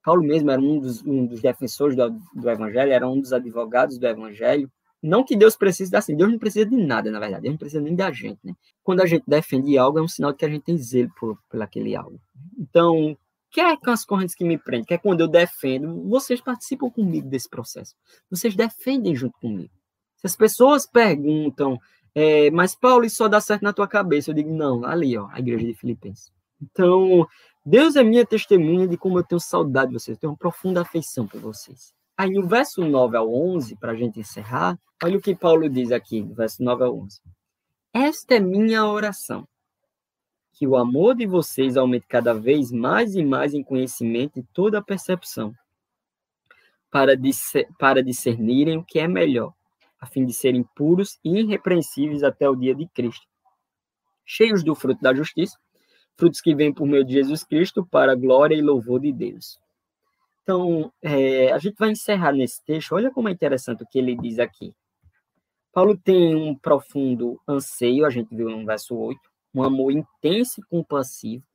Paulo 0.04 0.22
mesmo 0.22 0.52
era 0.52 0.60
um 0.60 0.82
dos, 0.82 1.02
um 1.06 1.26
dos 1.26 1.42
defensores 1.42 1.96
do, 1.96 2.10
do, 2.36 2.50
evangelho, 2.50 2.92
era 2.92 3.08
um 3.08 3.18
dos 3.18 3.32
advogados 3.32 3.98
do 3.98 4.06
evangelho. 4.06 4.70
Não 5.02 5.24
que 5.24 5.38
Deus 5.38 5.56
precise 5.56 5.96
assim, 5.96 6.18
Deus 6.18 6.30
não 6.30 6.38
precisa 6.38 6.66
de 6.66 6.76
nada, 6.76 7.10
na 7.10 7.20
verdade, 7.20 7.44
Deus 7.44 7.54
não 7.54 7.60
precisa 7.60 7.82
nem 7.82 7.96
da 7.96 8.12
gente, 8.12 8.40
né? 8.44 8.54
Quando 8.84 9.00
a 9.00 9.06
gente 9.06 9.24
defende 9.26 9.78
algo, 9.78 10.00
é 10.00 10.02
um 10.02 10.08
sinal 10.10 10.34
de 10.34 10.40
que 10.40 10.46
a 10.46 10.50
gente 10.50 10.64
tem 10.64 10.78
zelo 10.78 11.10
por, 11.18 11.38
por 11.50 11.62
aquele 11.62 11.96
algo. 11.96 12.20
Então, 12.60 13.18
quer 13.50 13.78
com 13.78 13.90
as 13.90 14.04
correntes 14.04 14.36
que 14.36 14.44
me 14.44 14.58
prendem, 14.58 14.86
quer 14.86 15.00
quando 15.00 15.22
eu 15.22 15.30
defendo, 15.30 16.10
vocês 16.10 16.42
participam 16.42 16.90
comigo 16.90 17.30
desse 17.30 17.50
processo. 17.50 17.96
Vocês 18.30 18.54
defendem 18.54 19.16
junto 19.16 19.40
comigo. 19.40 19.72
Se 20.24 20.28
as 20.28 20.36
pessoas 20.38 20.88
perguntam, 20.88 21.78
é, 22.16 22.50
mas 22.50 22.74
Paulo, 22.74 23.04
isso 23.04 23.18
só 23.18 23.28
dá 23.28 23.42
certo 23.42 23.62
na 23.64 23.74
tua 23.74 23.90
cabeça, 23.90 24.32
eu 24.32 24.34
digo, 24.34 24.54
não, 24.54 24.86
ali, 24.86 25.18
ó, 25.18 25.28
a 25.30 25.40
igreja 25.40 25.66
de 25.66 25.74
Filipenses. 25.74 26.32
Então, 26.62 27.28
Deus 27.66 27.98
é 27.98 28.04
minha 28.04 28.26
testemunha 28.26 28.88
de 28.88 28.96
como 28.96 29.20
eu 29.20 29.24
tenho 29.24 29.42
saudade 29.42 29.92
de 29.92 30.00
vocês, 30.00 30.16
eu 30.16 30.22
tenho 30.22 30.32
uma 30.32 30.38
profunda 30.38 30.80
afeição 30.80 31.28
por 31.28 31.42
vocês. 31.42 31.94
Aí, 32.18 32.30
no 32.30 32.48
verso 32.48 32.86
9 32.86 33.18
ao 33.18 33.34
11, 33.34 33.76
para 33.76 33.92
a 33.92 33.96
gente 33.96 34.22
encerrar, 34.22 34.80
olha 35.04 35.18
o 35.18 35.22
que 35.22 35.36
Paulo 35.36 35.68
diz 35.68 35.92
aqui, 35.92 36.22
no 36.22 36.34
verso 36.34 36.64
9 36.64 36.86
ao 36.86 36.98
11. 37.00 37.20
Esta 37.94 38.36
é 38.36 38.40
minha 38.40 38.86
oração, 38.86 39.46
que 40.54 40.66
o 40.66 40.78
amor 40.78 41.16
de 41.16 41.26
vocês 41.26 41.76
aumente 41.76 42.08
cada 42.08 42.34
vez 42.34 42.72
mais 42.72 43.14
e 43.14 43.26
mais 43.26 43.54
em 43.54 43.62
conhecimento 43.62 44.40
e 44.40 44.44
toda 44.54 44.78
a 44.78 44.82
percepção, 44.82 45.54
para, 46.90 47.14
para 47.78 48.02
discernirem 48.02 48.78
o 48.78 48.84
que 48.86 49.00
é 49.00 49.08
melhor, 49.08 49.54
a 50.04 50.06
fim 50.06 50.26
de 50.26 50.34
serem 50.34 50.66
puros 50.76 51.18
e 51.24 51.40
irrepreensíveis 51.40 52.24
até 52.24 52.50
o 52.50 52.58
dia 52.58 52.76
de 52.76 52.86
Cristo, 52.90 53.26
cheios 54.26 54.62
do 54.62 54.76
fruto 54.76 55.02
da 55.02 55.14
justiça, 55.14 55.58
frutos 56.18 56.42
que 56.42 56.54
vêm 56.54 56.74
por 56.74 56.86
meio 56.86 57.06
de 57.06 57.14
Jesus 57.14 57.46
Cristo 57.46 57.86
para 57.86 58.12
a 58.12 58.16
glória 58.16 58.54
e 58.54 58.62
louvor 58.62 59.00
de 59.00 59.14
Deus. 59.14 59.58
Então, 60.42 60.92
é, 61.02 61.54
a 61.54 61.58
gente 61.58 61.76
vai 61.80 61.92
encerrar 61.92 62.34
nesse 62.34 62.62
texto. 62.66 62.94
Olha 62.94 63.10
como 63.12 63.30
é 63.30 63.32
interessante 63.32 63.82
o 63.82 63.88
que 63.88 63.98
ele 63.98 64.14
diz 64.18 64.40
aqui. 64.40 64.76
Paulo 65.72 65.98
tem 65.98 66.36
um 66.36 66.54
profundo 66.54 67.40
anseio, 67.48 68.06
a 68.06 68.10
gente 68.10 68.36
viu 68.36 68.50
no 68.50 68.66
verso 68.66 68.96
8, 68.98 69.18
um 69.56 69.64
amor 69.64 69.94
intenso 69.94 70.60
e 70.60 70.66
compassivo. 70.66 71.46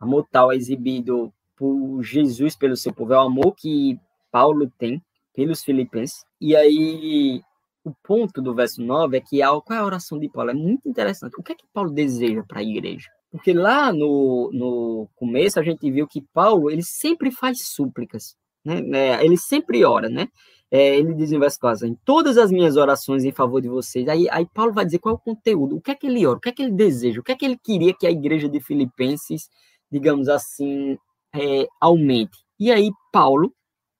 Amor 0.00 0.28
tal 0.30 0.52
exibido 0.52 1.34
por 1.56 2.02
Jesus 2.04 2.54
pelo 2.54 2.76
seu 2.76 2.94
povo, 2.94 3.12
é 3.12 3.16
o 3.16 3.22
amor 3.22 3.52
que 3.56 3.98
Paulo 4.30 4.70
tem 4.78 5.02
pelos 5.34 5.64
filipenses. 5.64 6.24
E 6.40 6.54
aí, 6.54 7.42
o 7.84 7.92
ponto 8.02 8.42
do 8.42 8.54
verso 8.54 8.82
9 8.82 9.16
é 9.16 9.20
que 9.20 9.40
qual 9.40 9.64
é 9.70 9.76
a 9.76 9.84
oração 9.84 10.18
de 10.18 10.28
Paulo? 10.28 10.50
É 10.50 10.54
muito 10.54 10.88
interessante. 10.88 11.34
O 11.38 11.42
que 11.42 11.52
é 11.52 11.54
que 11.54 11.66
Paulo 11.72 11.90
deseja 11.90 12.42
para 12.46 12.60
a 12.60 12.62
igreja? 12.62 13.08
Porque 13.30 13.52
lá 13.52 13.92
no, 13.92 14.50
no 14.52 15.08
começo 15.16 15.58
a 15.58 15.62
gente 15.62 15.90
viu 15.90 16.06
que 16.06 16.22
Paulo 16.32 16.70
ele 16.70 16.82
sempre 16.82 17.30
faz 17.30 17.68
súplicas, 17.68 18.36
né? 18.64 18.80
É, 18.92 19.24
ele 19.24 19.36
sempre 19.36 19.84
ora, 19.84 20.08
né? 20.08 20.28
É, 20.70 20.96
ele 20.96 21.14
diz 21.14 21.32
em 21.32 21.38
verso 21.38 21.58
4, 21.60 21.86
em 21.86 21.96
todas 22.04 22.38
as 22.38 22.52
minhas 22.52 22.76
orações 22.76 23.24
em 23.24 23.32
favor 23.32 23.60
de 23.60 23.68
vocês. 23.68 24.06
Aí, 24.08 24.28
aí 24.30 24.46
Paulo 24.54 24.72
vai 24.72 24.84
dizer 24.84 24.98
qual 24.98 25.14
é 25.14 25.18
o 25.18 25.20
conteúdo, 25.20 25.76
o 25.76 25.80
que 25.80 25.90
é 25.90 25.94
que 25.94 26.06
ele 26.06 26.24
ora, 26.26 26.38
o 26.38 26.40
que 26.40 26.48
é 26.48 26.52
que 26.52 26.62
ele 26.62 26.72
deseja, 26.72 27.20
o 27.20 27.24
que 27.24 27.32
é 27.32 27.36
que 27.36 27.44
ele 27.44 27.58
queria 27.58 27.92
que 27.92 28.06
a 28.06 28.10
igreja 28.10 28.48
de 28.48 28.60
Filipenses, 28.60 29.48
digamos 29.90 30.28
assim, 30.28 30.96
é, 31.34 31.66
aumente. 31.80 32.38
E 32.58 32.70
aí 32.70 32.90
Paulo, 33.12 33.52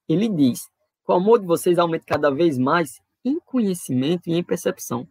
ele 0.07 0.29
diz, 0.29 0.61
que 1.05 1.11
o 1.11 1.15
amor 1.15 1.39
de 1.39 1.45
vocês 1.45 1.77
aumente 1.77 2.05
cada 2.05 2.29
vez 2.29 2.57
mais 2.57 3.01
em 3.23 3.39
conhecimento 3.39 4.27
e 4.27 4.33
em 4.33 4.43
percepção 4.43 5.07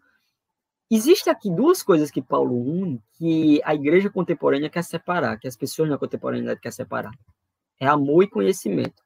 Existem 0.91 1.33
aqui 1.33 1.49
duas 1.49 1.85
coisas 1.85 2.11
que 2.11 2.21
Paulo 2.21 2.57
une 2.57 3.01
que 3.17 3.61
a 3.65 3.73
igreja 3.73 4.11
contemporânea 4.11 4.69
quer 4.69 4.83
separar, 4.83 5.39
que 5.39 5.47
as 5.47 5.57
pessoas 5.57 5.89
na 5.89 5.97
contemporaneidade 5.97 6.61
querem 6.61 6.75
separar. 6.75 7.13
É 7.79 7.87
amor 7.87 8.25
e 8.25 8.29
conhecimento. 8.29 9.01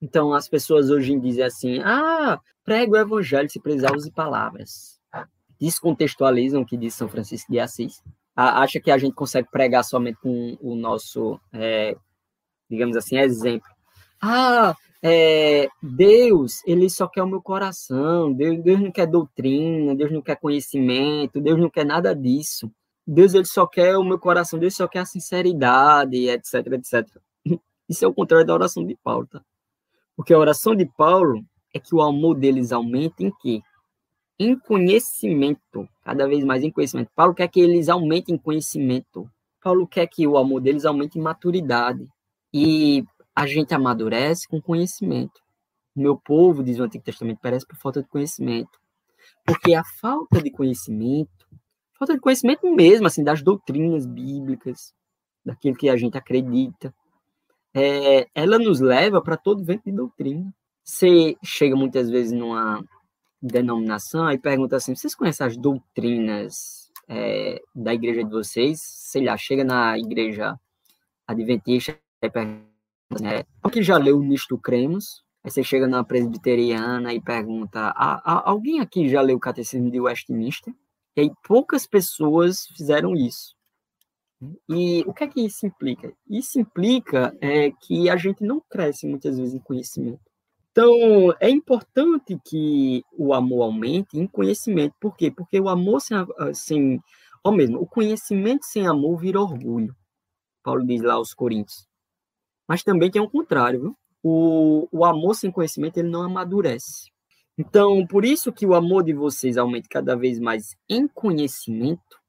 Então, 0.00 0.32
as 0.32 0.48
pessoas 0.48 0.88
hoje 0.88 1.18
dizem 1.20 1.44
assim, 1.44 1.80
ah, 1.84 2.40
prega 2.64 2.92
o 2.92 2.96
evangelho 2.96 3.50
se 3.50 3.60
precisar 3.60 3.94
use 3.94 4.10
palavras. 4.10 4.98
Descontextualizam 5.60 6.62
o 6.62 6.66
que 6.66 6.76
diz 6.76 6.94
São 6.94 7.08
Francisco 7.08 7.52
de 7.52 7.60
Assis. 7.60 8.02
Acha 8.34 8.80
que 8.80 8.90
a 8.90 8.96
gente 8.96 9.14
consegue 9.14 9.50
pregar 9.50 9.84
somente 9.84 10.18
com 10.20 10.56
o 10.60 10.74
nosso, 10.74 11.38
é, 11.52 11.96
digamos 12.68 12.96
assim, 12.96 13.18
exemplo. 13.18 13.68
Ah, 14.22 14.74
é, 15.08 15.68
Deus, 15.80 16.62
ele 16.66 16.90
só 16.90 17.06
quer 17.06 17.22
o 17.22 17.28
meu 17.28 17.40
coração, 17.40 18.32
Deus, 18.32 18.60
Deus 18.60 18.80
não 18.80 18.90
quer 18.90 19.06
doutrina, 19.06 19.94
Deus 19.94 20.10
não 20.10 20.20
quer 20.20 20.34
conhecimento, 20.34 21.40
Deus 21.40 21.60
não 21.60 21.70
quer 21.70 21.86
nada 21.86 22.12
disso. 22.12 22.68
Deus, 23.06 23.34
ele 23.34 23.44
só 23.44 23.68
quer 23.68 23.96
o 23.96 24.02
meu 24.02 24.18
coração, 24.18 24.58
Deus 24.58 24.74
só 24.74 24.88
quer 24.88 25.00
a 25.00 25.04
sinceridade, 25.04 26.28
etc, 26.28 26.54
etc. 26.72 27.06
Isso 27.88 28.04
é 28.04 28.08
o 28.08 28.14
contrário 28.14 28.44
da 28.44 28.52
oração 28.52 28.84
de 28.84 28.96
Paulo, 28.96 29.28
tá? 29.28 29.40
Porque 30.16 30.34
a 30.34 30.38
oração 30.38 30.74
de 30.74 30.86
Paulo 30.86 31.40
é 31.72 31.78
que 31.78 31.94
o 31.94 32.02
amor 32.02 32.34
deles 32.34 32.72
aumente 32.72 33.22
em 33.22 33.30
quê? 33.40 33.60
Em 34.40 34.58
conhecimento, 34.58 35.88
cada 36.02 36.26
vez 36.26 36.42
mais 36.42 36.64
em 36.64 36.70
conhecimento. 36.70 37.10
Paulo 37.14 37.32
quer 37.32 37.46
que 37.46 37.60
eles 37.60 37.88
aumentem 37.88 38.34
em 38.34 38.38
conhecimento. 38.38 39.30
Paulo 39.62 39.86
quer 39.86 40.08
que 40.08 40.26
o 40.26 40.36
amor 40.36 40.60
deles 40.60 40.84
aumente 40.84 41.16
em 41.16 41.22
maturidade. 41.22 42.08
E 42.52 43.04
a 43.36 43.46
gente 43.46 43.74
amadurece 43.74 44.48
com 44.48 44.62
conhecimento. 44.62 45.42
O 45.94 46.00
meu 46.00 46.16
povo, 46.16 46.64
diz 46.64 46.78
o 46.78 46.84
Antigo 46.84 47.04
Testamento, 47.04 47.38
parece 47.42 47.66
por 47.66 47.76
falta 47.76 48.02
de 48.02 48.08
conhecimento. 48.08 48.80
Porque 49.44 49.74
a 49.74 49.84
falta 50.00 50.42
de 50.42 50.50
conhecimento, 50.50 51.46
falta 51.98 52.14
de 52.14 52.20
conhecimento 52.20 52.66
mesmo, 52.74 53.06
assim, 53.06 53.22
das 53.22 53.42
doutrinas 53.42 54.06
bíblicas, 54.06 54.94
daquilo 55.44 55.76
que 55.76 55.90
a 55.90 55.96
gente 55.96 56.16
acredita, 56.16 56.94
é, 57.74 58.26
ela 58.34 58.58
nos 58.58 58.80
leva 58.80 59.20
para 59.20 59.36
todo 59.36 59.64
vento 59.64 59.84
de 59.84 59.92
doutrina. 59.92 60.50
Você 60.82 61.36
chega 61.44 61.76
muitas 61.76 62.08
vezes 62.08 62.32
numa 62.32 62.82
denominação 63.42 64.30
e 64.30 64.38
pergunta 64.38 64.76
assim: 64.76 64.94
vocês 64.94 65.14
conhecem 65.14 65.46
as 65.46 65.56
doutrinas 65.58 66.90
é, 67.06 67.60
da 67.74 67.92
igreja 67.92 68.24
de 68.24 68.30
vocês? 68.30 68.80
Sei 68.80 69.24
lá, 69.24 69.36
chega 69.36 69.62
na 69.62 69.98
igreja 69.98 70.58
adventista 71.26 71.98
e 72.22 72.30
pergunta 72.30 72.75
né? 73.20 73.44
que 73.70 73.82
já 73.82 73.96
leu 73.98 74.20
Nisto 74.20 74.58
Cremos, 74.58 75.24
aí 75.44 75.50
você 75.50 75.62
chega 75.62 75.86
na 75.86 76.02
presbiteriana 76.04 77.12
e 77.12 77.20
pergunta, 77.20 77.92
alguém 78.44 78.80
aqui 78.80 79.08
já 79.08 79.20
leu 79.20 79.36
o 79.36 79.40
Catecismo 79.40 79.90
de 79.90 80.00
Westminster? 80.00 80.74
E 81.16 81.22
aí 81.22 81.30
poucas 81.46 81.86
pessoas 81.86 82.66
fizeram 82.76 83.14
isso. 83.14 83.56
E 84.68 85.02
o 85.06 85.14
que 85.14 85.24
é 85.24 85.28
que 85.28 85.40
isso 85.40 85.66
implica? 85.66 86.12
Isso 86.28 86.60
implica 86.60 87.36
é, 87.40 87.70
que 87.70 88.10
a 88.10 88.16
gente 88.16 88.44
não 88.44 88.62
cresce 88.68 89.06
muitas 89.06 89.38
vezes 89.38 89.54
em 89.54 89.58
conhecimento. 89.58 90.20
Então, 90.70 90.92
é 91.40 91.48
importante 91.48 92.38
que 92.44 93.02
o 93.16 93.32
amor 93.32 93.62
aumente 93.62 94.18
em 94.18 94.26
conhecimento. 94.26 94.94
Por 95.00 95.16
quê? 95.16 95.30
Porque 95.30 95.58
o 95.58 95.70
amor 95.70 96.02
sem, 96.02 96.18
sem 96.52 97.00
ou 97.42 97.50
mesmo, 97.50 97.80
o 97.80 97.86
conhecimento 97.86 98.66
sem 98.66 98.86
amor 98.86 99.18
vira 99.18 99.40
orgulho. 99.40 99.96
Paulo 100.62 100.84
diz 100.84 101.00
lá 101.00 101.14
aos 101.14 101.32
Coríntios. 101.32 101.86
Mas 102.68 102.82
também 102.82 103.10
tem 103.10 103.22
o 103.22 103.30
contrário, 103.30 103.80
viu? 103.80 103.96
O, 104.22 104.88
o 104.90 105.04
amor 105.04 105.34
sem 105.34 105.50
conhecimento, 105.50 105.98
ele 105.98 106.08
não 106.08 106.22
amadurece. 106.22 107.10
Então, 107.56 108.06
por 108.06 108.24
isso 108.24 108.52
que 108.52 108.66
o 108.66 108.74
amor 108.74 109.04
de 109.04 109.12
vocês 109.12 109.56
aumente 109.56 109.88
cada 109.88 110.16
vez 110.16 110.38
mais 110.38 110.76
em 110.88 111.06
conhecimento, 111.08 112.20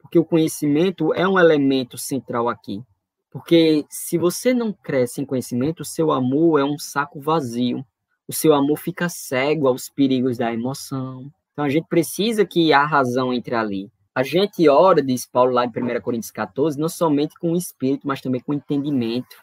porque 0.00 0.18
o 0.18 0.24
conhecimento 0.24 1.12
é 1.12 1.26
um 1.26 1.38
elemento 1.38 1.98
central 1.98 2.48
aqui. 2.48 2.82
Porque 3.30 3.84
se 3.90 4.16
você 4.16 4.54
não 4.54 4.72
cresce 4.72 5.20
em 5.20 5.26
conhecimento, 5.26 5.80
o 5.80 5.84
seu 5.84 6.12
amor 6.12 6.60
é 6.60 6.64
um 6.64 6.78
saco 6.78 7.20
vazio. 7.20 7.84
O 8.28 8.32
seu 8.32 8.54
amor 8.54 8.78
fica 8.78 9.08
cego 9.08 9.66
aos 9.66 9.88
perigos 9.88 10.38
da 10.38 10.52
emoção. 10.52 11.30
Então 11.52 11.64
a 11.64 11.68
gente 11.68 11.86
precisa 11.88 12.44
que 12.46 12.72
a 12.72 12.84
razão 12.84 13.32
entre 13.32 13.54
ali. 13.54 13.90
A 14.14 14.22
gente 14.22 14.68
ora, 14.68 15.02
diz 15.02 15.26
Paulo 15.26 15.52
lá 15.52 15.64
em 15.64 15.68
1 15.68 16.00
Coríntios 16.02 16.30
14, 16.30 16.78
não 16.78 16.88
somente 16.88 17.34
com 17.38 17.52
o 17.52 17.56
espírito, 17.56 18.06
mas 18.06 18.20
também 18.20 18.40
com 18.40 18.52
o 18.52 18.54
entendimento 18.54 19.36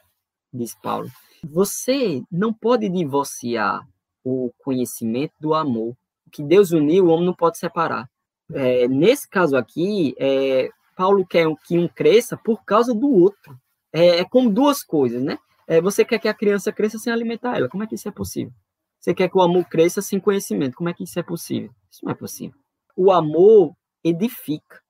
diz 0.54 0.76
Paulo. 0.76 1.10
Você 1.43 2.22
não 2.32 2.54
pode 2.54 2.89
divorciar 2.89 3.88
o 4.24 4.52
conhecimento 4.60 5.34
do 5.39 5.54
amor. 5.54 5.95
O 6.28 6.30
que 6.32 6.43
Deus 6.43 6.72
uniu, 6.72 7.06
o 7.06 7.10
homem 7.10 7.26
não 7.26 7.34
pode 7.34 7.58
separar. 7.58 8.10
É, 8.54 8.88
nesse 8.88 9.28
caso 9.30 9.56
aqui, 9.56 10.16
é, 10.18 10.70
Paulo 10.95 11.26
quer 11.26 11.47
que 11.66 11.78
um 11.78 11.88
cresça 11.88 12.36
por 12.36 12.64
causa 12.64 12.93
do 12.93 13.10
outro. 13.10 13.58
É, 13.93 14.20
é 14.20 14.26
como 14.26 14.50
duas 14.50 14.84
coisas, 14.84 15.24
né? 15.24 15.38
É, 15.68 15.80
você 15.80 16.04
quer 16.04 16.20
que 16.20 16.28
a 16.28 16.34
criança 16.34 16.72
cresça 16.72 16.97
sem 16.97 17.14
alimentar 17.14 17.58
ela. 17.58 17.70
Como 17.70 17.84
é 17.84 17.88
que 17.88 17.95
isso 17.95 18.08
é 18.08 18.12
possível? 18.12 18.54
Você 19.00 19.14
quer 19.14 19.30
que 19.30 19.38
o 19.38 19.41
amor 19.41 19.66
cresça 19.66 20.02
sem 20.02 20.20
conhecimento. 20.20 20.76
Como 20.76 20.89
é 20.89 20.93
que 20.93 21.04
isso 21.04 21.18
é 21.18 21.24
possível? 21.24 21.72
Isso 21.89 22.04
não 22.04 22.12
é 22.12 22.16
possível. 22.16 22.58
O 22.95 23.12
amor 23.12 23.74
edifica 24.04 24.82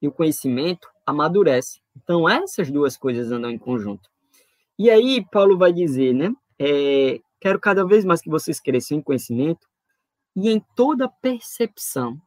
e 0.00 0.08
o 0.08 0.12
conhecimento 0.12 0.88
amadurece. 1.04 1.80
Então, 1.96 2.28
essas 2.28 2.70
duas 2.70 2.96
coisas 2.96 3.30
andam 3.30 3.50
em 3.50 3.58
conjunto. 3.58 4.08
E 4.78 4.90
aí, 4.90 5.24
Paulo 5.30 5.58
vai 5.58 5.72
dizer, 5.72 6.14
né? 6.14 6.32
É, 6.58 7.20
Quero 7.40 7.60
cada 7.60 7.84
vez 7.84 8.04
mais 8.04 8.20
que 8.20 8.30
vocês 8.30 8.58
cresçam 8.58 8.98
em 8.98 9.02
conhecimento 9.02 9.68
e 10.34 10.50
em 10.50 10.60
toda 10.74 11.08
percepção. 11.08 12.20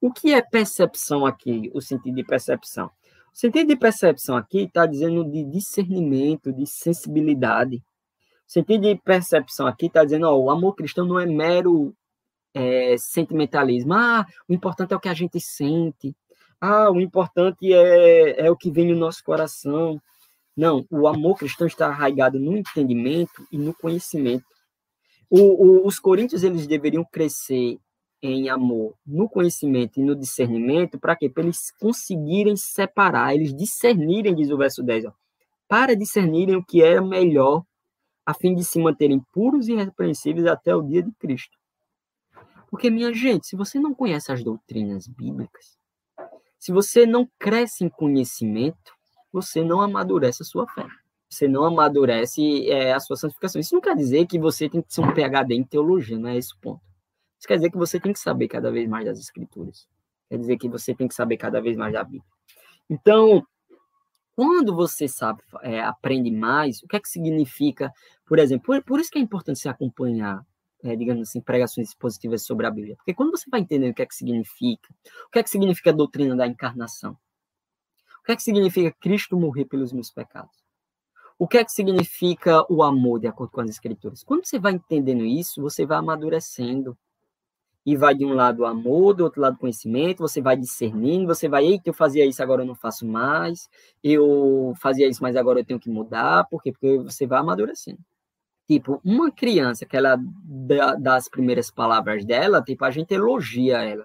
O 0.00 0.12
que 0.12 0.32
é 0.32 0.40
percepção 0.40 1.26
aqui? 1.26 1.70
O 1.74 1.80
sentido 1.80 2.14
de 2.14 2.24
percepção. 2.24 2.86
O 2.86 3.38
sentido 3.38 3.68
de 3.68 3.76
percepção 3.76 4.36
aqui 4.36 4.62
está 4.62 4.86
dizendo 4.86 5.24
de 5.24 5.44
discernimento, 5.44 6.52
de 6.52 6.66
sensibilidade. 6.66 7.76
O 7.76 8.50
sentido 8.50 8.82
de 8.82 8.96
percepção 8.96 9.66
aqui 9.66 9.86
está 9.86 10.04
dizendo, 10.04 10.26
ó, 10.26 10.36
o 10.36 10.50
amor 10.50 10.74
cristão 10.74 11.04
não 11.04 11.20
é 11.20 11.26
mero 11.26 11.94
é, 12.54 12.96
sentimentalismo. 12.96 13.92
Ah, 13.92 14.24
o 14.48 14.54
importante 14.54 14.94
é 14.94 14.96
o 14.96 15.00
que 15.00 15.08
a 15.08 15.14
gente 15.14 15.38
sente. 15.38 16.16
Ah, 16.60 16.90
o 16.90 16.98
importante 17.00 17.72
é, 17.72 18.46
é 18.46 18.50
o 18.50 18.56
que 18.56 18.70
vem 18.70 18.86
no 18.86 18.96
nosso 18.96 19.22
coração. 19.22 20.00
Não, 20.58 20.84
o 20.90 21.06
amor 21.06 21.38
cristão 21.38 21.68
está 21.68 21.86
arraigado 21.86 22.40
no 22.40 22.56
entendimento 22.56 23.46
e 23.52 23.56
no 23.56 23.72
conhecimento. 23.72 24.44
O, 25.30 25.38
o, 25.38 25.86
os 25.86 26.00
coríntios 26.00 26.42
eles 26.42 26.66
deveriam 26.66 27.04
crescer 27.04 27.78
em 28.20 28.48
amor, 28.48 28.96
no 29.06 29.28
conhecimento 29.28 30.00
e 30.00 30.02
no 30.02 30.16
discernimento, 30.16 30.98
para 30.98 31.14
quê? 31.14 31.30
Para 31.30 31.44
eles 31.44 31.70
conseguirem 31.78 32.56
separar, 32.56 33.36
eles 33.36 33.54
discernirem, 33.54 34.34
diz 34.34 34.50
o 34.50 34.58
verso 34.58 34.82
10, 34.82 35.04
ó, 35.04 35.12
para 35.68 35.94
discernirem 35.94 36.56
o 36.56 36.64
que 36.64 36.82
é 36.82 37.00
melhor, 37.00 37.62
a 38.26 38.34
fim 38.34 38.52
de 38.52 38.64
se 38.64 38.80
manterem 38.80 39.22
puros 39.32 39.68
e 39.68 39.74
irrepreensíveis 39.74 40.44
até 40.44 40.74
o 40.74 40.82
dia 40.82 41.04
de 41.04 41.12
Cristo. 41.20 41.56
Porque, 42.68 42.90
minha 42.90 43.14
gente, 43.14 43.46
se 43.46 43.54
você 43.54 43.78
não 43.78 43.94
conhece 43.94 44.32
as 44.32 44.42
doutrinas 44.42 45.06
bíblicas, 45.06 45.78
se 46.58 46.72
você 46.72 47.06
não 47.06 47.30
cresce 47.38 47.84
em 47.84 47.88
conhecimento, 47.88 48.97
você 49.32 49.62
não 49.62 49.80
amadurece 49.80 50.42
a 50.42 50.46
sua 50.46 50.66
fé. 50.66 50.86
Você 51.28 51.46
não 51.46 51.64
amadurece 51.64 52.68
é, 52.70 52.92
a 52.92 53.00
sua 53.00 53.16
santificação. 53.16 53.60
Isso 53.60 53.74
não 53.74 53.82
quer 53.82 53.94
dizer 53.94 54.26
que 54.26 54.38
você 54.38 54.68
tem 54.68 54.80
que 54.80 54.92
ser 54.92 55.02
um 55.02 55.12
PhD 55.12 55.54
em 55.54 55.64
teologia, 55.64 56.18
não 56.18 56.30
é 56.30 56.36
esse 56.36 56.54
o 56.54 56.58
ponto. 56.58 56.80
Isso 57.38 57.46
quer 57.46 57.56
dizer 57.56 57.70
que 57.70 57.76
você 57.76 58.00
tem 58.00 58.12
que 58.12 58.18
saber 58.18 58.48
cada 58.48 58.70
vez 58.70 58.88
mais 58.88 59.04
das 59.04 59.18
escrituras. 59.18 59.86
Quer 60.28 60.38
dizer 60.38 60.56
que 60.56 60.68
você 60.68 60.94
tem 60.94 61.06
que 61.06 61.14
saber 61.14 61.36
cada 61.36 61.60
vez 61.60 61.76
mais 61.76 61.92
da 61.92 62.02
Bíblia. 62.02 62.24
Então, 62.88 63.46
quando 64.34 64.74
você 64.74 65.06
sabe, 65.06 65.42
é, 65.62 65.80
aprende 65.80 66.30
mais, 66.30 66.82
o 66.82 66.88
que 66.88 66.96
é 66.96 67.00
que 67.00 67.08
significa, 67.08 67.92
por 68.26 68.38
exemplo, 68.38 68.66
por, 68.66 68.82
por 68.82 69.00
isso 69.00 69.10
que 69.10 69.18
é 69.18 69.22
importante 69.22 69.58
se 69.58 69.68
acompanhar 69.68 70.44
é, 70.82 70.94
digamos 70.94 71.28
assim, 71.28 71.40
pregações 71.40 71.94
positivas 71.94 72.44
sobre 72.44 72.66
a 72.66 72.70
Bíblia. 72.70 72.96
Porque 72.96 73.14
quando 73.14 73.30
você 73.30 73.48
vai 73.50 73.60
entendendo 73.60 73.90
o 73.90 73.94
que 73.94 74.02
é 74.02 74.06
que 74.06 74.14
significa, 74.14 74.88
o 75.26 75.30
que 75.30 75.38
é 75.38 75.42
que 75.42 75.50
significa 75.50 75.90
a 75.90 75.92
doutrina 75.92 76.36
da 76.36 76.46
encarnação, 76.46 77.16
que 78.28 78.32
é 78.32 78.36
que 78.36 78.42
significa 78.42 78.94
Cristo 79.00 79.38
morrer 79.38 79.64
pelos 79.64 79.90
meus 79.90 80.10
pecados, 80.10 80.54
o 81.38 81.48
que 81.48 81.56
é 81.56 81.64
que 81.64 81.72
significa 81.72 82.62
o 82.70 82.82
amor, 82.82 83.18
de 83.20 83.26
acordo 83.26 83.52
com 83.52 83.62
as 83.62 83.70
Escrituras. 83.70 84.22
Quando 84.22 84.44
você 84.44 84.58
vai 84.58 84.72
entendendo 84.72 85.24
isso, 85.24 85.62
você 85.62 85.86
vai 85.86 85.96
amadurecendo. 85.96 86.96
E 87.86 87.96
vai 87.96 88.14
de 88.14 88.26
um 88.26 88.34
lado 88.34 88.60
o 88.60 88.66
amor, 88.66 89.14
do 89.14 89.24
outro 89.24 89.40
lado 89.40 89.54
o 89.54 89.58
conhecimento, 89.58 90.18
você 90.18 90.42
vai 90.42 90.58
discernindo, 90.58 91.26
você 91.26 91.48
vai, 91.48 91.64
eita, 91.64 91.88
eu 91.88 91.94
fazia 91.94 92.26
isso, 92.26 92.42
agora 92.42 92.60
eu 92.60 92.66
não 92.66 92.74
faço 92.74 93.06
mais, 93.06 93.66
eu 94.04 94.74
fazia 94.78 95.08
isso, 95.08 95.22
mas 95.22 95.36
agora 95.36 95.60
eu 95.60 95.64
tenho 95.64 95.80
que 95.80 95.88
mudar, 95.88 96.44
por 96.50 96.62
quê? 96.62 96.70
Porque 96.70 96.98
você 96.98 97.26
vai 97.26 97.38
amadurecendo. 97.38 98.00
Tipo, 98.66 99.00
uma 99.02 99.30
criança 99.30 99.86
que 99.86 99.96
ela 99.96 100.18
dá 101.00 101.16
as 101.16 101.30
primeiras 101.30 101.70
palavras 101.70 102.26
dela, 102.26 102.60
tipo, 102.60 102.84
a 102.84 102.90
gente 102.90 103.14
elogia 103.14 103.82
ela. 103.82 104.04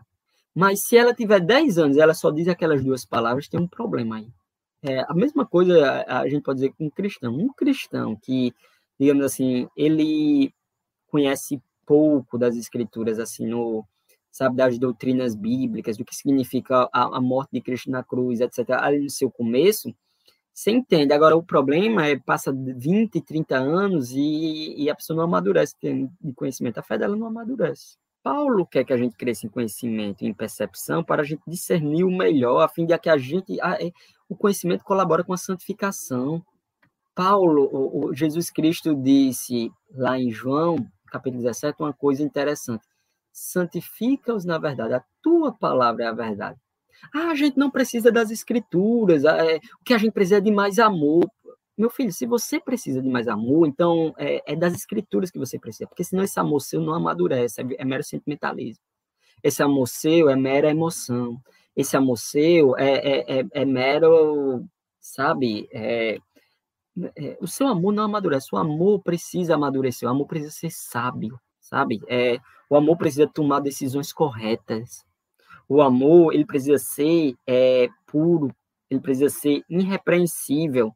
Mas 0.55 0.81
se 0.81 0.95
ela 0.97 1.13
tiver 1.13 1.39
10 1.39 1.77
anos 1.77 1.97
ela 1.97 2.13
só 2.13 2.31
diz 2.31 2.47
aquelas 2.47 2.83
duas 2.83 3.05
palavras, 3.05 3.47
tem 3.47 3.59
um 3.59 3.67
problema 3.67 4.17
aí. 4.17 4.27
É, 4.83 4.99
a 5.07 5.13
mesma 5.13 5.45
coisa 5.45 6.03
a 6.07 6.27
gente 6.27 6.43
pode 6.43 6.59
dizer 6.59 6.73
com 6.77 6.85
um 6.85 6.89
cristão. 6.89 7.33
Um 7.35 7.49
cristão 7.53 8.15
que, 8.15 8.53
digamos 8.99 9.23
assim, 9.25 9.67
ele 9.75 10.53
conhece 11.07 11.61
pouco 11.85 12.37
das 12.37 12.55
escrituras, 12.55 13.19
assim, 13.19 13.45
no, 13.47 13.85
sabe, 14.31 14.55
das 14.57 14.77
doutrinas 14.79 15.35
bíblicas, 15.35 15.97
do 15.97 16.05
que 16.05 16.15
significa 16.15 16.89
a, 16.91 17.17
a 17.17 17.21
morte 17.21 17.51
de 17.53 17.61
Cristo 17.61 17.91
na 17.91 18.03
cruz, 18.03 18.41
etc., 18.41 18.71
ali 18.71 18.99
no 18.99 19.09
seu 19.09 19.31
começo, 19.31 19.93
você 20.53 20.71
entende. 20.71 21.13
Agora, 21.13 21.35
o 21.35 21.43
problema 21.43 22.05
é 22.07 22.17
passa 22.17 22.51
20, 22.53 23.21
30 23.21 23.57
anos 23.57 24.11
e, 24.11 24.75
e 24.77 24.89
a 24.89 24.95
pessoa 24.95 25.17
não 25.17 25.23
amadurece 25.23 25.75
de 25.81 26.33
conhecimento. 26.35 26.77
A 26.77 26.83
fé 26.83 26.97
dela 26.97 27.15
não 27.15 27.27
amadurece. 27.27 27.97
Paulo 28.23 28.65
quer 28.65 28.85
que 28.85 28.93
a 28.93 28.97
gente 28.97 29.17
cresça 29.17 29.45
em 29.45 29.49
conhecimento 29.49 30.23
e 30.23 30.27
em 30.27 30.33
percepção 30.33 31.03
para 31.03 31.21
a 31.21 31.25
gente 31.25 31.41
discernir 31.45 32.05
o 32.05 32.11
melhor, 32.11 32.61
a 32.61 32.69
fim 32.69 32.85
de 32.85 32.97
que 32.97 33.09
a 33.09 33.17
gente. 33.17 33.59
A, 33.61 33.73
é, 33.83 33.91
o 34.29 34.35
conhecimento 34.35 34.83
colabora 34.83 35.23
com 35.23 35.33
a 35.33 35.37
santificação. 35.37 36.43
Paulo, 37.13 37.69
o, 37.71 38.05
o 38.05 38.15
Jesus 38.15 38.49
Cristo 38.49 38.95
disse 38.95 39.69
lá 39.91 40.17
em 40.17 40.31
João, 40.31 40.77
capítulo 41.07 41.43
17, 41.43 41.75
uma 41.79 41.93
coisa 41.93 42.23
interessante. 42.23 42.87
Santifica-os 43.31 44.45
na 44.45 44.57
verdade. 44.57 44.93
A 44.93 45.03
tua 45.21 45.51
palavra 45.51 46.05
é 46.05 46.07
a 46.07 46.13
verdade. 46.13 46.57
Ah, 47.13 47.31
a 47.31 47.35
gente 47.35 47.57
não 47.57 47.69
precisa 47.69 48.11
das 48.11 48.31
escrituras, 48.31 49.25
é, 49.25 49.57
o 49.57 49.83
que 49.83 49.93
a 49.93 49.97
gente 49.97 50.13
precisa 50.13 50.37
é 50.37 50.41
de 50.41 50.51
mais 50.51 50.79
amor. 50.79 51.29
Meu 51.77 51.89
filho, 51.89 52.11
se 52.11 52.25
você 52.25 52.59
precisa 52.59 53.01
de 53.01 53.09
mais 53.09 53.27
amor, 53.27 53.67
então 53.67 54.13
é, 54.17 54.53
é 54.53 54.55
das 54.55 54.73
escrituras 54.73 55.31
que 55.31 55.39
você 55.39 55.57
precisa, 55.57 55.87
porque 55.87 56.03
senão 56.03 56.23
esse 56.23 56.39
amor 56.39 56.59
seu 56.61 56.79
não 56.81 56.93
amadurece, 56.93 57.61
é, 57.61 57.65
é 57.79 57.85
mero 57.85 58.03
sentimentalismo. 58.03 58.83
Esse 59.43 59.61
amor 59.63 59.87
seu 59.87 60.29
é 60.29 60.35
mera 60.35 60.69
emoção. 60.69 61.41
Esse 61.75 61.97
amor 61.97 62.17
seu 62.17 62.77
é, 62.77 62.93
é, 62.93 63.39
é, 63.39 63.45
é 63.51 63.65
mero, 63.65 64.63
sabe, 64.99 65.67
é, 65.73 66.19
é, 67.15 67.37
o 67.41 67.47
seu 67.47 67.67
amor 67.67 67.91
não 67.91 68.03
amadurece, 68.03 68.49
o 68.53 68.57
amor 68.57 69.01
precisa 69.01 69.55
amadurecer, 69.55 70.07
o 70.07 70.11
amor 70.11 70.27
precisa 70.27 70.51
ser 70.51 70.69
sábio, 70.69 71.39
sabe? 71.59 71.99
É, 72.07 72.39
o 72.69 72.75
amor 72.75 72.97
precisa 72.97 73.27
tomar 73.27 73.59
decisões 73.59 74.13
corretas, 74.13 75.03
o 75.67 75.81
amor, 75.81 76.33
ele 76.33 76.45
precisa 76.45 76.77
ser 76.77 77.33
é, 77.47 77.87
puro, 78.05 78.53
ele 78.89 78.99
precisa 78.99 79.29
ser 79.29 79.63
irrepreensível. 79.67 80.93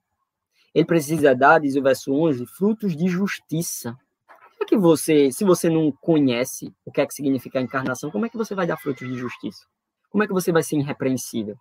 Ele 0.77 0.85
precisa 0.85 1.33
dar, 1.33 1.59
diz 1.59 1.75
o 1.75 1.81
verso 1.81 2.13
11, 2.13 2.45
frutos 2.45 2.95
de 2.95 3.07
justiça. 3.07 3.97
Como 4.27 4.61
é 4.61 4.65
que 4.67 4.77
você, 4.77 5.31
se 5.31 5.43
você 5.43 5.71
não 5.71 5.91
conhece 5.91 6.71
o 6.85 6.91
que 6.91 7.01
é 7.01 7.07
que 7.07 7.15
significa 7.15 7.57
a 7.57 7.63
encarnação, 7.63 8.11
como 8.11 8.27
é 8.27 8.29
que 8.29 8.37
você 8.37 8.53
vai 8.53 8.67
dar 8.67 8.77
frutos 8.77 9.07
de 9.07 9.15
justiça? 9.15 9.65
Como 10.07 10.23
é 10.23 10.27
que 10.27 10.33
você 10.33 10.51
vai 10.51 10.61
ser 10.61 10.77
irrepreensível? 10.77 11.57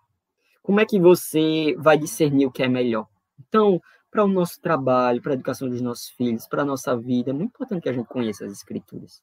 Como 0.62 0.80
é 0.80 0.84
que 0.84 1.00
você 1.00 1.74
vai 1.78 1.96
discernir 1.96 2.44
o 2.44 2.50
que 2.52 2.62
é 2.62 2.68
melhor? 2.68 3.08
Então, 3.40 3.80
para 4.10 4.22
o 4.22 4.28
nosso 4.28 4.60
trabalho, 4.60 5.22
para 5.22 5.32
a 5.32 5.34
educação 5.34 5.66
dos 5.66 5.80
nossos 5.80 6.10
filhos, 6.10 6.46
para 6.46 6.60
a 6.60 6.66
nossa 6.66 6.94
vida, 6.94 7.30
é 7.30 7.32
muito 7.32 7.54
importante 7.54 7.84
que 7.84 7.88
a 7.88 7.94
gente 7.94 8.08
conheça 8.08 8.44
as 8.44 8.52
escrituras. 8.52 9.22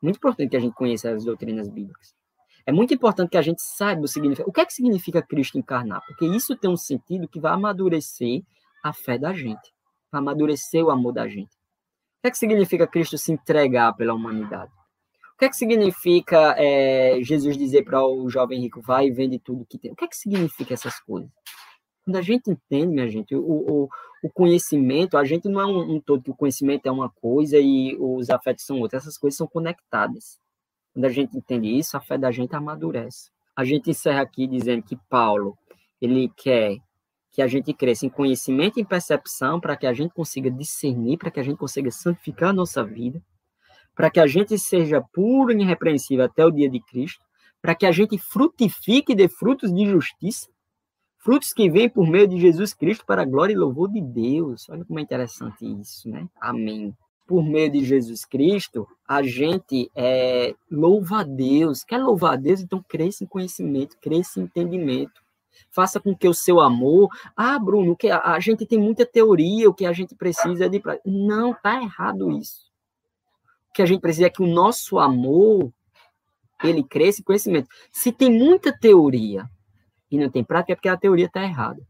Muito 0.00 0.16
importante 0.16 0.48
que 0.48 0.56
a 0.56 0.60
gente 0.60 0.74
conheça 0.74 1.10
as 1.10 1.22
doutrinas 1.22 1.68
bíblicas. 1.68 2.14
É 2.64 2.72
muito 2.72 2.94
importante 2.94 3.28
que 3.28 3.36
a 3.36 3.42
gente 3.42 3.60
saiba 3.60 4.00
o 4.00 4.08
significado. 4.08 4.48
O 4.48 4.52
que 4.54 4.62
é 4.62 4.64
que 4.64 4.72
significa 4.72 5.20
Cristo 5.20 5.58
encarnar? 5.58 6.00
Porque 6.06 6.24
isso 6.24 6.56
tem 6.56 6.70
um 6.70 6.78
sentido 6.78 7.28
que 7.28 7.38
vai 7.38 7.52
amadurecer 7.52 8.42
a 8.88 8.92
fé 8.92 9.18
da 9.18 9.32
gente, 9.32 9.72
vai 10.10 10.20
amadurecer 10.20 10.84
o 10.84 10.90
amor 10.90 11.12
da 11.12 11.28
gente. 11.28 11.54
O 11.54 12.22
que 12.22 12.28
é 12.28 12.30
que 12.30 12.38
significa 12.38 12.86
Cristo 12.86 13.18
se 13.18 13.32
entregar 13.32 13.92
pela 13.94 14.14
humanidade? 14.14 14.72
O 15.34 15.38
que 15.38 15.44
é 15.44 15.48
que 15.48 15.56
significa 15.56 16.54
é, 16.56 17.18
Jesus 17.22 17.58
dizer 17.58 17.84
para 17.84 18.04
o 18.06 18.28
jovem 18.30 18.60
rico, 18.60 18.80
vai 18.80 19.08
e 19.08 19.10
vende 19.10 19.38
tudo 19.38 19.66
que 19.66 19.78
tem? 19.78 19.92
O 19.92 19.96
que 19.96 20.04
é 20.04 20.08
que 20.08 20.16
significa 20.16 20.72
essas 20.72 20.98
coisas? 21.00 21.30
Quando 22.04 22.16
a 22.16 22.22
gente 22.22 22.50
entende, 22.50 22.86
minha 22.86 23.08
gente, 23.08 23.34
o, 23.34 23.42
o, 23.42 23.88
o 24.22 24.30
conhecimento, 24.30 25.18
a 25.18 25.24
gente 25.24 25.48
não 25.48 25.60
é 25.60 25.66
um, 25.66 25.96
um, 25.96 26.00
todo 26.00 26.22
que 26.22 26.30
o 26.30 26.36
conhecimento 26.36 26.86
é 26.86 26.90
uma 26.90 27.10
coisa 27.10 27.58
e 27.58 27.96
os 27.98 28.30
afetos 28.30 28.64
são 28.64 28.80
outras, 28.80 29.02
essas 29.02 29.18
coisas 29.18 29.36
são 29.36 29.46
conectadas. 29.46 30.38
Quando 30.94 31.04
a 31.04 31.10
gente 31.10 31.36
entende 31.36 31.76
isso, 31.76 31.96
a 31.96 32.00
fé 32.00 32.16
da 32.16 32.30
gente 32.30 32.54
amadurece. 32.54 33.30
A 33.54 33.64
gente 33.64 33.90
encerra 33.90 34.22
aqui 34.22 34.46
dizendo 34.46 34.82
que 34.82 34.96
Paulo, 35.08 35.58
ele 36.00 36.30
quer 36.36 36.78
que 37.36 37.42
a 37.42 37.46
gente 37.46 37.74
cresça 37.74 38.06
em 38.06 38.08
conhecimento 38.08 38.78
e 38.78 38.80
em 38.80 38.84
percepção 38.84 39.60
para 39.60 39.76
que 39.76 39.86
a 39.86 39.92
gente 39.92 40.14
consiga 40.14 40.50
discernir, 40.50 41.18
para 41.18 41.30
que 41.30 41.38
a 41.38 41.42
gente 41.42 41.58
consiga 41.58 41.90
santificar 41.90 42.48
a 42.48 42.52
nossa 42.54 42.82
vida, 42.82 43.22
para 43.94 44.10
que 44.10 44.18
a 44.18 44.26
gente 44.26 44.58
seja 44.58 45.02
puro 45.12 45.52
e 45.52 45.60
irrepreensível 45.60 46.24
até 46.24 46.46
o 46.46 46.50
dia 46.50 46.66
de 46.66 46.80
Cristo, 46.80 47.22
para 47.60 47.74
que 47.74 47.84
a 47.84 47.92
gente 47.92 48.16
frutifique 48.16 49.14
de 49.14 49.28
frutos 49.28 49.70
de 49.70 49.84
justiça, 49.84 50.48
frutos 51.18 51.52
que 51.52 51.68
vêm 51.68 51.90
por 51.90 52.08
meio 52.08 52.26
de 52.26 52.40
Jesus 52.40 52.72
Cristo 52.72 53.04
para 53.04 53.20
a 53.20 53.26
glória 53.26 53.52
e 53.52 53.56
louvor 53.56 53.92
de 53.92 54.00
Deus. 54.00 54.66
Olha 54.70 54.86
como 54.86 54.98
é 54.98 55.02
interessante 55.02 55.66
isso, 55.78 56.08
né? 56.08 56.26
Amém 56.40 56.96
por 57.26 57.44
meio 57.44 57.68
de 57.70 57.84
Jesus 57.84 58.24
Cristo, 58.24 58.86
a 59.06 59.20
gente 59.20 59.90
é, 59.96 60.54
louva 60.70 61.22
a 61.22 61.24
Deus. 61.24 61.82
Quer 61.82 61.98
louvar 61.98 62.34
a 62.34 62.36
Deus? 62.36 62.60
Então 62.60 62.80
cresça 62.88 63.24
em 63.24 63.26
conhecimento, 63.26 63.98
cresça 64.00 64.38
em 64.38 64.44
entendimento. 64.44 65.25
Faça 65.70 66.00
com 66.00 66.14
que 66.16 66.28
o 66.28 66.34
seu 66.34 66.60
amor. 66.60 67.08
Ah, 67.36 67.58
Bruno, 67.58 67.96
que 67.96 68.10
a, 68.10 68.38
gente 68.40 68.66
tem 68.66 68.78
muita 68.78 69.04
teoria, 69.06 69.68
o 69.68 69.74
que 69.74 69.86
a 69.86 69.92
gente 69.92 70.14
precisa 70.14 70.66
é 70.66 70.68
de. 70.68 70.82
Não, 71.04 71.54
tá 71.54 71.82
errado 71.82 72.30
isso. 72.30 72.66
O 73.70 73.72
que 73.74 73.82
a 73.82 73.86
gente 73.86 74.00
precisa 74.00 74.26
é 74.26 74.30
que 74.30 74.42
o 74.42 74.46
nosso 74.46 74.98
amor 74.98 75.72
ele 76.62 76.82
cresça 76.82 77.20
em 77.20 77.24
conhecimento. 77.24 77.68
Se 77.92 78.10
tem 78.10 78.30
muita 78.30 78.76
teoria 78.76 79.44
e 80.10 80.18
não 80.18 80.30
tem 80.30 80.42
prática, 80.42 80.72
é 80.72 80.76
porque 80.76 80.88
a 80.88 80.96
teoria 80.96 81.26
está 81.26 81.42
errada. 81.42 81.82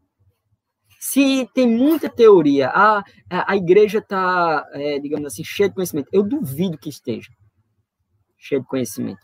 Se 0.99 1.49
tem 1.55 1.69
muita 1.69 2.09
teoria, 2.09 2.69
a, 2.71 3.05
a 3.31 3.57
igreja 3.57 3.99
está, 3.99 4.67
é, 4.73 4.99
digamos 4.99 5.27
assim, 5.27 5.45
cheia 5.45 5.69
de 5.69 5.75
conhecimento, 5.75 6.09
eu 6.13 6.23
duvido 6.23 6.79
que 6.79 6.89
esteja 6.89 7.31
cheia 8.37 8.61
de 8.61 8.67
conhecimento. 8.67 9.21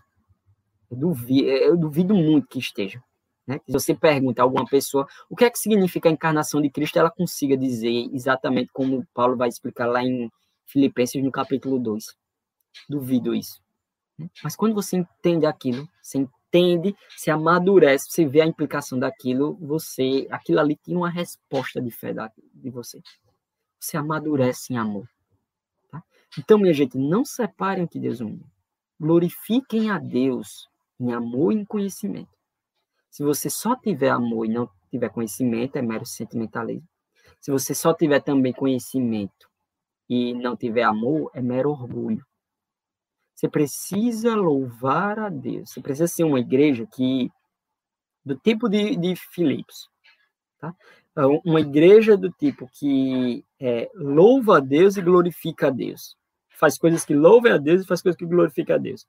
Eu 0.90 0.96
duvido, 0.96 1.48
eu 1.48 1.76
duvido 1.76 2.14
muito 2.14 2.48
que 2.48 2.58
esteja. 2.58 3.02
Né? 3.46 3.60
Se 3.66 3.72
você 3.72 3.94
pergunta 3.94 4.40
a 4.40 4.44
alguma 4.44 4.64
pessoa 4.64 5.06
o 5.28 5.36
que 5.36 5.44
é 5.44 5.50
que 5.50 5.58
significa 5.58 6.08
a 6.08 6.12
encarnação 6.12 6.60
de 6.60 6.70
Cristo, 6.70 6.98
ela 6.98 7.10
consiga 7.10 7.56
dizer 7.56 8.08
exatamente 8.12 8.70
como 8.72 9.06
Paulo 9.12 9.36
vai 9.36 9.48
explicar 9.48 9.86
lá 9.86 10.02
em 10.02 10.30
Filipenses, 10.66 11.22
no 11.22 11.32
capítulo 11.32 11.78
2. 11.78 12.16
Duvido 12.88 13.34
isso. 13.34 13.60
Mas 14.42 14.54
quando 14.54 14.74
você 14.74 14.96
entende 14.96 15.46
aquilo, 15.46 15.88
você 16.00 16.18
entende, 16.18 16.94
se 17.16 17.30
amadurece, 17.30 18.10
você 18.10 18.26
vê 18.26 18.40
a 18.40 18.46
implicação 18.46 18.98
daquilo, 18.98 19.56
você, 19.60 20.26
aquilo 20.30 20.60
ali 20.60 20.76
tem 20.76 20.96
uma 20.96 21.10
resposta 21.10 21.80
de 21.80 21.90
fé 21.90 22.12
da, 22.12 22.30
de 22.54 22.70
você. 22.70 23.00
Você 23.80 23.96
amadurece 23.96 24.72
em 24.72 24.76
amor. 24.76 25.08
Tá? 25.90 26.02
Então, 26.38 26.58
minha 26.58 26.72
gente, 26.72 26.96
não 26.96 27.24
separem 27.24 27.84
o 27.84 27.88
que 27.88 27.98
Deus 27.98 28.20
uniu. 28.20 28.44
Glorifiquem 29.00 29.90
a 29.90 29.98
Deus 29.98 30.68
em 31.00 31.12
amor 31.12 31.52
e 31.52 31.56
em 31.56 31.64
conhecimento. 31.64 32.30
Se 33.12 33.22
você 33.22 33.50
só 33.50 33.76
tiver 33.76 34.08
amor 34.08 34.46
e 34.46 34.48
não 34.48 34.70
tiver 34.90 35.10
conhecimento, 35.10 35.76
é 35.76 35.82
mero 35.82 36.06
sentimentalismo. 36.06 36.88
Se 37.38 37.50
você 37.50 37.74
só 37.74 37.92
tiver 37.92 38.20
também 38.20 38.54
conhecimento 38.54 39.50
e 40.08 40.32
não 40.32 40.56
tiver 40.56 40.84
amor, 40.84 41.30
é 41.34 41.42
mero 41.42 41.70
orgulho. 41.70 42.24
Você 43.34 43.50
precisa 43.50 44.34
louvar 44.34 45.18
a 45.18 45.28
Deus. 45.28 45.70
Você 45.70 45.82
precisa 45.82 46.08
ser 46.08 46.24
uma 46.24 46.40
igreja 46.40 46.86
que 46.86 47.30
do 48.24 48.34
tipo 48.34 48.66
de, 48.66 48.96
de 48.96 49.14
Filipos, 49.14 49.90
tá? 50.58 50.74
Então, 51.10 51.42
uma 51.44 51.60
igreja 51.60 52.16
do 52.16 52.30
tipo 52.30 52.66
que 52.72 53.44
é, 53.60 53.90
louva 53.94 54.56
a 54.56 54.60
Deus 54.60 54.96
e 54.96 55.02
glorifica 55.02 55.66
a 55.66 55.70
Deus. 55.70 56.16
Faz 56.48 56.78
coisas 56.78 57.04
que 57.04 57.14
louvem 57.14 57.52
a 57.52 57.58
Deus 57.58 57.82
e 57.82 57.86
faz 57.86 58.00
coisas 58.00 58.18
que 58.18 58.24
glorificam 58.24 58.76
a 58.76 58.78
Deus. 58.78 59.06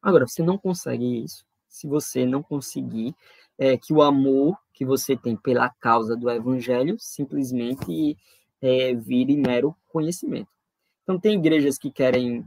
Agora, 0.00 0.26
você 0.26 0.42
não 0.42 0.56
consegue 0.56 1.22
isso 1.22 1.44
se 1.76 1.86
você 1.86 2.24
não 2.24 2.42
conseguir 2.42 3.14
é, 3.58 3.76
que 3.76 3.92
o 3.92 4.00
amor 4.00 4.56
que 4.72 4.84
você 4.84 5.14
tem 5.14 5.36
pela 5.36 5.68
causa 5.68 6.16
do 6.16 6.30
evangelho 6.30 6.96
simplesmente 6.98 8.16
é, 8.62 8.94
vire 8.94 9.36
mero 9.36 9.76
conhecimento. 9.88 10.48
Então, 11.02 11.20
tem 11.20 11.38
igrejas 11.38 11.78
que 11.78 11.90
querem 11.90 12.44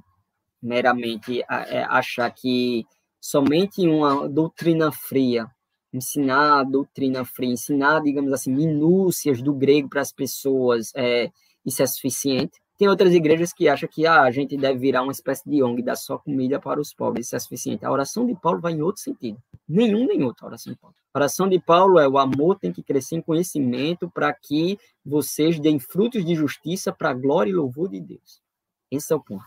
meramente 0.61 1.41
é, 1.41 1.83
achar 1.83 2.29
que 2.31 2.85
somente 3.21 3.87
uma 3.87 4.27
doutrina 4.27 4.91
fria, 4.91 5.47
ensinar 5.93 6.63
doutrina 6.63 7.23
fria, 7.23 7.53
ensinar, 7.53 8.01
digamos 8.01 8.33
assim, 8.33 8.51
minúcias 8.51 9.41
do 9.41 9.53
grego 9.53 9.89
para 9.89 10.01
as 10.01 10.11
pessoas, 10.11 10.91
é, 10.95 11.31
isso 11.63 11.83
é 11.83 11.87
suficiente. 11.87 12.59
Tem 12.79 12.87
outras 12.87 13.13
igrejas 13.13 13.51
que 13.51 13.67
acham 13.67 13.89
que 13.89 14.07
ah, 14.07 14.21
a 14.21 14.31
gente 14.31 14.55
deve 14.55 14.79
virar 14.79 15.03
uma 15.03 15.11
espécie 15.11 15.43
de 15.49 15.61
ONG, 15.61 15.83
dar 15.83 15.97
só 15.97 16.17
comida 16.17 16.61
para 16.61 16.79
os 16.79 16.93
pobres, 16.93 17.25
isso 17.25 17.35
é 17.35 17.39
suficiente. 17.39 17.83
A 17.83 17.91
oração 17.91 18.25
de 18.25 18.33
Paulo 18.33 18.61
vai 18.61 18.71
em 18.71 18.81
outro 18.81 19.01
sentido. 19.01 19.37
Nenhum 19.67 20.07
nem 20.07 20.23
outro, 20.23 20.45
a 20.45 20.47
oração 20.47 20.71
de 20.71 20.79
Paulo. 20.79 20.95
A 21.13 21.19
oração 21.19 21.49
de 21.49 21.59
Paulo 21.59 21.99
é 21.99 22.07
o 22.07 22.17
amor 22.17 22.57
tem 22.57 22.71
que 22.71 22.81
crescer 22.81 23.17
em 23.17 23.21
conhecimento 23.21 24.09
para 24.09 24.33
que 24.33 24.79
vocês 25.05 25.59
deem 25.59 25.77
frutos 25.77 26.23
de 26.23 26.33
justiça 26.33 26.89
para 26.93 27.09
a 27.09 27.13
glória 27.13 27.49
e 27.49 27.53
louvor 27.53 27.89
de 27.89 27.99
Deus. 27.99 28.41
Esse 28.89 29.11
é 29.11 29.15
o 29.17 29.19
ponto. 29.19 29.43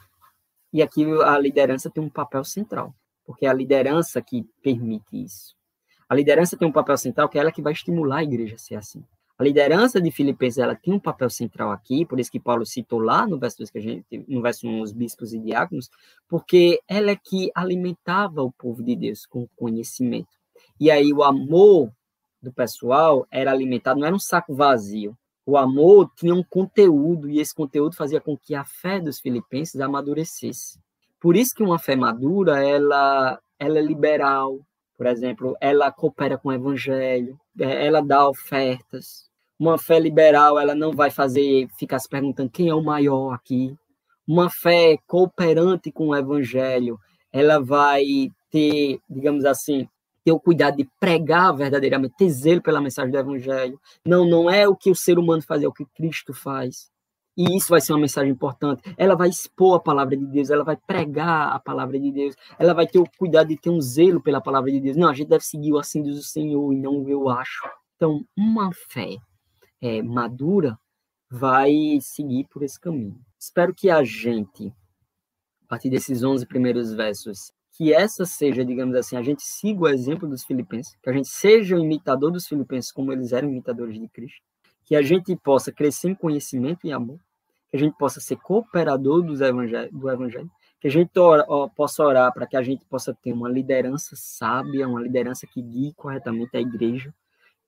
E 0.70 0.82
aqui 0.82 1.02
a 1.22 1.38
liderança 1.38 1.88
tem 1.88 2.04
um 2.04 2.10
papel 2.10 2.44
central, 2.44 2.94
porque 3.24 3.46
é 3.46 3.48
a 3.48 3.54
liderança 3.54 4.20
que 4.20 4.44
permite 4.62 5.24
isso. 5.24 5.56
A 6.06 6.14
liderança 6.14 6.54
tem 6.54 6.68
um 6.68 6.72
papel 6.72 6.98
central 6.98 7.30
que 7.30 7.38
é 7.38 7.40
ela 7.40 7.50
que 7.50 7.62
vai 7.62 7.72
estimular 7.72 8.18
a 8.18 8.24
igreja 8.24 8.56
a 8.56 8.58
ser 8.58 8.74
assim. 8.74 9.02
A 9.42 9.44
liderança 9.44 10.00
de 10.00 10.08
Filipenses 10.12 10.58
ela 10.58 10.76
tem 10.76 10.94
um 10.94 11.00
papel 11.00 11.28
central 11.28 11.72
aqui, 11.72 12.06
por 12.06 12.20
isso 12.20 12.30
que 12.30 12.38
Paulo 12.38 12.64
citou 12.64 13.00
lá 13.00 13.26
no 13.26 13.40
verso 13.40 13.58
2 13.58 13.70
que 13.72 13.78
a 13.78 13.80
gente 13.80 14.24
no 14.28 14.40
verso 14.40 14.68
1 14.68 14.80
os 14.80 14.92
bispos 14.92 15.34
e 15.34 15.38
diáconos, 15.40 15.90
porque 16.28 16.80
ela 16.86 17.10
é 17.10 17.16
que 17.16 17.50
alimentava 17.52 18.40
o 18.40 18.52
povo 18.52 18.84
de 18.84 18.94
Deus 18.94 19.26
com 19.26 19.48
conhecimento. 19.56 20.30
E 20.78 20.92
aí 20.92 21.12
o 21.12 21.24
amor 21.24 21.90
do 22.40 22.52
pessoal 22.52 23.26
era 23.32 23.50
alimentado, 23.50 23.98
não 23.98 24.06
era 24.06 24.14
um 24.14 24.20
saco 24.20 24.54
vazio, 24.54 25.18
o 25.44 25.56
amor 25.56 26.12
tinha 26.14 26.32
um 26.32 26.44
conteúdo 26.44 27.28
e 27.28 27.40
esse 27.40 27.52
conteúdo 27.52 27.96
fazia 27.96 28.20
com 28.20 28.38
que 28.38 28.54
a 28.54 28.62
fé 28.62 29.00
dos 29.00 29.18
filipenses 29.18 29.80
amadurecesse. 29.80 30.78
Por 31.18 31.36
isso 31.36 31.52
que 31.52 31.64
uma 31.64 31.80
fé 31.80 31.96
madura, 31.96 32.64
ela, 32.64 33.40
ela 33.58 33.80
é 33.80 33.82
liberal, 33.82 34.60
por 34.96 35.08
exemplo, 35.08 35.56
ela 35.60 35.90
coopera 35.90 36.38
com 36.38 36.48
o 36.48 36.52
evangelho, 36.52 37.36
é, 37.58 37.86
ela 37.88 38.00
dá 38.00 38.28
ofertas. 38.28 39.31
Uma 39.62 39.78
fé 39.78 40.00
liberal, 40.00 40.58
ela 40.58 40.74
não 40.74 40.90
vai 40.90 41.08
fazer 41.08 41.68
ficar 41.78 42.00
se 42.00 42.08
perguntando 42.08 42.50
quem 42.50 42.68
é 42.68 42.74
o 42.74 42.82
maior 42.82 43.32
aqui. 43.32 43.72
Uma 44.26 44.50
fé 44.50 44.98
cooperante 45.06 45.92
com 45.92 46.08
o 46.08 46.16
evangelho, 46.16 46.98
ela 47.32 47.60
vai 47.60 48.02
ter, 48.50 48.98
digamos 49.08 49.44
assim, 49.44 49.86
ter 50.24 50.32
o 50.32 50.40
cuidado 50.40 50.78
de 50.78 50.90
pregar 50.98 51.54
verdadeiramente, 51.54 52.16
ter 52.18 52.28
zelo 52.28 52.60
pela 52.60 52.80
mensagem 52.80 53.12
do 53.12 53.16
Evangelho. 53.16 53.78
Não, 54.04 54.28
não 54.28 54.50
é 54.50 54.66
o 54.66 54.74
que 54.74 54.90
o 54.90 54.96
ser 54.96 55.16
humano 55.16 55.44
faz, 55.44 55.62
é 55.62 55.68
o 55.68 55.72
que 55.72 55.86
Cristo 55.94 56.34
faz. 56.34 56.90
E 57.36 57.56
isso 57.56 57.68
vai 57.68 57.80
ser 57.80 57.92
uma 57.92 58.00
mensagem 58.00 58.32
importante. 58.32 58.82
Ela 58.98 59.14
vai 59.14 59.28
expor 59.28 59.76
a 59.76 59.80
palavra 59.80 60.16
de 60.16 60.26
Deus, 60.26 60.50
ela 60.50 60.64
vai 60.64 60.76
pregar 60.76 61.52
a 61.52 61.60
palavra 61.60 62.00
de 62.00 62.10
Deus, 62.10 62.34
ela 62.58 62.74
vai 62.74 62.88
ter 62.88 62.98
o 62.98 63.08
cuidado 63.16 63.46
de 63.46 63.56
ter 63.56 63.70
um 63.70 63.80
zelo 63.80 64.20
pela 64.20 64.40
palavra 64.40 64.72
de 64.72 64.80
Deus. 64.80 64.96
Não, 64.96 65.08
a 65.08 65.14
gente 65.14 65.28
deve 65.28 65.44
seguir 65.44 65.72
o 65.72 65.78
assim 65.78 66.02
diz 66.02 66.18
o 66.18 66.24
Senhor 66.24 66.72
e 66.72 66.76
não 66.76 67.04
o 67.04 67.08
eu 67.08 67.28
acho. 67.28 67.70
Então, 67.94 68.24
uma 68.36 68.72
fé 68.72 69.18
é, 69.82 70.00
madura 70.00 70.78
vai 71.28 71.98
seguir 72.00 72.46
por 72.48 72.62
esse 72.62 72.78
caminho. 72.80 73.20
Espero 73.38 73.74
que 73.74 73.90
a 73.90 74.04
gente, 74.04 74.68
a 75.64 75.68
partir 75.68 75.90
desses 75.90 76.22
11 76.22 76.46
primeiros 76.46 76.94
versos, 76.94 77.52
que 77.72 77.92
essa 77.92 78.24
seja, 78.24 78.64
digamos 78.64 78.94
assim, 78.94 79.16
a 79.16 79.22
gente 79.22 79.42
siga 79.42 79.80
o 79.80 79.88
exemplo 79.88 80.28
dos 80.28 80.44
filipenses, 80.44 80.96
que 81.02 81.10
a 81.10 81.12
gente 81.12 81.28
seja 81.28 81.74
o 81.74 81.80
imitador 81.80 82.30
dos 82.30 82.46
filipenses 82.46 82.92
como 82.92 83.12
eles 83.12 83.32
eram 83.32 83.48
imitadores 83.48 83.98
de 83.98 84.06
Cristo, 84.08 84.40
que 84.84 84.94
a 84.94 85.02
gente 85.02 85.34
possa 85.34 85.72
crescer 85.72 86.10
em 86.10 86.14
conhecimento 86.14 86.86
e 86.86 86.92
amor, 86.92 87.18
que 87.70 87.76
a 87.76 87.80
gente 87.80 87.96
possa 87.96 88.20
ser 88.20 88.36
cooperador 88.36 89.22
dos 89.22 89.40
evangelho, 89.40 89.90
do 89.90 90.10
evangelho, 90.10 90.50
que 90.78 90.86
a 90.86 90.90
gente 90.90 91.18
ora, 91.18 91.44
ó, 91.48 91.68
possa 91.68 92.04
orar 92.04 92.32
para 92.32 92.46
que 92.46 92.56
a 92.56 92.62
gente 92.62 92.84
possa 92.84 93.14
ter 93.14 93.32
uma 93.32 93.48
liderança 93.48 94.14
sábia, 94.14 94.86
uma 94.86 95.00
liderança 95.00 95.46
que 95.46 95.62
guie 95.62 95.94
corretamente 95.94 96.56
a 96.56 96.60
igreja 96.60 97.12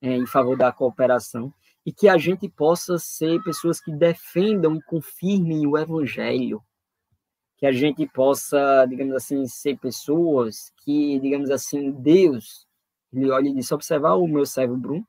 é, 0.03 0.15
em 0.15 0.27
favor 0.27 0.57
da 0.57 0.71
cooperação, 0.71 1.53
e 1.85 1.93
que 1.93 2.09
a 2.09 2.17
gente 2.17 2.49
possa 2.49 2.99
ser 2.99 3.43
pessoas 3.43 3.81
que 3.81 3.93
defendam 3.93 4.77
e 4.77 4.83
confirmem 4.83 5.67
o 5.67 5.77
evangelho, 5.77 6.63
que 7.57 7.67
a 7.67 7.73
gente 7.73 8.07
possa, 8.07 8.87
digamos 8.87 9.15
assim, 9.15 9.47
ser 9.47 9.79
pessoas 9.79 10.73
que, 10.79 11.19
digamos 11.21 11.51
assim, 11.51 11.91
Deus, 11.91 12.67
ele 13.13 13.31
olha 13.31 13.49
e 13.49 13.55
diz, 13.55 13.71
observar 13.71 14.15
o 14.15 14.27
meu 14.27 14.47
servo 14.47 14.77
Bruno, 14.77 15.07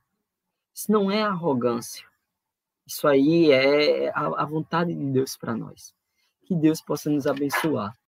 isso 0.73 0.91
não 0.91 1.09
é 1.09 1.21
arrogância, 1.21 2.05
isso 2.85 3.07
aí 3.07 3.51
é 3.51 4.09
a, 4.09 4.43
a 4.43 4.45
vontade 4.45 4.93
de 4.93 5.05
Deus 5.05 5.37
para 5.37 5.55
nós. 5.55 5.93
Que 6.45 6.53
Deus 6.53 6.81
possa 6.81 7.09
nos 7.09 7.25
abençoar 7.25 7.97